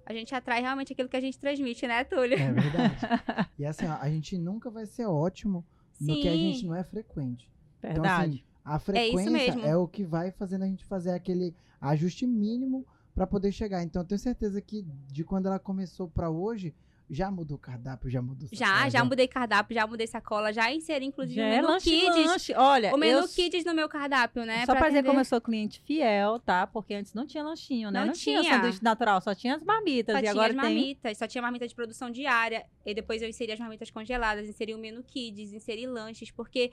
A 0.05 0.13
gente 0.13 0.34
atrai 0.34 0.61
realmente 0.61 0.93
aquilo 0.93 1.09
que 1.09 1.17
a 1.17 1.21
gente 1.21 1.38
transmite, 1.38 1.86
né, 1.86 2.05
Túlio? 2.05 2.39
É 2.39 2.51
verdade. 2.53 2.95
e 3.59 3.65
assim, 3.65 3.88
ó, 3.88 3.97
a 3.99 4.09
gente 4.09 4.38
nunca 4.38 4.69
vai 4.69 4.86
ser 4.86 5.05
ótimo 5.05 5.65
no 5.99 6.13
que 6.15 6.30
a 6.30 6.32
gente 6.34 6.65
não 6.65 6.75
é 6.75 6.84
frequente. 6.86 7.51
Então, 7.80 7.91
Verdade. 7.91 8.30
assim, 8.38 8.43
a 8.63 8.80
frequência 8.80 9.30
mesmo. 9.30 9.65
é, 9.65 9.75
o 9.75 9.86
que 9.86 10.05
vai 10.05 10.32
fazendo 10.32 10.63
a 10.63 10.67
gente 10.67 10.86
fazer 10.86 11.11
aquele 11.11 11.53
ajuste 11.82 12.25
mínimo 12.27 12.86
para 13.15 13.27
poder 13.27 13.51
chegar. 13.51 13.84
Então, 13.84 14.01
eu 14.01 14.07
tenho 14.07 14.19
certeza 14.19 14.61
que 14.61 14.84
de 15.07 15.23
quando 15.23 15.47
ela 15.47 15.59
começou 15.59 16.07
para 16.07 16.30
hoje, 16.30 16.73
já 17.11 17.32
mudou 17.32 17.57
o 17.57 17.59
cardápio, 17.59 18.07
já 18.07 18.21
mudou 18.21 18.47
Já, 18.51 18.67
sacola, 18.67 18.89
já 18.91 19.03
mudei 19.03 19.27
cardápio, 19.27 19.73
já 19.73 19.88
mudei 19.88 20.05
sacola, 20.05 20.53
já 20.53 20.71
inseri, 20.71 21.05
inclusive, 21.05 21.36
Já 21.38 21.43
o 21.43 21.47
é 21.47 21.55
menu 21.55 21.67
lanche, 21.67 21.89
kids. 21.89 22.25
lanche. 22.27 22.53
Olha, 22.55 22.93
O 22.93 22.97
menu 22.99 23.21
eu, 23.21 23.27
kids 23.27 23.65
no 23.65 23.73
meu 23.73 23.89
cardápio, 23.89 24.45
né? 24.45 24.59
só 24.63 24.73
pra 24.75 24.89
dizer 24.89 24.99
atender- 24.99 25.07
como 25.09 25.19
eu 25.19 25.25
sou 25.25 25.41
cliente 25.41 25.82
fiel, 25.82 26.39
tá? 26.39 26.67
Porque 26.67 26.93
antes 26.93 27.15
não 27.15 27.25
tinha 27.25 27.43
lanchinho, 27.43 27.89
né? 27.89 28.01
Não 28.01 28.07
Não, 28.07 28.13
tinha. 28.13 28.41
tinha. 28.41 28.53
sanduíche 28.57 28.84
natural, 28.84 29.19
só 29.21 29.34
tinha 29.34 29.55
as 29.55 29.63
marmitas. 29.63 30.13
Só 30.13 30.19
e 30.19 30.21
tinha 30.21 30.32
agora 30.32 30.49
as 30.53 30.55
tem. 30.55 30.61
marmitas, 30.75 31.17
só 31.17 31.27
tinha 31.27 31.41
marmita 31.41 31.67
de 31.67 31.73
produção 31.73 32.11
diária. 32.11 32.63
E 32.86 32.93
depois 32.93 33.23
eu 33.23 33.27
inseri 33.27 33.51
as 33.53 33.59
marmitas 33.59 33.89
congeladas, 33.89 34.47
inseri 34.47 34.75
o 34.75 34.77
menu 34.77 35.01
kids, 35.03 35.51
inseri 35.51 35.88
lanches, 35.88 36.30
porque 36.30 36.71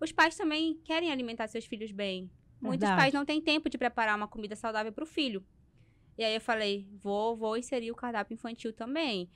os 0.00 0.10
pais 0.10 0.36
também 0.36 0.80
querem 0.84 1.12
alimentar 1.12 1.46
seus 1.46 1.64
filhos 1.64 1.92
bem. 1.92 2.28
Muitos 2.60 2.80
Verdade. 2.80 3.00
pais 3.00 3.14
não 3.14 3.24
têm 3.24 3.40
tempo 3.40 3.68
de 3.68 3.78
preparar 3.78 4.16
uma 4.16 4.28
comida 4.28 4.56
saudável 4.56 4.92
pro 4.92 5.06
filho. 5.06 5.44
E 6.18 6.24
aí 6.24 6.34
eu 6.34 6.40
falei, 6.40 6.88
vou, 7.02 7.36
vou 7.36 7.56
inserir 7.56 7.90
o 7.90 7.94
cardápio 7.94 8.34
infantil 8.34 8.72
também. 8.72 9.28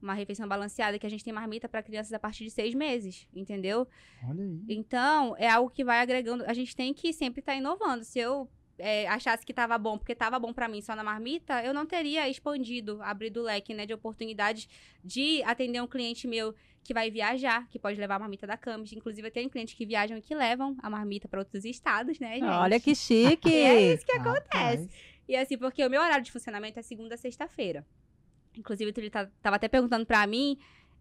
Uma 0.00 0.14
refeição 0.14 0.48
balanceada 0.48 0.98
que 0.98 1.06
a 1.06 1.08
gente 1.08 1.24
tem 1.24 1.32
marmita 1.32 1.68
para 1.68 1.82
crianças 1.82 2.12
a 2.12 2.18
partir 2.18 2.44
de 2.44 2.50
seis 2.50 2.74
meses, 2.74 3.26
entendeu? 3.34 3.86
Olha 4.26 4.42
aí. 4.42 4.62
Então, 4.68 5.34
é 5.38 5.48
algo 5.48 5.70
que 5.70 5.84
vai 5.84 6.00
agregando. 6.00 6.44
A 6.46 6.54
gente 6.54 6.74
tem 6.74 6.92
que 6.92 7.12
sempre 7.12 7.40
estar 7.40 7.54
inovando. 7.54 8.04
Se 8.04 8.18
eu 8.18 8.48
é, 8.78 9.06
achasse 9.08 9.44
que 9.46 9.52
tava 9.54 9.76
bom, 9.78 9.96
porque 9.98 10.14
tava 10.14 10.38
bom 10.38 10.52
pra 10.52 10.68
mim 10.68 10.80
só 10.80 10.94
na 10.96 11.04
marmita, 11.04 11.62
eu 11.64 11.72
não 11.74 11.86
teria 11.86 12.28
expandido, 12.28 13.00
abrido 13.02 13.40
o 13.40 13.42
leque, 13.44 13.72
né, 13.74 13.86
de 13.86 13.94
oportunidades 13.94 14.68
de 15.02 15.42
atender 15.44 15.80
um 15.82 15.86
cliente 15.86 16.26
meu 16.26 16.54
que 16.82 16.92
vai 16.92 17.10
viajar, 17.10 17.66
que 17.68 17.78
pode 17.78 17.98
levar 17.98 18.16
a 18.16 18.18
marmita 18.18 18.46
da 18.46 18.56
Camis. 18.58 18.92
Inclusive, 18.92 19.26
eu 19.28 19.32
tenho 19.32 19.48
clientes 19.48 19.74
que 19.74 19.86
viajam 19.86 20.18
e 20.18 20.20
que 20.22 20.34
levam 20.34 20.76
a 20.82 20.90
marmita 20.90 21.26
pra 21.26 21.40
outros 21.40 21.64
estados, 21.64 22.18
né, 22.18 22.34
gente? 22.34 22.44
Olha 22.44 22.78
que 22.78 22.94
chique. 22.94 23.48
É 23.54 23.94
isso 23.94 24.04
que 24.04 24.12
acontece. 24.12 24.90
E 25.26 25.34
assim, 25.36 25.56
porque 25.56 25.82
o 25.84 25.88
meu 25.88 26.02
horário 26.02 26.22
de 26.24 26.30
funcionamento 26.30 26.78
é 26.78 26.82
segunda 26.82 27.14
a 27.14 27.18
sexta-feira. 27.18 27.86
Inclusive, 28.56 28.92
ele 28.96 29.08
tá- 29.08 29.30
tava 29.40 29.56
até 29.56 29.66
perguntando 29.66 30.04
pra 30.04 30.26
mim, 30.26 30.58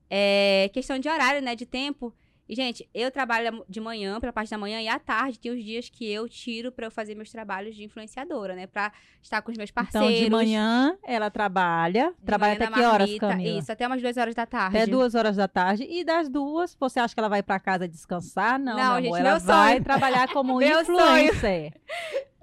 é, 0.09 0.69
questão 0.73 0.97
de 0.97 1.09
horário, 1.09 1.41
né, 1.41 1.53
de 1.55 1.65
tempo. 1.65 2.15
E, 2.47 2.55
gente, 2.55 2.89
eu 2.93 3.09
trabalho 3.09 3.63
de 3.69 3.79
manhã, 3.79 4.19
pela 4.19 4.33
parte 4.33 4.51
da 4.51 4.57
manhã, 4.57 4.81
e 4.81 4.87
à 4.87 4.99
tarde 4.99 5.39
tem 5.39 5.51
os 5.51 5.63
dias 5.63 5.89
que 5.89 6.11
eu 6.11 6.27
tiro 6.27 6.71
pra 6.73 6.85
eu 6.87 6.91
fazer 6.91 7.15
meus 7.15 7.31
trabalhos 7.31 7.73
de 7.75 7.83
influenciadora, 7.85 8.53
né? 8.53 8.67
Pra 8.67 8.91
estar 9.21 9.41
com 9.41 9.49
os 9.49 9.57
meus 9.57 9.71
parceiros. 9.71 10.09
Então, 10.09 10.23
de 10.25 10.29
manhã 10.29 10.97
ela 11.03 11.29
trabalha. 11.31 12.13
de 12.19 12.25
trabalha 12.25 12.53
até 12.55 12.67
que 12.67 12.81
horas, 12.81 13.17
Camila? 13.17 13.59
Isso, 13.59 13.71
até 13.71 13.87
umas 13.87 14.01
duas 14.01 14.17
horas 14.17 14.35
da 14.35 14.45
tarde. 14.45 14.77
Até 14.77 14.85
duas 14.87 15.15
horas 15.15 15.37
da 15.37 15.47
tarde. 15.47 15.87
E 15.89 16.03
das 16.03 16.27
duas, 16.27 16.75
você 16.77 16.99
acha 16.99 17.13
que 17.13 17.19
ela 17.19 17.29
vai 17.29 17.41
pra 17.41 17.59
casa 17.59 17.87
descansar? 17.87 18.59
Não, 18.59 18.75
Não, 18.75 18.75
meu 18.75 18.85
amor, 18.91 19.01
gente, 19.03 19.19
ela 19.19 19.29
meu 19.31 19.39
vai 19.39 19.71
sonho. 19.73 19.83
trabalhar 19.85 20.27
como 20.27 20.59
influencer. 20.61 21.73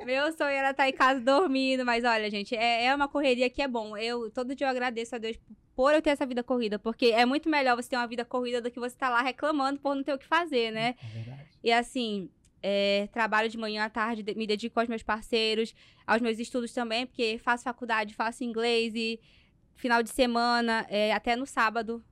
Meu 0.04 0.32
sonho 0.32 0.50
era 0.50 0.70
estar 0.70 0.88
em 0.88 0.92
casa 0.92 1.20
dormindo, 1.20 1.84
mas 1.84 2.04
olha, 2.04 2.30
gente, 2.30 2.54
é, 2.54 2.86
é 2.86 2.94
uma 2.94 3.08
correria 3.08 3.50
que 3.50 3.60
é 3.62 3.68
bom. 3.68 3.96
Eu 3.96 4.30
todo 4.30 4.54
dia 4.54 4.66
eu 4.66 4.70
agradeço 4.70 5.14
a 5.14 5.18
Deus 5.18 5.38
por 5.76 5.94
eu 5.94 6.00
ter 6.02 6.10
essa 6.10 6.26
vida 6.26 6.42
corrida, 6.42 6.78
porque 6.78 7.06
é 7.06 7.24
muito 7.24 7.48
melhor 7.48 7.76
você 7.76 7.88
ter 7.88 7.96
uma 7.96 8.06
vida 8.06 8.24
corrida 8.24 8.60
do 8.60 8.70
que 8.70 8.78
você 8.78 8.94
estar 8.94 9.08
lá 9.10 9.20
reclamando 9.22 9.80
por 9.80 9.94
não 9.94 10.02
ter 10.02 10.12
o 10.14 10.18
que 10.18 10.26
fazer, 10.26 10.70
né? 10.70 10.94
É 11.02 11.06
verdade. 11.08 11.48
E 11.62 11.72
assim, 11.72 12.30
é, 12.62 13.08
trabalho 13.12 13.48
de 13.48 13.56
manhã 13.58 13.84
à 13.84 13.90
tarde, 13.90 14.22
de- 14.22 14.34
me 14.34 14.46
dedico 14.46 14.78
aos 14.80 14.88
meus 14.88 15.02
parceiros, 15.02 15.74
aos 16.06 16.20
meus 16.20 16.38
estudos 16.38 16.72
também, 16.72 17.06
porque 17.06 17.38
faço 17.38 17.64
faculdade, 17.64 18.14
faço 18.14 18.42
inglês 18.44 18.94
e 18.94 19.20
final 19.76 20.02
de 20.02 20.10
semana, 20.10 20.86
é, 20.90 21.12
até 21.12 21.34
no 21.36 21.46
sábado, 21.46 22.04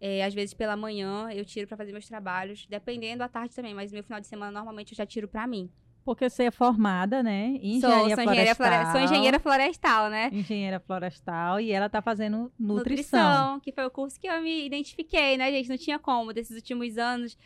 é, 0.00 0.24
às 0.24 0.34
vezes 0.34 0.54
pela 0.54 0.76
manhã, 0.76 1.28
eu 1.32 1.44
tiro 1.44 1.66
pra 1.68 1.76
fazer 1.76 1.92
meus 1.92 2.06
trabalhos, 2.08 2.66
dependendo 2.68 3.22
à 3.22 3.28
tarde 3.28 3.54
também, 3.54 3.74
mas 3.74 3.92
meu 3.92 4.02
final 4.02 4.20
de 4.20 4.26
semana 4.26 4.50
normalmente 4.50 4.92
eu 4.92 4.96
já 4.96 5.06
tiro 5.06 5.28
pra 5.28 5.46
mim. 5.46 5.70
Porque 6.06 6.30
você 6.30 6.44
é 6.44 6.50
formada, 6.52 7.20
né? 7.20 7.58
Em 7.60 7.80
Sou, 7.80 7.90
engenharia 7.90 8.14
sou 8.14 8.24
engenheira, 8.24 8.54
florestal. 8.54 8.54
flore- 8.54 8.92
sou 8.92 9.00
engenheira 9.00 9.40
florestal, 9.40 10.08
né? 10.08 10.30
Engenheira 10.32 10.78
florestal. 10.78 11.60
E 11.60 11.72
ela 11.72 11.88
tá 11.88 12.00
fazendo 12.00 12.52
nutrição. 12.56 13.58
que 13.58 13.72
foi 13.72 13.84
o 13.84 13.90
curso 13.90 14.18
que 14.20 14.28
eu 14.28 14.40
me 14.40 14.64
identifiquei, 14.64 15.36
né, 15.36 15.50
gente? 15.50 15.68
Não 15.68 15.76
tinha 15.76 15.98
como. 15.98 16.32
Desses 16.32 16.54
últimos 16.54 16.96
anos, 16.96 17.36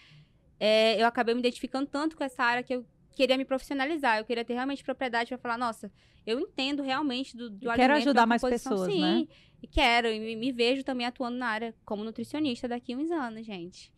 é, 0.61 1.01
eu 1.01 1.07
acabei 1.07 1.35
me 1.35 1.41
identificando 1.41 1.87
tanto 1.87 2.19
com 2.19 2.23
essa 2.23 2.45
área 2.45 2.63
que 2.63 2.75
eu 2.75 2.85
queria 3.13 3.39
me 3.39 3.47
profissionalizar. 3.47 4.19
Eu 4.19 4.27
queria 4.27 4.45
ter 4.45 4.53
realmente 4.53 4.85
propriedade 4.85 5.31
pra 5.31 5.39
falar, 5.39 5.57
nossa, 5.57 5.91
eu 6.27 6.39
entendo 6.39 6.83
realmente 6.83 7.35
do, 7.35 7.49
do 7.49 7.71
alimento. 7.71 7.77
quero 7.77 7.95
da 7.95 7.99
ajudar 7.99 8.27
mais 8.27 8.43
pessoas, 8.43 8.93
Sim, 8.93 9.01
né? 9.01 9.27
E 9.63 9.67
quero, 9.67 10.07
e 10.09 10.21
me, 10.21 10.37
me 10.37 10.53
vejo 10.53 10.85
também 10.85 11.07
atuando 11.07 11.39
na 11.39 11.47
área 11.47 11.75
como 11.83 12.05
nutricionista 12.05 12.69
daqui 12.69 12.93
a 12.93 12.97
uns 12.99 13.11
anos, 13.11 13.47
gente. 13.47 13.91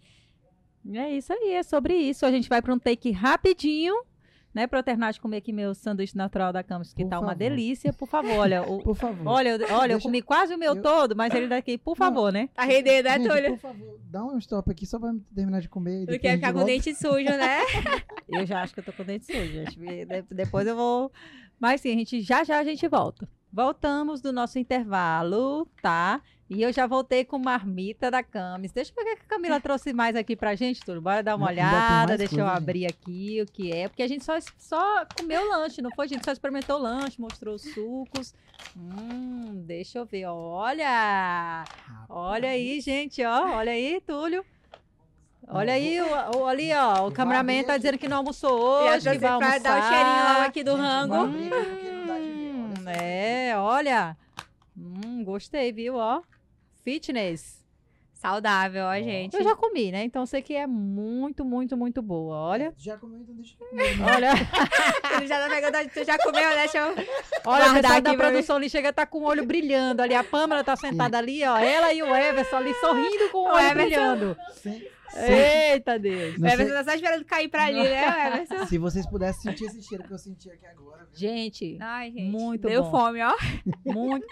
É 0.94 1.10
isso 1.16 1.32
aí, 1.32 1.50
é 1.54 1.64
sobre 1.64 1.94
isso. 1.96 2.24
A 2.24 2.30
gente 2.30 2.48
vai 2.48 2.62
para 2.62 2.72
um 2.72 2.78
take 2.78 3.10
rapidinho, 3.10 3.94
né? 4.54 4.66
Pra 4.66 4.78
eu 4.78 4.82
terminar 4.82 5.12
de 5.12 5.20
comer 5.20 5.38
aqui 5.38 5.52
meu 5.52 5.74
sanduíche 5.74 6.16
natural 6.16 6.52
da 6.52 6.62
Campos, 6.62 6.92
que 6.92 7.02
Por 7.04 7.10
tá 7.10 7.18
uma 7.18 7.28
favor. 7.28 7.38
delícia. 7.38 7.92
Por 7.92 8.06
favor, 8.08 8.36
olha. 8.38 8.62
o- 8.62 8.82
Por 8.82 8.94
favor. 8.96 9.26
olha, 9.26 9.50
eu- 9.50 9.74
olha, 9.76 9.92
eu 9.92 9.96
Deixa- 9.96 10.02
comi 10.08 10.22
quase 10.22 10.54
o 10.54 10.58
meu 10.58 10.74
eu- 10.76 10.82
todo, 10.82 11.14
mas 11.16 11.34
ele 11.34 11.48
daqui, 11.48 11.78
por 11.78 11.96
favor, 11.96 12.32
né? 12.32 12.48
Tá 12.54 12.64
rendendo, 12.64 13.04
né, 13.04 13.18
Gente, 13.18 13.28
Túlio? 13.28 13.50
por 13.50 13.58
favor, 13.58 13.98
dá 14.04 14.24
um 14.24 14.38
stop 14.38 14.70
aqui 14.70 14.86
só 14.86 14.98
pra 14.98 15.10
eu 15.10 15.20
terminar 15.34 15.60
de 15.60 15.68
comer. 15.68 16.06
e 16.08 16.14
a 16.14 16.18
quer 16.18 16.34
ficar 16.36 16.52
com 16.52 16.60
o 16.60 16.64
dente 16.64 16.94
sujo, 16.94 17.24
né? 17.24 17.58
Eu 18.28 18.46
já 18.46 18.62
acho 18.62 18.72
que 18.74 18.80
eu 18.80 18.84
tô 18.84 18.92
com 18.92 19.02
o 19.02 19.06
dente 19.06 19.26
sujo, 19.26 19.52
gente. 19.52 19.78
De- 19.78 20.22
Depois 20.34 20.66
eu 20.66 20.74
vou. 20.76 21.12
Mas 21.60 21.80
sim, 21.80 21.92
a 21.92 21.96
gente 21.96 22.20
já 22.22 22.42
já 22.44 22.58
a 22.60 22.64
gente 22.64 22.86
volta. 22.88 23.28
Voltamos 23.52 24.20
do 24.22 24.32
nosso 24.32 24.58
intervalo, 24.58 25.66
tá? 25.82 26.20
E 26.48 26.62
eu 26.62 26.72
já 26.72 26.86
voltei 26.86 27.24
com 27.24 27.38
marmita 27.38 28.10
da 28.10 28.22
Camis. 28.22 28.72
Deixa 28.72 28.92
eu 28.96 29.04
ver 29.04 29.12
o 29.12 29.16
que 29.16 29.22
a 29.22 29.26
Camila 29.26 29.60
trouxe 29.60 29.92
mais 29.92 30.16
aqui 30.16 30.34
pra 30.36 30.54
gente, 30.54 30.80
tudo. 30.80 31.00
Bora 31.00 31.22
dar 31.22 31.36
uma 31.36 31.48
Ainda 31.50 31.62
olhada, 31.62 32.16
deixa 32.18 32.34
eu 32.34 32.38
coisa, 32.38 32.50
gente. 32.54 32.62
abrir 32.62 32.86
aqui 32.86 33.42
o 33.42 33.46
que 33.46 33.72
é. 33.72 33.88
Porque 33.88 34.02
a 34.02 34.08
gente 34.08 34.24
só, 34.24 34.34
só 34.58 35.04
comeu 35.16 35.48
lanche, 35.50 35.80
não 35.82 35.90
foi? 35.90 36.06
A 36.06 36.08
gente 36.08 36.24
só 36.24 36.32
experimentou 36.32 36.76
o 36.78 36.82
lanche, 36.82 37.20
mostrou 37.20 37.54
os 37.54 37.62
sucos. 37.62 38.34
Hum, 38.76 39.62
deixa 39.66 39.98
eu 39.98 40.06
ver. 40.06 40.26
Olha! 40.26 41.64
Olha 42.08 42.50
aí, 42.50 42.80
gente, 42.80 43.22
ó. 43.24 43.56
Olha 43.56 43.72
aí, 43.72 44.00
Túlio. 44.06 44.44
Olha 45.48 45.72
aí, 45.74 46.00
o, 46.00 46.38
o- 46.38 46.46
ali, 46.46 46.72
ó. 46.72 47.08
O 47.08 47.12
cameraman 47.12 47.64
tá 47.64 47.76
dizendo 47.76 47.98
que 47.98 48.08
não 48.08 48.18
almoçou 48.18 48.86
Eu 48.86 48.92
hoje, 48.94 49.10
que 49.10 49.18
vai 49.18 49.30
almoçar. 49.30 49.60
dar 49.60 49.78
o 49.78 49.88
cheirinho 49.88 50.28
logo 50.34 50.46
aqui 50.46 50.64
do 50.64 50.74
rango. 50.76 51.16
Hum. 51.24 52.01
É, 52.90 53.54
olha. 53.56 54.16
Hum, 54.76 55.22
gostei, 55.24 55.72
viu, 55.72 55.96
ó. 55.96 56.22
Fitness. 56.84 57.62
Saudável, 58.14 58.84
ó, 58.86 58.94
gente. 58.94 59.34
Eu 59.36 59.42
já 59.42 59.56
comi, 59.56 59.90
né? 59.90 60.04
Então 60.04 60.24
sei 60.24 60.40
que 60.42 60.54
é 60.54 60.64
muito, 60.64 61.44
muito, 61.44 61.76
muito 61.76 62.00
boa. 62.00 62.36
Olha. 62.36 62.72
Já 62.78 62.96
comeu, 62.96 63.18
então 63.20 63.34
deixa 63.34 63.56
eu 63.60 63.66
comer. 63.66 63.96
né? 63.98 64.04
Olha, 64.14 64.30
Tu 65.18 65.26
já, 65.26 65.40
tá 65.40 65.48
pegando, 65.48 65.90
tu 65.90 66.04
já 66.04 66.18
comeu, 66.18 66.48
né? 66.50 66.56
Deixa 66.56 66.78
eu... 66.78 66.94
olha, 67.44 67.72
pessoal 67.74 67.92
aqui 67.94 68.00
da 68.02 68.14
produção 68.14 68.56
ali 68.56 68.70
chega 68.70 68.90
a 68.90 68.92
tá 68.92 69.06
com 69.06 69.18
o 69.18 69.24
olho 69.24 69.44
brilhando 69.44 70.02
ali. 70.02 70.14
A 70.14 70.22
Pâmela 70.22 70.62
tá 70.62 70.76
sentada 70.76 71.18
ali, 71.18 71.42
ó. 71.44 71.56
Ela 71.58 71.92
e 71.92 72.00
o 72.00 72.14
Everson 72.14 72.56
ali 72.56 72.72
sorrindo 72.74 73.28
com 73.30 73.38
o 73.38 73.42
O 73.42 73.54
olho 73.54 73.58
Everson. 73.66 73.74
brilhando. 73.82 74.36
Sem- 74.54 74.86
Eita, 75.16 75.98
Deus. 75.98 76.38
Não 76.38 76.46
O 76.46 76.50
sei- 76.50 76.60
Everson 76.60 76.72
tá 76.74 76.84
só 76.84 76.94
esperando 76.94 77.24
cair 77.24 77.48
pra 77.48 77.64
ali, 77.66 77.82
né, 77.82 78.26
Everson? 78.28 78.66
Se 78.66 78.78
vocês 78.78 79.06
pudessem 79.06 79.42
sentir 79.42 79.64
esse 79.66 79.82
cheiro 79.82 80.04
que 80.04 80.12
eu 80.12 80.18
senti 80.18 80.50
aqui 80.50 80.66
agora. 80.66 81.04
viu? 81.04 81.14
Gente, 81.18 81.76
Ai, 81.80 82.10
gente. 82.10 82.30
Muito 82.30 82.68
Deu 82.68 82.82
bom. 82.84 82.90
fome, 82.90 83.20
ó. 83.22 83.34
Muito. 83.84 84.26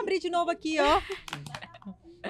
Abri 0.00 0.18
de 0.18 0.30
novo 0.30 0.50
aqui, 0.50 0.76
ó. 0.80 1.00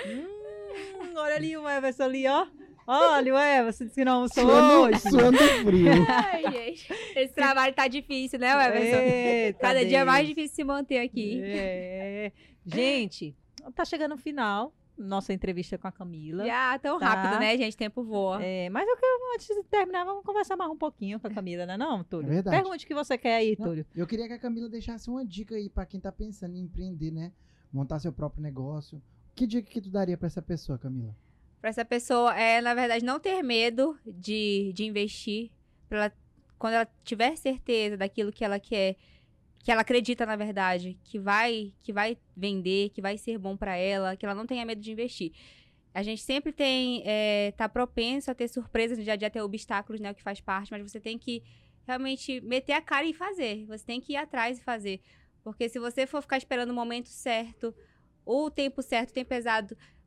Hum, 0.06 1.12
olha 1.16 1.34
ali 1.36 1.56
o 1.56 1.68
Everson 1.68 2.04
ali, 2.04 2.26
ó. 2.26 2.46
Olha 2.86 3.34
o 3.34 3.38
Everson, 3.38 3.84
disse 3.84 3.94
que 3.96 4.04
não 4.04 4.14
almoçou 4.14 4.44
Suando, 4.44 4.74
hoje. 4.82 4.98
suando 5.00 5.38
frio. 5.38 5.92
Ai, 6.08 6.42
gente. 6.50 6.92
Esse 7.14 7.32
trabalho 7.32 7.72
tá 7.74 7.86
difícil, 7.86 8.38
né, 8.40 8.50
Everson? 8.50 9.58
Cada 9.60 9.84
dia 9.84 9.98
é 10.00 10.04
mais 10.04 10.26
Deus. 10.26 10.34
difícil 10.34 10.56
se 10.56 10.64
manter 10.64 10.98
aqui. 10.98 11.40
É. 11.44 12.32
Gente, 12.66 13.36
tá 13.74 13.84
chegando 13.84 14.14
o 14.14 14.18
final 14.18 14.72
nossa 15.02 15.32
entrevista 15.32 15.76
com 15.76 15.86
a 15.88 15.92
Camila. 15.92 16.44
Já 16.46 16.78
tão 16.78 16.98
Tá. 16.98 17.06
rápido, 17.08 17.40
né, 17.40 17.56
gente? 17.56 17.76
Tempo 17.76 18.02
voa. 18.02 18.42
É, 18.42 18.68
mas 18.70 18.86
eu 18.88 18.96
quero, 18.96 19.34
antes 19.34 19.46
de 19.48 19.62
terminar, 19.64 20.04
vamos 20.04 20.24
conversar 20.24 20.56
mais 20.56 20.70
um 20.70 20.76
pouquinho 20.76 21.18
com 21.20 21.26
a 21.26 21.30
Camila, 21.30 21.66
né 21.66 21.76
não, 21.76 22.02
Túlio? 22.04 22.28
É 22.30 22.34
verdade. 22.34 22.56
Pergunte 22.56 22.84
o 22.84 22.88
que 22.88 22.94
você 22.94 23.18
quer 23.18 23.36
aí, 23.36 23.56
Não, 23.58 23.66
Túlio. 23.66 23.86
Eu 23.94 24.06
queria 24.06 24.26
que 24.26 24.32
a 24.34 24.38
Camila 24.38 24.68
deixasse 24.68 25.10
uma 25.10 25.24
dica 25.24 25.54
aí 25.54 25.68
pra 25.68 25.84
quem 25.84 26.00
tá 26.00 26.10
pensando 26.12 26.56
em 26.56 26.60
empreender, 26.60 27.10
né? 27.10 27.32
Montar 27.72 27.98
seu 27.98 28.12
próprio 28.12 28.42
negócio. 28.42 29.02
Que 29.34 29.46
dica 29.46 29.70
que 29.70 29.80
tu 29.80 29.90
daria 29.90 30.16
pra 30.16 30.26
essa 30.26 30.42
pessoa, 30.42 30.78
Camila? 30.78 31.14
Pra 31.60 31.70
essa 31.70 31.84
pessoa, 31.84 32.34
é, 32.38 32.60
na 32.60 32.74
verdade, 32.74 33.04
não 33.04 33.18
ter 33.20 33.42
medo 33.42 33.96
de, 34.04 34.72
de 34.74 34.84
investir. 34.84 35.50
Pra 35.88 35.98
ela, 35.98 36.12
quando 36.58 36.74
ela 36.74 36.88
tiver 37.04 37.34
certeza 37.36 37.96
daquilo 37.96 38.32
que 38.32 38.44
ela 38.44 38.58
quer, 38.60 38.96
que 39.62 39.70
ela 39.70 39.82
acredita, 39.82 40.26
na 40.26 40.34
verdade, 40.34 40.98
que 41.04 41.18
vai, 41.18 41.72
que 41.82 41.92
vai 41.92 42.18
vender, 42.36 42.90
que 42.90 43.00
vai 43.00 43.16
ser 43.16 43.38
bom 43.38 43.56
pra 43.56 43.76
ela, 43.76 44.16
que 44.16 44.26
ela 44.26 44.34
não 44.34 44.44
tenha 44.44 44.66
medo 44.66 44.80
de 44.80 44.90
investir. 44.90 45.32
A 45.94 46.02
gente 46.02 46.22
sempre 46.22 46.52
tem, 46.52 47.02
é, 47.06 47.52
tá 47.52 47.68
propenso 47.68 48.30
a 48.30 48.34
ter 48.34 48.48
surpresas 48.48 48.98
no 48.98 49.04
dia 49.04 49.12
a 49.12 49.16
dia, 49.16 49.30
ter 49.30 49.40
obstáculos, 49.40 50.00
né, 50.00 50.12
que 50.12 50.22
faz 50.22 50.40
parte, 50.40 50.70
mas 50.72 50.82
você 50.82 50.98
tem 50.98 51.16
que 51.16 51.42
realmente 51.86 52.40
meter 52.40 52.72
a 52.72 52.80
cara 52.80 53.06
e 53.06 53.14
fazer. 53.14 53.64
Você 53.66 53.84
tem 53.84 54.00
que 54.00 54.14
ir 54.14 54.16
atrás 54.16 54.58
e 54.58 54.62
fazer. 54.62 55.00
Porque 55.44 55.68
se 55.68 55.78
você 55.78 56.06
for 56.06 56.22
ficar 56.22 56.38
esperando 56.38 56.70
o 56.70 56.74
momento 56.74 57.08
certo, 57.08 57.74
ou 58.24 58.46
o 58.46 58.50
tempo 58.50 58.82
certo, 58.82 59.10
o 59.10 59.12
tempo 59.12 59.34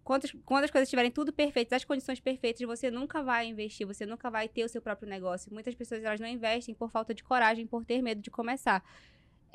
quando, 0.03 0.27
quando 0.45 0.65
as 0.65 0.71
coisas 0.71 0.87
estiverem 0.87 1.11
tudo 1.11 1.33
perfeitas, 1.33 1.77
as 1.77 1.83
condições 1.83 2.19
perfeitas, 2.19 2.61
você 2.67 2.91
nunca 2.91 3.23
vai 3.23 3.47
investir, 3.47 3.87
você 3.87 4.05
nunca 4.05 4.29
vai 4.29 4.47
ter 4.47 4.63
o 4.63 4.69
seu 4.69 4.81
próprio 4.81 5.09
negócio. 5.09 5.51
Muitas 5.51 5.73
pessoas 5.75 6.03
elas 6.03 6.19
não 6.19 6.27
investem 6.27 6.75
por 6.75 6.91
falta 6.91 7.13
de 7.13 7.23
coragem, 7.23 7.65
por 7.65 7.83
ter 7.83 8.01
medo 8.01 8.21
de 8.21 8.29
começar. 8.29 8.83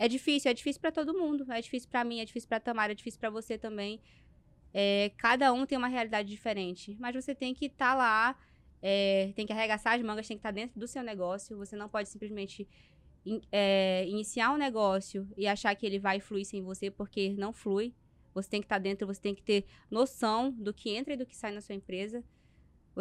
É 0.01 0.09
difícil, 0.09 0.51
é 0.51 0.55
difícil 0.55 0.81
pra 0.81 0.91
todo 0.91 1.13
mundo. 1.13 1.45
É 1.53 1.61
difícil 1.61 1.89
pra 1.91 2.03
mim, 2.05 2.21
é 2.21 2.25
difícil 2.25 2.49
pra 2.49 2.59
Tamara, 2.59 2.93
é 2.93 2.95
difícil 2.95 3.21
pra 3.21 3.31
você 3.31 3.59
também. 3.59 4.01
É, 4.73 5.11
cada 5.19 5.53
um 5.53 5.67
tem 5.67 5.77
uma 5.79 5.89
realidade 5.89 6.29
diferente, 6.29 6.97
mas 7.01 7.15
você 7.15 7.35
tem 7.35 7.53
que 7.55 7.67
estar 7.67 7.95
lá, 7.95 8.39
é, 8.83 9.33
tem 9.37 9.47
que 9.47 9.53
arregaçar 9.53 9.95
as 9.95 10.03
mangas, 10.03 10.29
tem 10.29 10.37
que 10.37 10.41
estar 10.41 10.53
dentro 10.53 10.79
do 10.81 10.87
seu 10.89 11.03
negócio. 11.03 11.57
Você 11.59 11.77
não 11.77 11.89
pode 11.89 12.09
simplesmente 12.09 12.69
in- 13.27 13.43
é, 13.53 14.07
iniciar 14.09 14.53
um 14.53 14.59
negócio 14.59 15.29
e 15.37 15.47
achar 15.47 15.75
que 15.77 15.87
ele 15.87 15.99
vai 15.99 16.21
fluir 16.21 16.47
sem 16.47 16.63
você, 16.63 16.91
porque 16.91 17.35
não 17.35 17.53
flui. 17.53 17.95
Você 18.35 18.49
tem 18.51 18.61
que 18.61 18.67
estar 18.67 18.79
dentro, 18.79 19.07
você 19.07 19.21
tem 19.21 19.35
que 19.35 19.43
ter 19.43 19.67
noção 19.91 20.53
do 20.53 20.73
que 20.75 20.91
entra 20.91 21.15
e 21.15 21.17
do 21.19 21.27
que 21.27 21.37
sai 21.37 21.53
na 21.53 21.61
sua 21.61 21.75
empresa. 21.75 22.25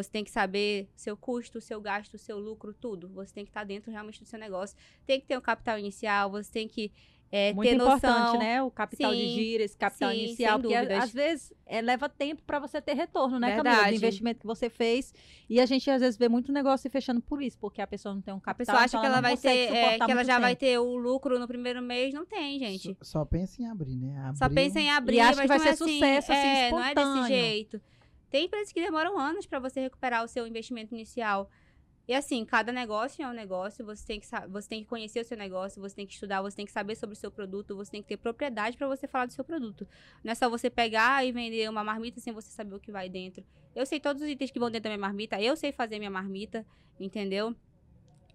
Você 0.01 0.09
tem 0.09 0.23
que 0.23 0.31
saber 0.31 0.89
seu 0.95 1.15
custo, 1.17 1.59
seu 1.61 1.79
gasto, 1.81 2.17
seu 2.17 2.39
lucro, 2.39 2.73
tudo. 2.73 3.09
Você 3.09 3.33
tem 3.33 3.43
que 3.45 3.49
estar 3.51 3.63
dentro 3.63 3.91
realmente 3.91 4.19
do 4.21 4.25
seu 4.25 4.39
negócio. 4.39 4.75
Tem 5.05 5.19
que 5.19 5.25
ter 5.27 5.37
um 5.37 5.41
capital 5.41 5.77
inicial, 5.77 6.29
você 6.31 6.51
tem 6.51 6.67
que 6.67 6.91
é, 7.31 7.53
Muito 7.53 7.69
ter 7.69 7.75
importante, 7.75 8.25
noção. 8.25 8.39
né? 8.39 8.63
O 8.63 8.71
capital 8.71 9.13
de 9.13 9.21
Sim, 9.21 9.29
giro, 9.35 9.61
esse 9.63 9.77
capital 9.77 10.09
sim, 10.11 10.17
inicial, 10.23 10.53
sem 10.53 10.61
porque 10.63 10.73
a- 10.73 10.81
dúvidas. 10.81 11.03
às 11.03 11.13
vezes 11.13 11.53
é, 11.63 11.79
leva 11.79 12.09
tempo 12.09 12.41
para 12.41 12.57
você 12.57 12.81
ter 12.81 12.93
retorno, 12.95 13.39
né, 13.39 13.55
Camila? 13.55 13.87
Do 13.87 13.93
investimento 13.93 14.39
que 14.39 14.47
você 14.47 14.67
fez. 14.67 15.13
E 15.47 15.59
a 15.61 15.65
gente 15.67 15.87
às 15.91 16.01
vezes 16.01 16.17
vê 16.17 16.27
muito 16.27 16.51
negócio 16.51 16.81
se 16.81 16.89
fechando 16.89 17.21
por 17.21 17.39
isso, 17.43 17.55
porque 17.59 17.83
a 17.83 17.85
pessoa 17.85 18.15
não 18.15 18.21
tem 18.23 18.33
um 18.33 18.37
A 18.37 18.41
capital. 18.41 18.73
pessoa 18.73 18.77
acha 18.83 18.97
então 18.97 19.01
que 19.01 19.05
ela 19.05 19.21
vai 19.21 19.37
ter, 19.37 19.47
é, 19.75 19.99
que 19.99 20.11
ela 20.11 20.23
já 20.23 20.39
vai 20.39 20.55
tempo. 20.55 20.71
ter 20.71 20.79
o 20.79 20.95
lucro 20.97 21.37
no 21.37 21.47
primeiro 21.47 21.83
mês. 21.83 22.15
Não 22.15 22.25
tem, 22.25 22.57
gente. 22.57 22.97
Só, 23.03 23.19
só 23.19 23.25
pensa 23.25 23.61
em 23.61 23.67
abrir, 23.69 23.95
né? 23.95 24.17
Abrir, 24.21 24.37
Só 24.39 24.49
pensa 24.49 24.79
em 24.79 24.89
abrir, 24.89 25.19
acha 25.19 25.35
mas 25.35 25.41
que 25.41 25.47
vai 25.49 25.59
ser 25.59 25.67
é 25.67 25.71
assim, 25.71 25.93
sucesso, 25.99 26.31
assim, 26.31 26.41
é, 26.47 26.71
não 26.71 26.79
é 26.83 26.95
desse 26.95 27.07
espontâneo. 27.07 27.27
jeito. 27.27 27.81
Tem 28.29 28.45
empresas 28.45 28.71
que 28.71 28.81
demoram 28.81 29.17
anos 29.17 29.45
para 29.45 29.59
você 29.59 29.81
recuperar 29.81 30.23
o 30.23 30.27
seu 30.27 30.45
investimento 30.45 30.93
inicial. 30.93 31.49
E 32.07 32.13
assim, 32.13 32.43
cada 32.43 32.71
negócio 32.71 33.23
é 33.23 33.27
um 33.27 33.33
negócio, 33.33 33.85
você 33.85 34.03
tem, 34.03 34.19
que, 34.19 34.27
você 34.49 34.67
tem 34.67 34.81
que 34.81 34.89
conhecer 34.89 35.19
o 35.19 35.23
seu 35.23 35.37
negócio, 35.37 35.79
você 35.79 35.95
tem 35.95 36.07
que 36.07 36.13
estudar, 36.13 36.41
você 36.41 36.55
tem 36.55 36.65
que 36.65 36.71
saber 36.71 36.95
sobre 36.95 37.15
o 37.15 37.15
seu 37.15 37.29
produto, 37.29 37.75
você 37.75 37.91
tem 37.91 38.01
que 38.01 38.07
ter 38.07 38.17
propriedade 38.17 38.77
para 38.77 38.87
você 38.87 39.07
falar 39.07 39.27
do 39.27 39.33
seu 39.33 39.43
produto. 39.43 39.87
Não 40.23 40.31
é 40.31 40.35
só 40.35 40.49
você 40.49 40.71
pegar 40.71 41.23
e 41.23 41.31
vender 41.31 41.69
uma 41.69 41.83
marmita 41.83 42.19
sem 42.19 42.33
você 42.33 42.49
saber 42.49 42.73
o 42.73 42.79
que 42.79 42.91
vai 42.91 43.09
dentro. 43.09 43.45
Eu 43.75 43.85
sei 43.85 43.99
todos 43.99 44.23
os 44.23 44.27
itens 44.27 44.49
que 44.49 44.57
vão 44.57 44.71
dentro 44.71 44.85
da 44.85 44.89
minha 44.89 45.07
marmita, 45.07 45.39
eu 45.39 45.55
sei 45.55 45.71
fazer 45.71 45.99
minha 45.99 46.09
marmita, 46.09 46.65
entendeu? 46.99 47.55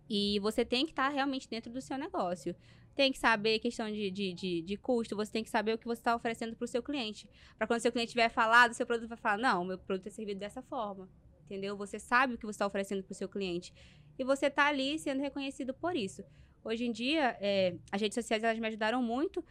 E 0.08 0.38
você 0.38 0.64
tem 0.64 0.84
que 0.84 0.92
estar 0.92 1.08
realmente 1.08 1.48
dentro 1.48 1.72
do 1.72 1.80
seu 1.80 1.98
negócio. 1.98 2.54
Tem 2.94 3.10
que 3.12 3.18
saber 3.18 3.58
questão 3.58 3.90
de, 3.90 4.10
de, 4.10 4.32
de, 4.32 4.62
de 4.62 4.76
custo, 4.76 5.16
você 5.16 5.30
tem 5.32 5.42
que 5.42 5.50
saber 5.50 5.74
o 5.74 5.78
que 5.78 5.84
você 5.86 6.00
está 6.00 6.14
oferecendo 6.14 6.54
para 6.54 6.64
o 6.64 6.68
seu 6.68 6.82
cliente. 6.82 7.28
Para 7.58 7.66
quando 7.66 7.78
o 7.78 7.82
seu 7.82 7.90
cliente 7.90 8.10
tiver 8.12 8.28
falado, 8.28 8.70
o 8.70 8.74
seu 8.74 8.86
produto 8.86 9.08
vai 9.08 9.18
falar, 9.18 9.36
não, 9.38 9.64
meu 9.64 9.78
produto 9.78 10.06
é 10.06 10.10
servido 10.10 10.38
dessa 10.38 10.62
forma. 10.62 11.08
Entendeu? 11.44 11.76
Você 11.76 11.98
sabe 11.98 12.34
o 12.34 12.38
que 12.38 12.46
você 12.46 12.52
está 12.56 12.66
oferecendo 12.66 13.02
para 13.02 13.12
o 13.12 13.14
seu 13.14 13.28
cliente. 13.28 13.74
E 14.18 14.22
você 14.24 14.46
está 14.46 14.66
ali 14.66 14.98
sendo 14.98 15.20
reconhecido 15.20 15.74
por 15.74 15.96
isso. 15.96 16.22
Hoje 16.64 16.86
em 16.86 16.92
dia, 16.92 17.36
é, 17.40 17.74
as 17.90 18.00
redes 18.00 18.14
sociais 18.14 18.42
elas 18.44 18.58
me 18.58 18.66
ajudaram 18.68 19.02
muito 19.02 19.44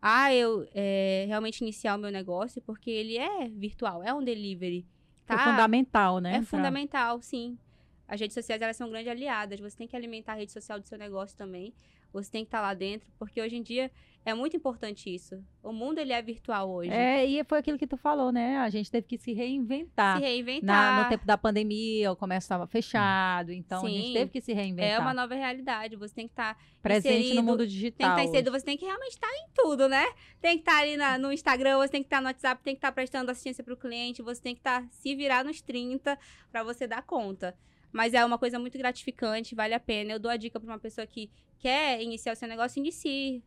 a 0.00 0.32
eu 0.34 0.66
é, 0.72 1.24
realmente 1.26 1.60
iniciar 1.62 1.96
o 1.96 1.98
meu 1.98 2.10
negócio, 2.10 2.62
porque 2.62 2.90
ele 2.90 3.18
é 3.18 3.48
virtual, 3.48 4.02
é 4.02 4.14
um 4.14 4.22
delivery. 4.22 4.86
É 5.26 5.34
Tá? 5.34 5.38
fundamental, 5.50 6.20
né? 6.20 6.30
É 6.34 6.38
pra- 6.38 6.46
fundamental, 6.46 7.20
sim. 7.22 7.58
As 8.06 8.20
redes 8.20 8.34
sociais, 8.34 8.60
elas 8.62 8.76
são 8.76 8.88
grandes 8.90 9.10
aliadas. 9.10 9.58
Você 9.60 9.76
tem 9.76 9.88
que 9.88 9.96
alimentar 9.96 10.32
a 10.32 10.36
rede 10.36 10.52
social 10.52 10.78
do 10.78 10.86
seu 10.86 10.98
negócio 10.98 11.36
também. 11.36 11.74
Você 12.14 12.30
tem 12.30 12.44
que 12.44 12.48
estar 12.48 12.60
lá 12.62 12.72
dentro, 12.72 13.10
porque 13.18 13.42
hoje 13.42 13.56
em 13.56 13.62
dia 13.62 13.90
é 14.24 14.32
muito 14.32 14.56
importante 14.56 15.14
isso. 15.14 15.44
O 15.62 15.70
mundo, 15.70 15.98
ele 15.98 16.12
é 16.12 16.22
virtual 16.22 16.70
hoje. 16.70 16.90
É, 16.90 17.26
e 17.26 17.44
foi 17.44 17.58
aquilo 17.58 17.76
que 17.76 17.86
tu 17.86 17.96
falou, 17.98 18.32
né? 18.32 18.56
A 18.56 18.70
gente 18.70 18.90
teve 18.90 19.06
que 19.06 19.18
se 19.18 19.34
reinventar. 19.34 20.16
Se 20.16 20.22
Na- 20.22 20.26
reinventar. 20.28 21.02
no 21.02 21.08
tempo 21.10 21.26
da 21.26 21.36
pandemia, 21.36 22.10
o 22.10 22.16
comércio 22.16 22.46
estava 22.46 22.66
fechado, 22.66 23.52
então 23.52 23.84
a 23.84 23.88
gente 23.90 24.06
Sim. 24.06 24.12
teve 24.14 24.30
que 24.30 24.40
se 24.40 24.52
reinventar. 24.54 24.92
é 24.92 24.98
uma 24.98 25.12
nova 25.12 25.34
realidade. 25.34 25.96
Você 25.96 26.14
tem 26.14 26.26
que 26.26 26.32
estar 26.32 26.56
Presente 26.80 27.14
inserido, 27.18 27.34
no 27.36 27.42
mundo 27.42 27.58
Tem 27.58 27.66
que 27.66 27.72
digital. 27.74 28.10
estar 28.12 28.24
inserido, 28.24 28.50
hoje. 28.50 28.60
você 28.60 28.64
tem 28.64 28.76
que 28.78 28.84
realmente 28.86 29.10
estar 29.12 29.28
em 29.30 29.46
tudo, 29.54 29.88
né? 29.90 30.06
Tem 30.40 30.54
que 30.56 30.62
estar 30.62 30.80
ali 30.80 30.96
na- 30.96 31.18
no 31.18 31.30
Instagram, 31.32 31.76
você 31.78 31.88
tem 31.90 32.02
que 32.02 32.06
estar 32.06 32.20
no 32.22 32.28
WhatsApp, 32.28 32.62
tem 32.62 32.74
que 32.74 32.78
estar 32.78 32.92
prestando 32.92 33.30
assistência 33.30 33.62
para 33.62 33.74
o 33.74 33.76
cliente, 33.76 34.22
você 34.22 34.40
tem 34.40 34.54
que 34.54 34.60
estar 34.60 34.86
se 34.90 35.14
virar 35.14 35.44
nos 35.44 35.60
30 35.60 36.18
para 36.50 36.62
você 36.62 36.86
dar 36.86 37.02
conta. 37.02 37.54
Mas 37.94 38.12
é 38.12 38.24
uma 38.24 38.36
coisa 38.36 38.58
muito 38.58 38.76
gratificante, 38.76 39.54
vale 39.54 39.72
a 39.72 39.78
pena. 39.78 40.14
Eu 40.14 40.18
dou 40.18 40.28
a 40.28 40.36
dica 40.36 40.58
para 40.58 40.68
uma 40.68 40.80
pessoa 40.80 41.06
que 41.06 41.30
quer 41.60 42.02
iniciar 42.02 42.32
o 42.32 42.36
seu 42.36 42.48
negócio, 42.48 42.80
inicie. 42.80 43.40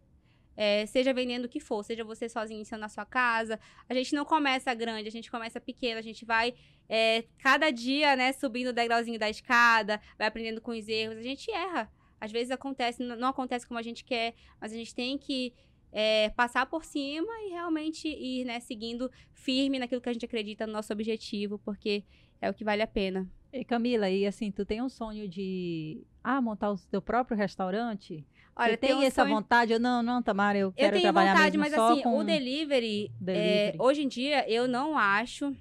É, 0.55 0.85
seja 0.85 1.13
vendendo 1.13 1.45
o 1.45 1.49
que 1.49 1.59
for, 1.59 1.83
seja 1.83 2.03
você 2.05 2.29
sozinho 2.29 2.59
iniciando 2.59 2.79
na 2.79 2.87
sua 2.87 3.05
casa. 3.05 3.59
A 3.89 3.93
gente 3.93 4.15
não 4.15 4.23
começa 4.23 4.73
grande, 4.73 5.09
a 5.09 5.11
gente 5.11 5.29
começa 5.29 5.59
pequeno, 5.59 5.99
a 5.99 6.01
gente 6.01 6.23
vai 6.23 6.53
é, 6.87 7.25
cada 7.39 7.69
dia, 7.71 8.15
né, 8.15 8.31
subindo 8.31 8.69
o 8.69 8.73
degrauzinho 8.73 9.19
da 9.19 9.29
escada, 9.29 9.99
vai 10.17 10.27
aprendendo 10.27 10.61
com 10.61 10.71
os 10.71 10.87
erros. 10.87 11.17
A 11.17 11.21
gente 11.21 11.51
erra. 11.51 11.91
Às 12.17 12.31
vezes 12.31 12.49
acontece, 12.49 13.03
não 13.03 13.27
acontece 13.27 13.67
como 13.67 13.77
a 13.77 13.83
gente 13.83 14.05
quer, 14.05 14.33
mas 14.61 14.71
a 14.71 14.75
gente 14.77 14.95
tem 14.95 15.17
que 15.17 15.53
é, 15.91 16.29
passar 16.29 16.65
por 16.67 16.85
cima 16.85 17.31
e 17.43 17.49
realmente 17.49 18.07
ir, 18.07 18.45
né, 18.45 18.61
seguindo 18.61 19.11
firme 19.33 19.77
naquilo 19.77 19.99
que 19.99 20.07
a 20.07 20.13
gente 20.13 20.25
acredita 20.25 20.65
no 20.65 20.71
nosso 20.71 20.93
objetivo, 20.93 21.59
porque 21.59 22.05
é 22.41 22.49
o 22.49 22.53
que 22.53 22.63
vale 22.63 22.81
a 22.81 22.87
pena. 22.87 23.29
E 23.51 23.63
Camila, 23.63 24.09
e 24.09 24.25
assim, 24.25 24.51
tu 24.51 24.65
tem 24.65 24.81
um 24.81 24.89
sonho 24.89 25.27
de 25.27 26.03
ah, 26.23 26.41
montar 26.41 26.71
o 26.71 26.77
teu 26.77 27.01
próprio 27.01 27.37
restaurante? 27.37 28.25
Olha, 28.55 28.71
Você 28.71 28.77
tem 28.77 28.93
um 28.93 29.01
essa 29.01 29.21
sonho- 29.23 29.35
vontade? 29.35 29.71
Eu, 29.73 29.79
não, 29.79 30.01
não, 30.03 30.21
Tamara, 30.21 30.57
eu 30.57 30.67
Eu 30.67 30.73
quero 30.73 30.91
tenho 30.93 31.03
trabalhar 31.03 31.33
vontade, 31.35 31.57
mesmo 31.57 31.71
mas 31.77 31.91
assim, 31.91 32.07
o 32.07 32.23
delivery, 32.23 33.11
delivery. 33.19 33.27
é, 33.27 33.75
hoje 33.79 34.03
em 34.03 34.07
dia, 34.07 34.49
eu 34.51 34.67
não 34.67 34.97
acho 34.97 35.55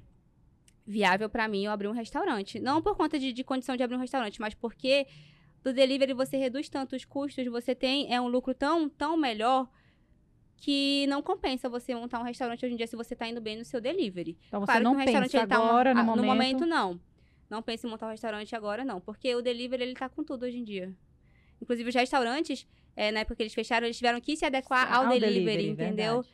viável 0.87 1.29
pra 1.29 1.47
mim 1.49 1.65
eu 1.65 1.71
abrir 1.73 1.89
um 1.89 1.93
restaurante. 1.93 2.59
Não 2.59 2.81
por 2.83 2.97
conta 2.97 3.19
de, 3.19 3.33
de 3.33 3.45
condição 3.45 3.77
de 3.77 3.83
abrir 3.83 3.97
um 3.97 4.01
restaurante, 4.01 4.41
mas 4.41 4.55
porque 4.55 5.07
do 5.63 5.73
delivery 5.73 6.13
você 6.13 6.37
reduz 6.37 6.69
tanto 6.69 6.97
os 6.97 7.05
custos, 7.05 7.47
você 7.47 7.75
tem 7.75 8.13
é 8.13 8.21
um 8.21 8.29
lucro 8.29 8.55
tão, 8.55 8.89
tão 8.89 9.17
melhor 9.17 9.69
que 10.57 11.07
não 11.09 11.21
compensa 11.23 11.69
você 11.69 11.95
montar 11.95 12.19
um 12.19 12.23
restaurante 12.25 12.65
hoje 12.65 12.75
em 12.75 12.77
dia 12.79 12.87
se 12.87 12.97
você 12.97 13.15
tá 13.15 13.29
indo 13.29 13.41
bem 13.41 13.59
no 13.59 13.65
seu 13.65 13.81
delivery. 13.81 14.39
Então 14.49 14.61
você 14.61 14.67
claro 14.67 14.85
não 14.85 14.93
que 14.93 14.97
um 14.97 15.01
restaurante 15.01 15.31
pensa 15.33 15.43
ele 15.45 15.47
tá 15.49 15.61
uma- 15.61 15.69
agora, 15.69 15.95
no, 15.95 16.01
ah, 16.01 16.05
momento. 16.05 16.21
no 16.23 16.27
momento 16.27 16.67
não. 16.67 17.01
Não 17.49 17.63
pense 17.63 17.87
em 17.87 17.91
montar 17.91 18.07
um 18.07 18.11
restaurante 18.11 18.55
agora 18.57 18.85
não, 18.85 19.01
porque 19.01 19.35
o 19.35 19.43
delivery 19.43 19.83
ele 19.83 19.95
tá 19.95 20.09
com 20.09 20.25
tudo 20.25 20.45
hoje 20.45 20.59
em 20.59 20.65
dia. 20.65 20.95
Inclusive 21.61 21.89
os 21.89 21.95
restaurantes, 21.95 22.67
é, 22.95 23.11
na 23.13 23.21
época 23.21 23.37
que 23.37 23.43
eles 23.43 23.55
fecharam, 23.55 23.87
eles 23.87 23.97
tiveram 23.97 24.21
que 24.21 24.37
se 24.37 24.45
adequar 24.45 24.93
ao, 24.93 25.09
delivery, 25.09 25.69
entendeu? 25.69 26.23
verdade. 26.23 26.29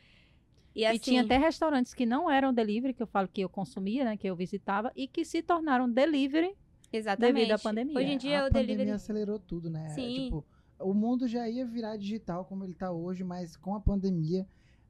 E 0.75 0.81
E 0.81 0.85
assim, 0.85 0.99
tinha 0.99 1.21
até 1.21 1.37
restaurantes 1.37 1.93
que 1.93 2.05
não 2.05 2.29
eram 2.29 2.53
delivery, 2.53 2.93
que 2.93 3.03
eu 3.03 3.07
falo 3.07 3.27
que 3.27 3.41
eu 3.41 3.49
consumia, 3.49 4.03
né, 4.03 4.17
que 4.17 4.27
eu 4.27 4.35
visitava, 4.35 4.91
e 4.95 5.07
que 5.07 5.23
se 5.23 5.41
tornaram 5.41 5.89
delivery. 5.89 6.55
exatamente. 6.91 7.35
devido 7.35 7.51
à 7.51 7.59
pandemia. 7.59 7.97
Hoje 7.97 8.09
em 8.09 8.17
dia 8.17 8.39
a 8.39 8.47
o 8.47 8.47
pandemia 8.47 8.65
delivery 8.67 8.91
acelerou 8.91 9.39
tudo, 9.39 9.69
né? 9.69 9.89
Sim. 9.89 10.25
Tipo, 10.25 10.45
o 10.79 10.93
mundo 10.93 11.27
já 11.27 11.47
ia 11.47 11.65
virar 11.65 11.95
digital 11.95 12.45
como 12.45 12.63
ele 12.63 12.73
tá 12.73 12.91
hoje, 12.91 13.23
mas 13.23 13.55
com 13.55 13.75
a 13.75 13.79
pandemia 13.79 14.47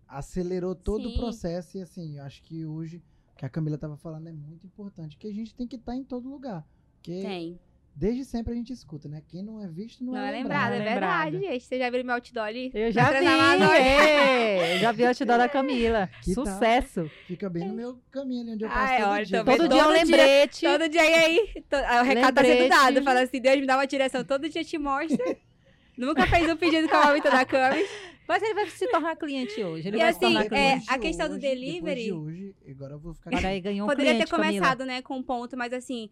acelerou 0.07 0.73
todo 0.75 1.09
Sim. 1.09 1.15
o 1.15 1.17
processo 1.19 1.77
e 1.77 1.81
assim, 1.81 2.17
eu 2.17 2.23
acho 2.23 2.41
que 2.43 2.65
hoje 2.65 3.01
que 3.37 3.45
a 3.45 3.49
Camila 3.49 3.77
tava 3.77 3.97
falando 3.97 4.27
é 4.27 4.31
muito 4.31 4.65
importante, 4.65 5.17
que 5.17 5.27
a 5.27 5.33
gente 5.33 5.53
tem 5.55 5.67
que 5.67 5.75
estar 5.75 5.95
em 5.95 6.03
todo 6.03 6.29
lugar. 6.29 6.65
Porque 6.97 7.21
tem. 7.21 7.59
desde 7.95 8.23
sempre 8.25 8.53
a 8.53 8.55
gente 8.55 8.71
escuta, 8.71 9.09
né? 9.09 9.21
Quem 9.27 9.43
não 9.43 9.59
é 9.61 9.67
visto 9.67 10.03
não, 10.03 10.13
Não, 10.13 10.19
é 10.19 10.31
lembrado. 10.31 10.71
lembrado, 10.71 10.73
é 10.73 10.79
Não 10.79 10.85
é 10.85 10.89
lembrado. 10.93 11.31
verdade, 11.31 11.45
gente. 11.53 11.63
Você 11.65 11.77
já 11.79 11.89
viu 11.89 12.05
meu 12.05 12.15
outdoor 12.15 12.45
ali? 12.45 12.71
Eu 12.73 12.91
já 12.91 13.09
vi, 13.11 13.25
é, 13.25 14.75
eu 14.75 14.79
já 14.79 14.91
vi 14.91 15.03
o 15.03 15.07
outdoor 15.07 15.37
da 15.37 15.49
Camila. 15.49 16.09
Que 16.23 16.33
tal? 16.35 16.45
Sucesso. 16.45 17.09
Fica 17.27 17.49
bem 17.49 17.67
no 17.67 17.73
meu 17.73 17.99
caminho 18.11 18.41
ali 18.43 18.51
onde 18.53 18.63
eu 18.63 18.69
passo 18.69 18.93
Ai, 18.93 19.01
todo 19.01 19.09
olha, 19.11 19.25
dia. 19.25 19.43
vendo 19.43 19.57
Todo 19.57 19.67
dia 19.69 19.79
é 19.79 19.83
um 19.83 19.87
Todo 19.87 19.93
dia- 19.95 20.03
lembrete. 20.05 20.61
Todo 20.65 20.89
dia 20.89 21.03
e 21.09 21.13
aí, 21.13 21.63
to- 21.69 21.75
o 21.75 22.03
recado 22.03 22.35
tá 22.35 22.41
sendo 22.41 22.51
Lembrete. 22.51 22.69
dado. 22.69 23.03
Fala 23.03 23.21
assim, 23.21 23.41
Deus 23.41 23.59
me 23.59 23.65
dá 23.65 23.75
uma 23.77 23.87
direção, 23.87 24.23
todo 24.23 24.49
dia 24.49 24.63
te 24.63 24.77
mostra. 24.77 25.37
Nunca 25.97 26.25
fez 26.27 26.49
um 26.49 26.55
pedido 26.55 26.87
com 26.89 26.95
a 26.95 27.05
mamita 27.07 27.29
da 27.29 27.45
Cami. 27.45 27.83
Mas 28.27 28.41
ele 28.41 28.53
vai 28.53 28.67
se 28.69 28.87
tornar 28.89 29.15
cliente 29.15 29.61
hoje. 29.63 29.87
Ele 29.87 29.97
E 29.97 29.99
vai 29.99 30.09
assim, 30.09 30.19
se 30.19 30.25
tornar 30.25 30.45
é, 30.45 30.49
cliente. 30.49 30.85
De 30.85 30.91
a 30.93 30.97
questão 30.99 31.27
do 31.27 31.33
hoje- 31.33 31.41
delivery- 31.41 31.81
Depois 31.81 32.03
de 32.03 32.13
hoje, 32.13 32.55
agora 32.69 32.93
eu 32.93 32.99
vou 32.99 33.13
ficar 33.13 33.29
Agora 33.31 33.47
aí 33.49 33.59
ganhou 33.61 33.85
um 33.85 33.89
Poderia 33.89 34.11
cliente, 34.13 34.25
ter 34.29 34.35
Camila. 34.35 34.51
começado, 34.59 34.85
né, 34.85 35.01
com 35.01 35.17
um 35.17 35.23
ponto, 35.23 35.57
mas 35.57 35.73
assim, 35.73 36.09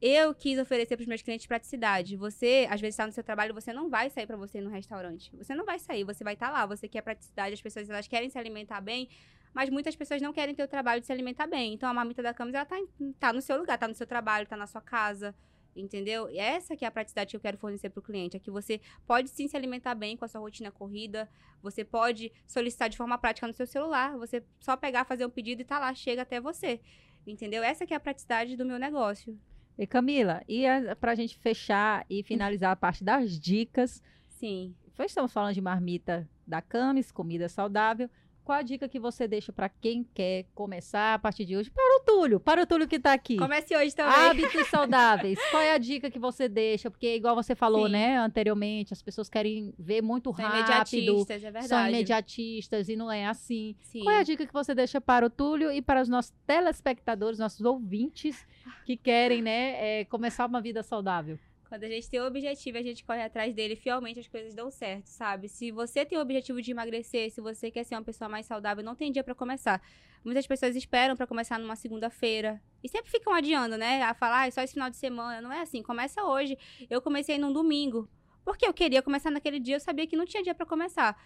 eu 0.00 0.32
quis 0.34 0.58
oferecer 0.58 0.96
para 0.96 1.02
os 1.02 1.08
meus 1.08 1.22
clientes 1.22 1.46
praticidade. 1.46 2.16
Você, 2.16 2.66
às 2.70 2.80
vezes, 2.80 2.94
está 2.94 3.06
no 3.06 3.12
seu 3.12 3.24
trabalho, 3.24 3.52
você 3.52 3.72
não 3.72 3.90
vai 3.90 4.08
sair 4.10 4.26
para 4.26 4.36
você 4.36 4.58
ir 4.58 4.60
no 4.60 4.70
restaurante. 4.70 5.34
Você 5.36 5.54
não 5.54 5.64
vai 5.64 5.78
sair, 5.80 6.04
você 6.04 6.22
vai 6.22 6.34
estar 6.34 6.50
lá. 6.50 6.64
Você 6.66 6.86
quer 6.88 7.02
praticidade, 7.02 7.54
as 7.54 7.60
pessoas 7.60 7.90
elas 7.90 8.06
querem 8.06 8.30
se 8.30 8.38
alimentar 8.38 8.80
bem, 8.80 9.08
mas 9.52 9.68
muitas 9.70 9.96
pessoas 9.96 10.22
não 10.22 10.32
querem 10.32 10.54
ter 10.54 10.62
o 10.62 10.68
trabalho 10.68 11.00
de 11.00 11.06
se 11.06 11.12
alimentar 11.12 11.48
bem. 11.48 11.74
Então 11.74 11.88
a 11.88 11.94
marmita 11.94 12.22
da 12.22 12.32
Camis, 12.32 12.54
ela 12.54 12.64
tá, 12.64 12.78
em- 12.78 13.12
tá 13.18 13.32
no 13.32 13.42
seu 13.42 13.58
lugar, 13.58 13.76
tá 13.76 13.88
no 13.88 13.94
seu 13.94 14.06
trabalho, 14.06 14.46
tá 14.46 14.56
na 14.56 14.66
sua 14.68 14.80
casa. 14.80 15.34
Entendeu? 15.78 16.28
E 16.28 16.38
essa 16.38 16.76
que 16.76 16.84
é 16.84 16.88
a 16.88 16.90
praticidade 16.90 17.30
que 17.30 17.36
eu 17.36 17.40
quero 17.40 17.56
fornecer 17.56 17.88
para 17.88 18.00
o 18.00 18.02
cliente. 18.02 18.36
É 18.36 18.40
que 18.40 18.50
você 18.50 18.80
pode 19.06 19.28
sim 19.30 19.46
se 19.46 19.56
alimentar 19.56 19.94
bem 19.94 20.16
com 20.16 20.24
a 20.24 20.28
sua 20.28 20.40
rotina 20.40 20.70
corrida. 20.72 21.28
Você 21.62 21.84
pode 21.84 22.32
solicitar 22.46 22.88
de 22.88 22.96
forma 22.96 23.16
prática 23.16 23.46
no 23.46 23.52
seu 23.52 23.66
celular. 23.66 24.16
Você 24.18 24.42
só 24.58 24.76
pegar, 24.76 25.04
fazer 25.04 25.24
um 25.24 25.30
pedido 25.30 25.62
e 25.62 25.64
tá 25.64 25.78
lá, 25.78 25.94
chega 25.94 26.22
até 26.22 26.40
você. 26.40 26.80
Entendeu? 27.26 27.62
Essa 27.62 27.86
que 27.86 27.94
é 27.94 27.96
a 27.96 28.00
praticidade 28.00 28.56
do 28.56 28.66
meu 28.66 28.78
negócio. 28.78 29.38
E 29.78 29.86
Camila, 29.86 30.42
e 30.48 30.66
a, 30.66 30.96
pra 30.96 31.14
gente 31.14 31.38
fechar 31.38 32.04
e 32.10 32.24
finalizar 32.24 32.72
a 32.72 32.76
parte 32.76 33.04
das 33.04 33.38
dicas, 33.38 34.02
Sim. 34.28 34.74
foi, 34.92 35.06
estamos 35.06 35.32
falando 35.32 35.54
de 35.54 35.60
marmita 35.60 36.28
da 36.44 36.60
Camis, 36.60 37.12
comida 37.12 37.48
saudável. 37.48 38.10
Qual 38.48 38.58
a 38.58 38.62
dica 38.62 38.88
que 38.88 38.98
você 38.98 39.28
deixa 39.28 39.52
para 39.52 39.68
quem 39.68 40.02
quer 40.02 40.46
começar 40.54 41.12
a 41.12 41.18
partir 41.18 41.44
de 41.44 41.54
hoje? 41.54 41.68
Para 41.68 41.98
o 41.98 42.00
Túlio, 42.00 42.40
para 42.40 42.62
o 42.62 42.66
Túlio 42.66 42.88
que 42.88 42.96
está 42.96 43.12
aqui. 43.12 43.36
Comece 43.36 43.76
hoje 43.76 43.94
também. 43.94 44.14
Hábitos 44.14 44.66
saudáveis. 44.72 45.38
Qual 45.50 45.62
é 45.62 45.74
a 45.74 45.76
dica 45.76 46.10
que 46.10 46.18
você 46.18 46.48
deixa? 46.48 46.90
Porque, 46.90 47.14
igual 47.14 47.34
você 47.34 47.54
falou, 47.54 47.84
Sim. 47.84 47.92
né, 47.92 48.16
anteriormente, 48.16 48.94
as 48.94 49.02
pessoas 49.02 49.28
querem 49.28 49.74
ver 49.78 50.00
muito 50.00 50.34
São 50.34 50.46
rápido, 50.46 50.60
imediatistas, 50.60 51.36
é 51.44 51.50
verdade. 51.50 51.68
são 51.68 51.88
imediatistas 51.88 52.88
e 52.88 52.96
não 52.96 53.12
é 53.12 53.26
assim. 53.26 53.76
Sim. 53.82 54.02
Qual 54.04 54.14
é 54.14 54.20
a 54.20 54.22
dica 54.22 54.46
que 54.46 54.52
você 54.54 54.74
deixa 54.74 54.98
para 54.98 55.26
o 55.26 55.28
Túlio 55.28 55.70
e 55.70 55.82
para 55.82 56.00
os 56.00 56.08
nossos 56.08 56.32
telespectadores, 56.46 57.38
nossos 57.38 57.66
ouvintes 57.66 58.46
que 58.86 58.96
querem, 58.96 59.42
né, 59.42 60.00
é, 60.00 60.04
começar 60.06 60.46
uma 60.46 60.62
vida 60.62 60.82
saudável? 60.82 61.38
Quando 61.68 61.84
a 61.84 61.88
gente 61.88 62.08
tem 62.08 62.18
o 62.18 62.26
objetivo 62.26 62.78
a 62.78 62.82
gente 62.82 63.04
corre 63.04 63.22
atrás 63.22 63.54
dele, 63.54 63.76
fielmente 63.76 64.18
as 64.18 64.26
coisas 64.26 64.54
dão 64.54 64.70
certo, 64.70 65.06
sabe? 65.06 65.48
Se 65.48 65.70
você 65.70 66.04
tem 66.04 66.16
o 66.16 66.22
objetivo 66.22 66.62
de 66.62 66.70
emagrecer, 66.70 67.30
se 67.30 67.42
você 67.42 67.70
quer 67.70 67.84
ser 67.84 67.94
uma 67.94 68.02
pessoa 68.02 68.26
mais 68.26 68.46
saudável, 68.46 68.82
não 68.82 68.94
tem 68.94 69.12
dia 69.12 69.22
pra 69.22 69.34
começar. 69.34 69.82
Muitas 70.24 70.46
pessoas 70.46 70.74
esperam 70.74 71.14
pra 71.14 71.26
começar 71.26 71.58
numa 71.58 71.76
segunda-feira 71.76 72.60
e 72.82 72.88
sempre 72.88 73.10
ficam 73.10 73.34
adiando, 73.34 73.76
né? 73.76 74.02
A 74.02 74.14
falar, 74.14 74.48
ah, 74.48 74.50
só 74.50 74.62
esse 74.62 74.72
final 74.72 74.88
de 74.88 74.96
semana. 74.96 75.42
Não 75.42 75.52
é 75.52 75.60
assim, 75.60 75.82
começa 75.82 76.24
hoje. 76.24 76.56
Eu 76.88 77.02
comecei 77.02 77.36
num 77.36 77.52
domingo, 77.52 78.08
porque 78.44 78.66
eu 78.66 78.72
queria 78.72 79.02
começar 79.02 79.30
naquele 79.30 79.60
dia, 79.60 79.76
eu 79.76 79.80
sabia 79.80 80.06
que 80.06 80.16
não 80.16 80.24
tinha 80.24 80.42
dia 80.42 80.54
pra 80.54 80.64
começar. 80.64 81.20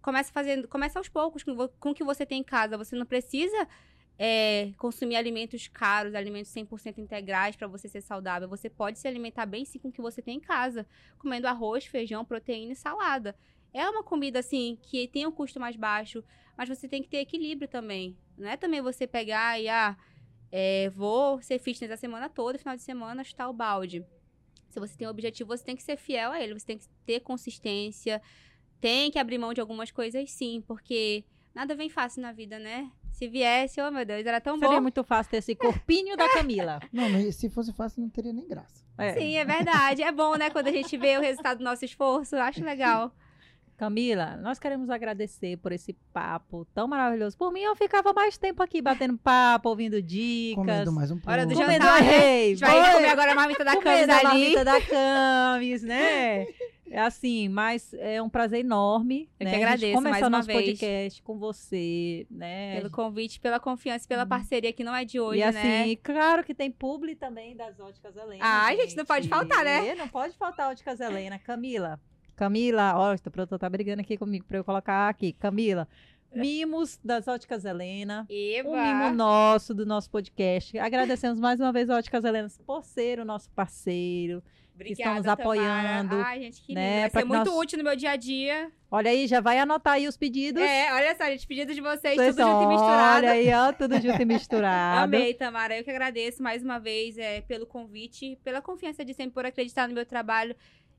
começa 0.00 0.32
fazendo, 0.32 0.68
começa 0.68 0.98
aos 0.98 1.08
poucos 1.08 1.42
com, 1.42 1.56
com 1.80 1.90
o 1.90 1.94
que 1.94 2.04
você 2.04 2.24
tem 2.24 2.40
em 2.40 2.44
casa. 2.44 2.78
Você 2.78 2.94
não 2.94 3.04
precisa 3.04 3.66
é, 4.18 4.72
consumir 4.78 5.16
alimentos 5.16 5.68
caros, 5.68 6.14
alimentos 6.14 6.52
100% 6.52 6.98
integrais 6.98 7.56
para 7.56 7.66
você 7.66 7.88
ser 7.88 8.00
saudável. 8.00 8.48
Você 8.48 8.68
pode 8.68 8.98
se 8.98 9.08
alimentar 9.08 9.46
bem 9.46 9.64
sim 9.64 9.78
com 9.78 9.88
o 9.88 9.92
que 9.92 10.02
você 10.02 10.22
tem 10.22 10.36
em 10.36 10.40
casa, 10.40 10.86
comendo 11.18 11.46
arroz, 11.46 11.86
feijão, 11.86 12.24
proteína 12.24 12.72
e 12.72 12.76
salada. 12.76 13.36
É 13.72 13.88
uma 13.88 14.02
comida 14.02 14.38
assim 14.38 14.78
que 14.82 15.08
tem 15.08 15.26
um 15.26 15.32
custo 15.32 15.58
mais 15.58 15.76
baixo, 15.76 16.22
mas 16.56 16.68
você 16.68 16.86
tem 16.86 17.02
que 17.02 17.08
ter 17.08 17.18
equilíbrio 17.18 17.68
também. 17.68 18.16
Não 18.36 18.48
é 18.48 18.56
também 18.56 18.80
você 18.80 19.06
pegar 19.06 19.58
e 19.60 19.68
ah, 19.68 19.96
é, 20.50 20.90
vou 20.90 21.40
ser 21.40 21.58
fitness 21.58 21.90
a 21.90 21.96
semana 21.96 22.28
toda, 22.28 22.58
final 22.58 22.76
de 22.76 22.82
semana 22.82 23.24
chutar 23.24 23.48
o 23.48 23.52
balde. 23.54 24.04
Se 24.68 24.78
você 24.78 24.96
tem 24.96 25.06
um 25.06 25.10
objetivo, 25.10 25.48
você 25.48 25.64
tem 25.64 25.76
que 25.76 25.82
ser 25.82 25.96
fiel 25.96 26.30
a 26.30 26.40
ele, 26.40 26.58
você 26.58 26.66
tem 26.66 26.78
que 26.78 26.86
ter 27.06 27.20
consistência, 27.20 28.20
tem 28.80 29.10
que 29.10 29.18
abrir 29.18 29.38
mão 29.38 29.54
de 29.54 29.60
algumas 29.60 29.90
coisas 29.90 30.30
sim, 30.30 30.62
porque 30.66 31.24
nada 31.54 31.74
vem 31.74 31.88
fácil 31.88 32.22
na 32.22 32.32
vida, 32.32 32.58
né? 32.58 32.90
Se 33.12 33.28
viesse, 33.28 33.80
oh 33.80 33.90
meu 33.90 34.04
Deus, 34.04 34.24
era 34.24 34.40
tão 34.40 34.58
Seria 34.58 34.76
bom. 34.76 34.82
muito 34.82 35.04
fácil 35.04 35.30
ter 35.30 35.36
esse 35.38 35.54
corpinho 35.54 36.16
da 36.16 36.28
Camila. 36.30 36.80
Não, 36.92 37.08
mas 37.10 37.36
se 37.36 37.48
fosse 37.50 37.72
fácil, 37.72 38.02
não 38.02 38.08
teria 38.08 38.32
nem 38.32 38.48
graça. 38.48 38.82
É. 38.98 39.12
Sim, 39.14 39.36
é 39.36 39.44
verdade. 39.44 40.02
É 40.02 40.10
bom, 40.10 40.34
né, 40.36 40.50
quando 40.50 40.68
a 40.68 40.72
gente 40.72 40.96
vê 40.96 41.18
o 41.18 41.20
resultado 41.20 41.58
do 41.58 41.64
nosso 41.64 41.84
esforço. 41.84 42.36
Acho 42.36 42.64
legal. 42.64 43.12
Camila, 43.76 44.36
nós 44.36 44.58
queremos 44.58 44.88
agradecer 44.90 45.56
por 45.56 45.72
esse 45.72 45.92
papo 46.12 46.64
tão 46.72 46.86
maravilhoso. 46.86 47.36
Por 47.36 47.52
mim, 47.52 47.62
eu 47.62 47.74
ficava 47.74 48.12
mais 48.12 48.38
tempo 48.38 48.62
aqui 48.62 48.80
batendo 48.80 49.18
papo, 49.18 49.68
ouvindo 49.70 50.00
dicas. 50.00 50.54
Comendo 50.64 50.92
mais 50.92 51.10
um 51.10 51.16
pouco. 51.16 51.30
Hora 51.30 51.44
do 51.44 51.54
jantar, 51.54 52.00
né? 52.02 52.42
A 52.42 52.48
gente 52.48 52.60
vai 52.60 52.92
comer 52.94 53.08
agora 53.08 53.32
a 53.32 53.34
marmita 53.34 53.64
da 53.64 53.76
Camis 53.76 54.08
a 54.08 54.14
ali. 54.18 54.24
marmita 54.24 54.64
da 54.64 54.80
Camis, 54.86 55.82
né? 55.82 56.46
É 56.92 57.00
assim, 57.00 57.48
mas 57.48 57.94
é 57.94 58.20
um 58.20 58.28
prazer 58.28 58.60
enorme, 58.60 59.26
Eu 59.40 59.46
né? 59.46 59.50
que 59.50 59.56
gente 59.56 59.64
agradeço 59.64 59.94
começar 59.94 60.10
mais 60.10 60.22
uma 60.24 60.30
nosso 60.30 60.46
vez. 60.46 60.78
podcast 60.78 61.22
com 61.22 61.38
você, 61.38 62.26
né? 62.30 62.76
Pelo 62.76 62.90
convite, 62.90 63.40
pela 63.40 63.58
confiança, 63.58 64.04
e 64.04 64.08
pela 64.08 64.26
parceria 64.26 64.74
que 64.74 64.84
não 64.84 64.94
é 64.94 65.02
de 65.02 65.18
hoje, 65.18 65.40
e 65.40 65.42
assim, 65.42 65.56
né? 65.56 65.96
claro 65.96 66.44
que 66.44 66.52
tem 66.54 66.70
publi 66.70 67.16
também 67.16 67.56
das 67.56 67.80
óticas 67.80 68.14
Helena. 68.14 68.44
Ai, 68.44 68.76
gente, 68.76 68.94
não 68.94 69.06
pode 69.06 69.26
faltar, 69.26 69.64
né? 69.64 69.94
Não 69.94 70.06
pode 70.06 70.36
faltar 70.36 70.70
óticas 70.70 71.00
Helena. 71.00 71.38
Camila, 71.38 71.98
Camila, 72.36 72.92
ó, 72.94 73.14
o 73.14 73.30
produtor 73.30 73.58
tá 73.58 73.70
brigando 73.70 74.02
aqui 74.02 74.18
comigo 74.18 74.44
pra 74.44 74.58
eu 74.58 74.64
colocar 74.64 75.08
aqui. 75.08 75.32
Camila, 75.32 75.88
mimos 76.34 77.00
das 77.02 77.26
óticas 77.26 77.64
Helena. 77.64 78.26
Eva. 78.28 78.68
Um 78.68 78.72
mimo 78.72 79.14
nosso, 79.14 79.74
do 79.74 79.86
nosso 79.86 80.10
podcast. 80.10 80.78
Agradecemos 80.78 81.40
mais 81.40 81.58
uma 81.58 81.72
vez 81.72 81.88
a 81.88 81.96
Óticas 81.96 82.22
Helena 82.22 82.48
por 82.66 82.84
ser 82.84 83.18
o 83.18 83.24
nosso 83.24 83.50
parceiro. 83.52 84.42
Obrigada, 84.90 85.16
nos 85.18 85.26
apoiando, 85.28 86.10
Tamara. 86.10 86.28
Ai, 86.28 86.40
gente, 86.42 86.60
que 86.62 86.68
lindo. 86.74 86.80
né, 86.80 87.00
Vai 87.02 87.10
pra 87.10 87.20
ser 87.20 87.26
que 87.26 87.32
muito 87.32 87.50
nós- 87.50 87.58
útil 87.58 87.78
no 87.78 87.84
meu 87.84 87.96
dia 87.96 88.10
a 88.10 88.16
dia. 88.16 88.72
Olha 88.90 89.10
aí, 89.10 89.26
já 89.26 89.40
vai 89.40 89.58
anotar 89.58 89.94
aí 89.94 90.06
os 90.06 90.16
pedidos. 90.16 90.62
É, 90.62 90.92
olha 90.92 91.16
só, 91.16 91.24
gente, 91.24 91.46
pedido 91.46 91.72
de 91.74 91.80
vocês, 91.80 92.14
Vocês 92.16 92.36
tudo 92.36 92.46
junto 92.46 92.64
e 92.64 92.66
misturado. 92.66 93.16
Olha 93.26 93.30
aí, 93.32 93.52
ó, 93.54 93.72
tudo 93.72 94.00
junto 94.00 94.20
e 94.20 94.24
misturado. 94.24 94.98
Amei, 95.04 95.34
Tamara. 95.34 95.78
Eu 95.78 95.82
que 95.84 95.90
agradeço 95.90 96.42
mais 96.42 96.62
uma 96.62 96.78
vez 96.78 97.16
é, 97.16 97.40
pelo 97.40 97.64
convite, 97.66 98.38
pela 98.44 98.60
confiança 98.60 99.04
de 99.04 99.14
sempre 99.14 99.32
por 99.32 99.46
acreditar 99.46 99.88
no 99.88 99.94
meu 99.94 100.04
trabalho 100.04 100.54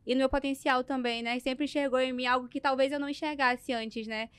e 0.06 0.16
no 0.16 0.20
meu 0.20 0.30
potencial 0.30 0.84
também, 0.84 1.22
né? 1.22 1.40
Sempre 1.40 1.66
enxergou 1.66 2.00
em 2.00 2.12
mim 2.12 2.26
algo 2.26 2.48
que 2.48 2.60
talvez 2.60 2.92
eu 2.92 3.00
não 3.00 3.08
enxergasse 3.08 3.72
antes, 3.72 4.08
né? 4.08 4.30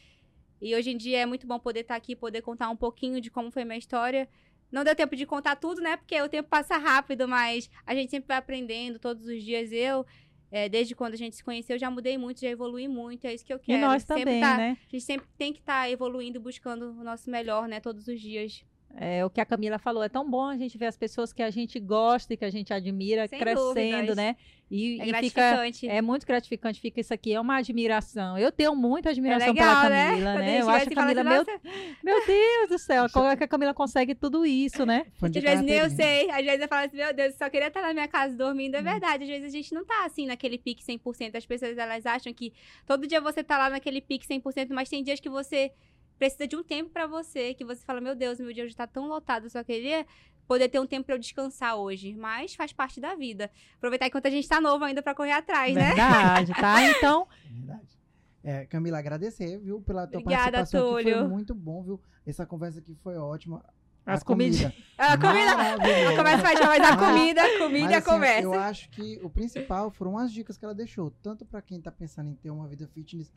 E 0.60 0.74
hoje 0.74 0.90
em 0.90 0.96
dia 0.96 1.18
é 1.20 1.26
muito 1.26 1.46
bom 1.46 1.58
poder 1.58 1.80
estar 1.80 1.94
aqui, 1.94 2.16
poder 2.16 2.42
contar 2.42 2.68
um 2.70 2.76
pouquinho 2.76 3.20
de 3.20 3.30
como 3.30 3.50
foi 3.50 3.64
minha 3.64 3.78
história. 3.78 4.28
Não 4.74 4.82
deu 4.84 4.94
tempo 4.96 5.14
de 5.14 5.24
contar 5.24 5.54
tudo, 5.56 5.80
né? 5.80 5.96
Porque 5.96 6.20
o 6.20 6.28
tempo 6.28 6.48
passa 6.48 6.76
rápido, 6.76 7.28
mas 7.28 7.70
a 7.86 7.94
gente 7.94 8.10
sempre 8.10 8.26
vai 8.26 8.36
aprendendo 8.38 8.98
todos 8.98 9.24
os 9.26 9.42
dias. 9.42 9.70
Eu, 9.70 10.04
é, 10.50 10.68
desde 10.68 10.94
quando 10.96 11.14
a 11.14 11.16
gente 11.16 11.36
se 11.36 11.44
conheceu, 11.44 11.78
já 11.78 11.88
mudei 11.90 12.18
muito, 12.18 12.40
já 12.40 12.48
evolui 12.48 12.88
muito. 12.88 13.24
É 13.24 13.32
isso 13.32 13.44
que 13.44 13.52
eu 13.52 13.58
E 13.58 13.60
quero. 13.66 13.80
nós 13.80 14.02
Sempre 14.02 14.24
também, 14.24 14.40
tá- 14.40 14.56
né? 14.56 14.76
A 14.86 14.90
gente 14.90 15.04
sempre 15.04 15.28
tem 15.38 15.52
que 15.52 15.60
estar 15.60 15.88
evoluindo, 15.88 16.40
buscando 16.40 16.90
o 16.90 17.04
nosso 17.04 17.30
melhor, 17.30 17.68
né? 17.68 17.78
Todos 17.78 18.08
os 18.08 18.20
dias. 18.20 18.64
É, 18.96 19.24
o 19.24 19.30
que 19.30 19.40
a 19.40 19.44
Camila 19.44 19.78
falou, 19.78 20.02
é 20.02 20.08
tão 20.08 20.28
bom 20.30 20.44
a 20.44 20.56
gente 20.56 20.78
ver 20.78 20.86
as 20.86 20.96
pessoas 20.96 21.32
que 21.32 21.42
a 21.42 21.50
gente 21.50 21.80
gosta 21.80 22.32
e 22.32 22.36
que 22.36 22.44
a 22.44 22.50
gente 22.50 22.72
admira 22.72 23.26
Sem 23.26 23.38
crescendo, 23.40 23.74
dúvidas. 23.74 24.16
né? 24.16 24.36
E, 24.70 24.94
É 25.00 25.06
e 25.06 25.14
fica 25.14 25.40
gratificante. 25.40 25.88
é 25.88 26.00
muito 26.00 26.26
gratificante, 26.26 26.80
fica 26.80 27.00
isso 27.00 27.12
aqui, 27.12 27.32
é 27.34 27.40
uma 27.40 27.56
admiração. 27.56 28.38
Eu 28.38 28.50
tenho 28.52 28.74
muita 28.74 29.08
É 29.08 29.12
admiração 29.12 29.48
legal, 29.48 29.82
pela 29.82 29.90
né? 29.90 30.06
Camila, 30.06 30.34
né? 30.36 30.46
gente 30.52 30.60
Eu 30.62 30.68
acho 30.70 30.82
assim 30.84 30.92
a 30.92 30.96
Camila, 30.96 31.20
assim, 31.20 31.28
meu, 31.28 31.38
"Nossa", 31.38 31.60
meu 32.02 32.20
Deus 32.26 32.68
do 32.68 32.78
céu, 32.78 33.10
como 33.10 33.26
é 33.26 33.36
que 33.36 33.44
a 33.44 33.48
Camila 33.48 33.74
consegue 33.74 34.14
tudo 34.14 34.46
isso, 34.46 34.86
né? 34.86 35.04
Às 35.22 35.30
vezes 35.32 35.42
nem 35.64 35.76
eu 35.76 35.90
carteirinha. 35.90 35.90
sei. 35.90 36.30
Às 36.30 36.44
vezes 36.44 36.60
eu 36.60 36.68
falo 36.68 36.86
assim, 36.86 36.96
meu 36.96 37.14
Deus, 37.14 37.32
eu 37.32 37.38
só 37.38 37.50
queria 37.50 37.68
estar 37.68 37.82
na 37.82 37.92
minha 37.92 38.08
casa 38.08 38.36
dormindo. 38.36 38.74
É 38.76 38.80
Hum. 38.80 38.84
verdade. 38.84 39.24
Às 39.24 39.28
vezes 39.30 39.46
a 39.46 39.56
gente 39.56 39.74
não 39.74 39.84
tá 39.84 40.04
assim 40.06 40.26
naquele 40.26 40.56
pique 40.58 40.82
100%. 40.84 41.36
As 41.36 41.44
pessoas 41.46 41.76
elas 41.76 42.06
acham 42.06 42.32
que 42.32 42.52
todo 42.86 43.06
dia 43.06 43.20
você 43.20 43.42
tá 43.44 43.58
lá 43.58 43.70
naquele 43.70 44.00
pique 44.00 44.26
100%, 44.26 44.72
mas 44.72 44.88
tem 44.88 45.02
dias 45.02 45.20
que 45.20 45.28
você 45.28 45.72
precisa 46.18 46.46
de 46.46 46.56
um 46.56 46.62
tempo 46.62 46.90
pra 46.90 47.06
você, 47.06 47.54
que 47.54 47.64
você 47.64 47.84
fala, 47.84 48.00
meu 48.00 48.14
Deus, 48.14 48.38
meu 48.40 48.52
dia 48.52 48.64
hoje 48.64 48.74
tá 48.76 48.86
tão 48.86 49.06
lotado, 49.06 49.46
eu 49.46 49.50
só 49.50 49.62
queria 49.64 50.06
poder 50.46 50.68
ter 50.68 50.78
um 50.78 50.86
tempo 50.86 51.06
pra 51.06 51.14
eu 51.14 51.18
descansar 51.18 51.76
hoje. 51.76 52.14
Mas 52.14 52.54
faz 52.54 52.72
parte 52.72 53.00
da 53.00 53.14
vida. 53.14 53.50
Aproveitar 53.76 54.06
enquanto 54.06 54.26
a 54.26 54.30
gente 54.30 54.48
tá 54.48 54.60
novo 54.60 54.84
ainda 54.84 55.02
pra 55.02 55.14
correr 55.14 55.32
atrás, 55.32 55.74
né? 55.74 55.88
Verdade, 55.88 56.52
tá? 56.54 56.76
Então, 56.90 57.26
É 57.44 57.48
Verdade. 57.52 57.98
É, 58.46 58.66
Camila, 58.66 58.98
agradecer, 58.98 59.58
viu, 59.58 59.80
pela 59.80 60.06
tua 60.06 60.20
Obrigada, 60.20 60.58
participação. 60.58 60.96
aqui. 60.96 61.04
Foi 61.04 61.12
Túlio. 61.14 61.28
muito 61.30 61.54
bom, 61.54 61.82
viu? 61.82 61.98
Essa 62.26 62.44
conversa 62.44 62.78
aqui 62.78 62.94
foi 63.02 63.16
ótima. 63.16 63.64
As 64.04 64.20
A 64.20 64.24
comida. 64.26 64.74
A 64.98 65.16
comida. 65.16 65.56
Maravilhosa. 65.56 66.10
A 66.10 66.16
conversa 66.16 66.42
vai 66.42 66.56
chamar, 66.58 66.78
mas 66.78 66.90
a 66.90 66.96
comida, 66.98 67.42
a 67.42 67.58
comida 67.58 67.90
e 67.90 67.94
a 67.94 67.98
assim, 67.98 68.06
conversa. 68.10 68.42
Eu 68.42 68.52
acho 68.52 68.90
que 68.90 69.18
o 69.22 69.30
principal 69.30 69.90
foram 69.90 70.18
as 70.18 70.30
dicas 70.30 70.58
que 70.58 70.64
ela 70.66 70.74
deixou, 70.74 71.10
tanto 71.22 71.46
para 71.46 71.62
quem 71.62 71.80
tá 71.80 71.90
pensando 71.90 72.28
em 72.28 72.34
ter 72.34 72.50
uma 72.50 72.68
vida 72.68 72.86
fitness, 72.88 73.32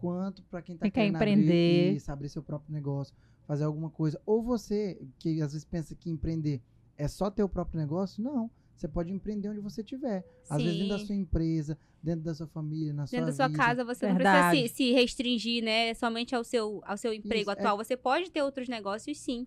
quanto 0.00 0.42
para 0.44 0.62
quem 0.62 0.76
tá 0.76 0.82
Quem 0.84 0.90
quer 0.90 1.00
querendo 1.00 1.16
empreender. 1.16 1.42
abrir, 1.86 1.96
isso, 1.96 2.12
abrir 2.12 2.28
seu 2.28 2.42
próprio 2.42 2.72
negócio, 2.72 3.14
fazer 3.46 3.64
alguma 3.64 3.90
coisa. 3.90 4.20
Ou 4.24 4.42
você, 4.42 5.00
que 5.18 5.40
às 5.42 5.52
vezes 5.52 5.64
pensa 5.64 5.94
que 5.94 6.08
empreender 6.10 6.60
é 6.96 7.08
só 7.08 7.30
ter 7.30 7.42
o 7.42 7.48
próprio 7.48 7.80
negócio, 7.80 8.22
não. 8.22 8.50
Você 8.74 8.86
pode 8.86 9.12
empreender 9.12 9.48
onde 9.48 9.60
você 9.60 9.80
estiver. 9.80 10.24
Às 10.48 10.62
vezes 10.62 10.76
dentro 10.78 10.92
da 10.92 10.98
Sim. 11.00 11.06
sua 11.06 11.14
empresa, 11.16 11.78
dentro 12.00 12.20
da 12.24 12.32
sua 12.34 12.46
família, 12.46 12.92
na 12.92 13.02
Dentro 13.04 13.16
sua 13.18 13.26
da 13.26 13.32
sua 13.32 13.48
vida. 13.48 13.58
casa, 13.58 13.84
você 13.84 14.06
não 14.06 14.14
Verdade. 14.14 14.56
precisa 14.60 14.74
se, 14.74 14.84
se 14.84 14.92
restringir, 14.92 15.64
né? 15.64 15.92
Somente 15.94 16.34
ao 16.34 16.44
seu, 16.44 16.80
ao 16.86 16.96
seu 16.96 17.12
emprego 17.12 17.50
Isso, 17.50 17.50
é- 17.50 17.52
atual. 17.54 17.76
Você 17.76 17.96
pode 17.96 18.30
ter 18.30 18.40
outros 18.42 18.68
negócios, 18.68 19.18
sim. 19.18 19.46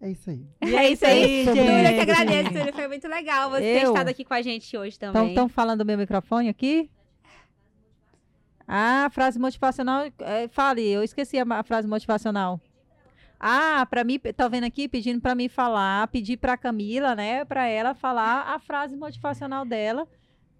É 0.00 0.10
isso 0.10 0.30
aí. 0.30 0.44
e 0.62 0.74
é 0.74 0.90
isso 0.90 1.06
aí, 1.06 1.44
gente. 1.44 1.56
Túlio, 1.58 1.94
que 1.94 2.00
agradeço, 2.00 2.50
Túlio. 2.52 2.72
Foi 2.72 2.88
muito 2.88 3.06
legal 3.06 3.50
você 3.50 3.60
ter 3.60 3.82
Eu? 3.84 3.92
estado 3.92 4.08
aqui 4.08 4.24
com 4.24 4.34
a 4.34 4.42
gente 4.42 4.76
hoje 4.76 4.98
também. 4.98 5.28
estão 5.28 5.48
falando 5.48 5.78
do 5.80 5.84
meu 5.86 5.96
microfone 5.96 6.48
aqui? 6.48 6.90
Ah, 8.66 9.08
frase 9.10 9.38
motivacional. 9.38 10.04
é, 10.20 10.48
fale, 10.48 10.86
eu 10.88 11.02
esqueci 11.02 11.38
a, 11.38 11.44
a 11.50 11.62
frase 11.62 11.86
motivacional. 11.88 12.60
Ah, 13.38 13.84
para 13.90 14.04
mim, 14.04 14.18
tá 14.18 14.46
vendo 14.46 14.64
aqui 14.64 14.88
pedindo 14.88 15.20
para 15.20 15.34
mim 15.34 15.48
falar, 15.48 16.06
pedir 16.08 16.36
para 16.36 16.56
Camila, 16.56 17.14
né, 17.16 17.44
para 17.44 17.66
ela 17.66 17.92
falar 17.94 18.42
a 18.54 18.58
frase 18.60 18.96
motivacional 18.96 19.64
dela. 19.64 20.06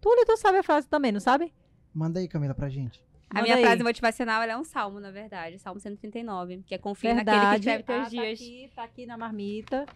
Túlio, 0.00 0.24
tu 0.26 0.36
sabe 0.36 0.58
a 0.58 0.62
frase 0.64 0.88
também, 0.88 1.12
não 1.12 1.20
sabe? 1.20 1.54
Manda 1.94 2.18
aí, 2.18 2.26
Camila, 2.26 2.54
pra 2.54 2.68
gente. 2.68 3.00
a 3.30 3.34
Manda 3.34 3.42
minha 3.44 3.56
aí. 3.56 3.62
frase 3.64 3.82
motivacional 3.84 4.42
ela 4.42 4.52
é 4.54 4.56
um 4.56 4.64
salmo, 4.64 4.98
na 4.98 5.12
verdade. 5.12 5.60
Salmo 5.60 5.78
139. 5.78 6.64
Que 6.66 6.74
é 6.74 6.78
confia 6.78 7.14
naquele 7.14 7.36
que 7.36 7.40
Verdade. 7.40 7.60
escreve 7.60 7.82
teus 7.84 7.98
Ah, 8.00 8.04
tá 8.04 8.08
dias. 8.10 8.40
aqui, 8.40 8.70
tá 8.74 8.82
aqui 8.82 9.06
na 9.06 9.16
marmita. 9.16 9.86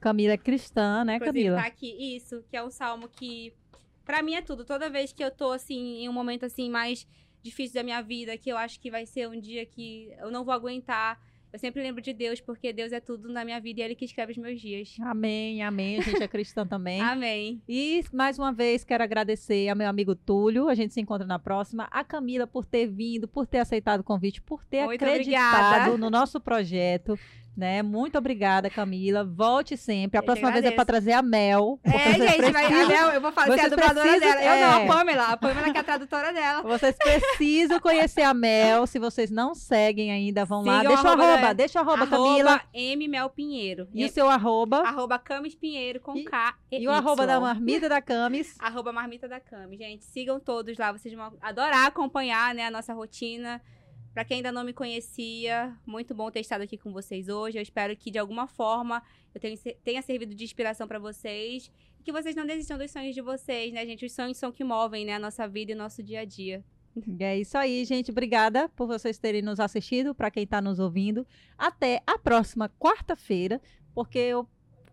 Camila 0.00 0.32
é 0.32 0.36
cristã, 0.38 1.04
né, 1.04 1.16
Inclusive, 1.16 1.44
Camila? 1.44 1.60
tá 1.60 1.66
aqui. 1.68 2.16
Isso, 2.16 2.42
que 2.48 2.56
é 2.56 2.62
um 2.64 2.70
salmo 2.70 3.06
que, 3.08 3.52
pra 4.08 4.22
mim, 4.22 4.34
é 4.34 4.40
tudo. 4.40 4.64
Toda 4.64 4.88
vez 4.88 5.12
que 5.12 5.22
eu 5.22 5.30
tô, 5.30 5.52
assim, 5.52 5.98
em 5.98 6.08
um 6.08 6.12
momento, 6.14 6.46
assim, 6.46 6.70
mais 6.70 7.06
difícil 7.42 7.74
da 7.74 7.82
minha 7.82 8.00
vida, 8.00 8.38
que 8.38 8.48
eu 8.50 8.56
acho 8.56 8.80
que 8.80 8.90
vai 8.90 9.04
ser 9.04 9.28
um 9.28 9.38
dia 9.38 9.66
que 9.66 10.10
eu 10.18 10.30
não 10.30 10.44
vou 10.44 10.54
aguentar, 10.54 11.20
eu 11.52 11.58
sempre 11.58 11.82
lembro 11.82 12.00
de 12.00 12.14
Deus, 12.14 12.40
porque 12.40 12.72
Deus 12.72 12.90
é 12.90 13.00
tudo 13.00 13.30
na 13.30 13.44
minha 13.44 13.60
vida 13.60 13.80
e 13.80 13.82
é 13.82 13.84
Ele 13.86 13.94
que 13.94 14.06
escreve 14.06 14.32
os 14.32 14.38
meus 14.38 14.58
dias. 14.58 14.96
Amém, 15.00 15.62
amém. 15.62 15.98
A 15.98 16.02
gente 16.02 16.22
é 16.22 16.26
cristã 16.28 16.64
também. 16.66 17.02
Amém. 17.02 17.60
E 17.68 18.02
mais 18.10 18.38
uma 18.38 18.50
vez 18.50 18.82
quero 18.82 19.04
agradecer 19.04 19.68
ao 19.68 19.76
meu 19.76 19.88
amigo 19.88 20.14
Túlio. 20.14 20.68
A 20.68 20.74
gente 20.74 20.94
se 20.94 21.00
encontra 21.02 21.26
na 21.26 21.38
próxima. 21.38 21.86
A 21.90 22.02
Camila 22.02 22.46
por 22.46 22.64
ter 22.64 22.86
vindo, 22.86 23.28
por 23.28 23.46
ter 23.46 23.58
aceitado 23.58 24.00
o 24.00 24.04
convite, 24.04 24.40
por 24.40 24.64
ter 24.64 24.86
Muito 24.86 25.02
acreditado 25.04 25.66
obrigada. 25.66 25.98
no 25.98 26.08
nosso 26.10 26.40
projeto. 26.40 27.18
Né? 27.58 27.82
Muito 27.82 28.16
obrigada, 28.16 28.70
Camila. 28.70 29.24
Volte 29.24 29.76
sempre. 29.76 30.16
A 30.16 30.20
Eu 30.20 30.24
próxima 30.24 30.52
vez 30.52 30.64
é 30.64 30.70
para 30.70 30.84
trazer 30.84 31.10
a 31.10 31.20
Mel. 31.20 31.80
É, 31.82 31.90
Vocês 31.90 32.16
gente, 32.30 32.52
vai, 32.52 32.64
a 32.66 32.86
Mel, 32.86 33.08
eu 33.10 33.20
vou 33.20 33.32
fazer 33.32 33.50
a 33.50 33.56
vocês 33.56 33.70
dubladora 33.70 34.08
precisam- 34.08 34.38
dela. 34.38 34.42
Eu 34.44 34.60
não, 34.60 34.78
é. 34.78 34.84
a 34.84 34.86
Pamela. 34.86 35.24
A 35.24 35.36
Pamela 35.36 35.70
que 35.72 35.76
é 35.76 35.80
a 35.80 35.84
tradutora 35.84 36.32
dela. 36.32 36.62
Vocês 36.62 36.94
precisam 36.96 37.80
conhecer 37.80 38.22
a 38.22 38.32
Mel. 38.32 38.86
Se 38.86 39.00
vocês 39.00 39.28
não 39.28 39.56
seguem 39.56 40.12
ainda, 40.12 40.44
vão 40.44 40.62
lá. 40.64 40.78
Sigam 40.78 40.92
Deixa 40.94 41.02
o 41.02 41.06
arroba 41.08 41.24
arroba, 41.24 41.54
deixa 41.54 41.78
o 41.78 41.82
arroba, 41.82 42.06
Camila. 42.06 42.50
Arroba 42.52 42.64
M 42.72 43.08
Mel 43.08 43.28
Pinheiro. 43.30 43.88
E 43.92 44.04
o 44.04 44.08
seu 44.08 44.28
arroba. 44.30 44.76
Arroba 44.86 45.18
Camis 45.18 45.56
Pinheiro 45.56 45.98
com 45.98 46.16
E- 46.16 46.24
K 46.26 46.54
e, 46.70 46.84
E 46.84 46.86
o 46.86 46.92
arroba 46.92 47.26
da 47.26 47.40
marmita 47.40 47.88
da 47.88 48.00
Camis. 48.00 48.54
Arroba 48.62 48.92
Marmita 48.92 49.26
da 49.26 49.40
Cami. 49.40 49.76
Gente, 49.76 50.04
sigam 50.04 50.38
todos 50.38 50.78
lá. 50.78 50.92
Vocês 50.92 51.12
vão 51.12 51.32
adorar 51.42 51.86
acompanhar 51.88 52.54
né, 52.54 52.66
a 52.66 52.70
nossa 52.70 52.94
rotina. 52.94 53.60
Pra 54.18 54.24
quem 54.24 54.38
ainda 54.38 54.50
não 54.50 54.64
me 54.64 54.72
conhecia, 54.72 55.78
muito 55.86 56.12
bom 56.12 56.28
ter 56.28 56.40
estado 56.40 56.62
aqui 56.62 56.76
com 56.76 56.92
vocês 56.92 57.28
hoje. 57.28 57.56
Eu 57.56 57.62
espero 57.62 57.96
que, 57.96 58.10
de 58.10 58.18
alguma 58.18 58.48
forma, 58.48 59.00
eu 59.32 59.40
tenha, 59.84 60.02
servido 60.02 60.34
de 60.34 60.42
inspiração 60.42 60.88
pra 60.88 60.98
vocês. 60.98 61.70
E 62.00 62.02
que 62.02 62.10
vocês 62.10 62.34
não 62.34 62.44
desistam 62.44 62.76
dos 62.76 62.90
sonhos 62.90 63.14
de 63.14 63.20
vocês, 63.20 63.72
né, 63.72 63.86
gente? 63.86 64.04
Os 64.04 64.10
sonhos 64.12 64.36
são 64.36 64.50
que 64.50 64.64
movem 64.64 65.04
né, 65.04 65.14
a 65.14 65.20
nossa 65.20 65.46
vida 65.46 65.70
e 65.70 65.74
nosso 65.76 66.02
dia 66.02 66.22
a 66.22 66.24
dia. 66.24 66.64
É 67.20 67.38
isso 67.38 67.56
aí, 67.56 67.84
gente. 67.84 68.10
Obrigada 68.10 68.68
por 68.70 68.88
vocês 68.88 69.18
terem 69.20 69.40
nos 69.40 69.60
assistido, 69.60 70.12
para 70.12 70.32
quem 70.32 70.42
está 70.42 70.60
nos 70.60 70.80
ouvindo. 70.80 71.24
Até 71.56 72.02
a 72.04 72.18
próxima 72.18 72.68
quarta-feira, 72.68 73.62
porque 73.94 74.18
eu 74.18 74.48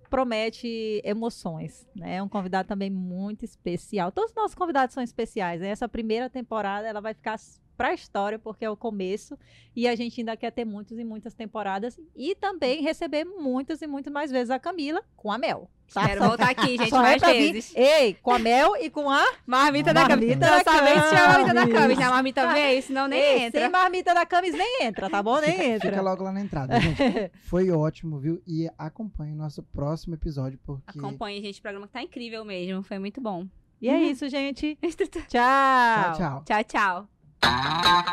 promete 0.08 1.02
emoções, 1.04 1.90
né? 1.96 2.18
É 2.18 2.22
um 2.22 2.30
convidado 2.30 2.68
também 2.68 2.92
muito 2.92 3.44
especial. 3.44 4.12
Todos 4.12 4.30
os 4.30 4.36
nossos 4.36 4.54
convidados 4.54 4.94
são 4.94 5.02
especiais. 5.02 5.62
Né? 5.62 5.70
Essa 5.70 5.90
primeira 5.90 6.30
temporada 6.30 6.88
ela 6.88 7.02
vai 7.02 7.16
ficar 7.16 7.40
para 7.76 7.90
a 7.90 7.94
história, 7.94 8.40
porque 8.40 8.66
é 8.66 8.70
o 8.70 8.78
começo, 8.78 9.38
e 9.76 9.88
a 9.88 9.96
gente 9.96 10.22
ainda 10.22 10.36
quer 10.38 10.52
ter 10.52 10.66
muitas 10.66 10.98
e 10.98 11.04
muitas 11.04 11.34
temporadas 11.34 12.00
e 12.16 12.36
também 12.36 12.82
receber 12.82 13.26
muitas 13.26 13.82
e 13.82 13.88
muitas 13.88 14.12
mais 14.12 14.32
vezes 14.32 14.50
a 14.50 14.60
Camila 14.60 15.04
com 15.16 15.32
a 15.32 15.38
Mel. 15.38 15.70
Tá? 15.94 16.08
Quero 16.08 16.24
voltar 16.24 16.50
aqui, 16.50 16.78
gente, 16.78 16.90
Só 16.90 17.02
mais 17.02 17.22
é 17.22 17.34
vir, 17.34 17.54
vezes. 17.54 17.76
Ei, 17.76 18.16
com 18.16 18.32
a 18.32 18.40
Mel 18.40 18.76
e 18.78 18.90
com 18.90 19.10
a 19.10 19.24
Marmita 19.46 19.94
da 19.94 20.08
Camis. 20.08 20.36
da 20.38 20.58
Dessa 20.58 20.82
vez 20.82 21.10
tinha 21.10 21.24
a 21.24 21.28
marmita 21.30 21.54
da 21.54 21.62
Camis. 21.62 21.74
Camis. 21.74 22.00
A 22.00 22.10
marmita 22.10 22.54
veio, 22.54 22.84
senão 22.84 23.08
nem 23.08 23.20
Ei, 23.20 23.44
entra. 23.44 23.62
Sem 23.62 23.70
marmita 23.70 24.14
da 24.14 24.26
Camis 24.26 24.54
nem 24.56 24.84
entra, 24.84 25.10
tá 25.10 25.22
bom? 25.22 25.40
Nem 25.40 25.52
Fica, 25.52 25.64
entra. 25.64 25.90
fica 25.92 26.02
logo 26.02 26.24
lá 26.24 26.32
na 26.32 26.42
entrada, 26.42 26.78
gente. 26.82 27.32
Foi 27.44 27.70
ótimo, 27.70 28.20
viu? 28.20 28.42
E 28.48 28.68
acompanhe 28.78 29.34
o 29.34 29.38
nosso 29.38 29.62
próximo 29.62 30.16
episódio, 30.16 30.60
porque. 30.66 30.98
Acompanhe, 30.98 31.42
gente, 31.42 31.60
o 31.60 31.62
programa 31.62 31.88
que 31.88 31.94
tá 31.94 32.02
incrível 32.02 32.44
mesmo. 32.44 32.82
Foi 32.82 32.98
muito 32.98 33.22
bom. 33.22 33.46
E 33.82 33.90
é 33.90 34.02
isso, 34.02 34.28
gente. 34.30 34.78
Tchau. 34.82 35.30
Tchau, 35.30 36.14
tchau. 36.18 36.44
tchau, 36.46 36.64
tchau. 36.64 37.15
Thank 37.46 38.06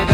you. 0.00 0.09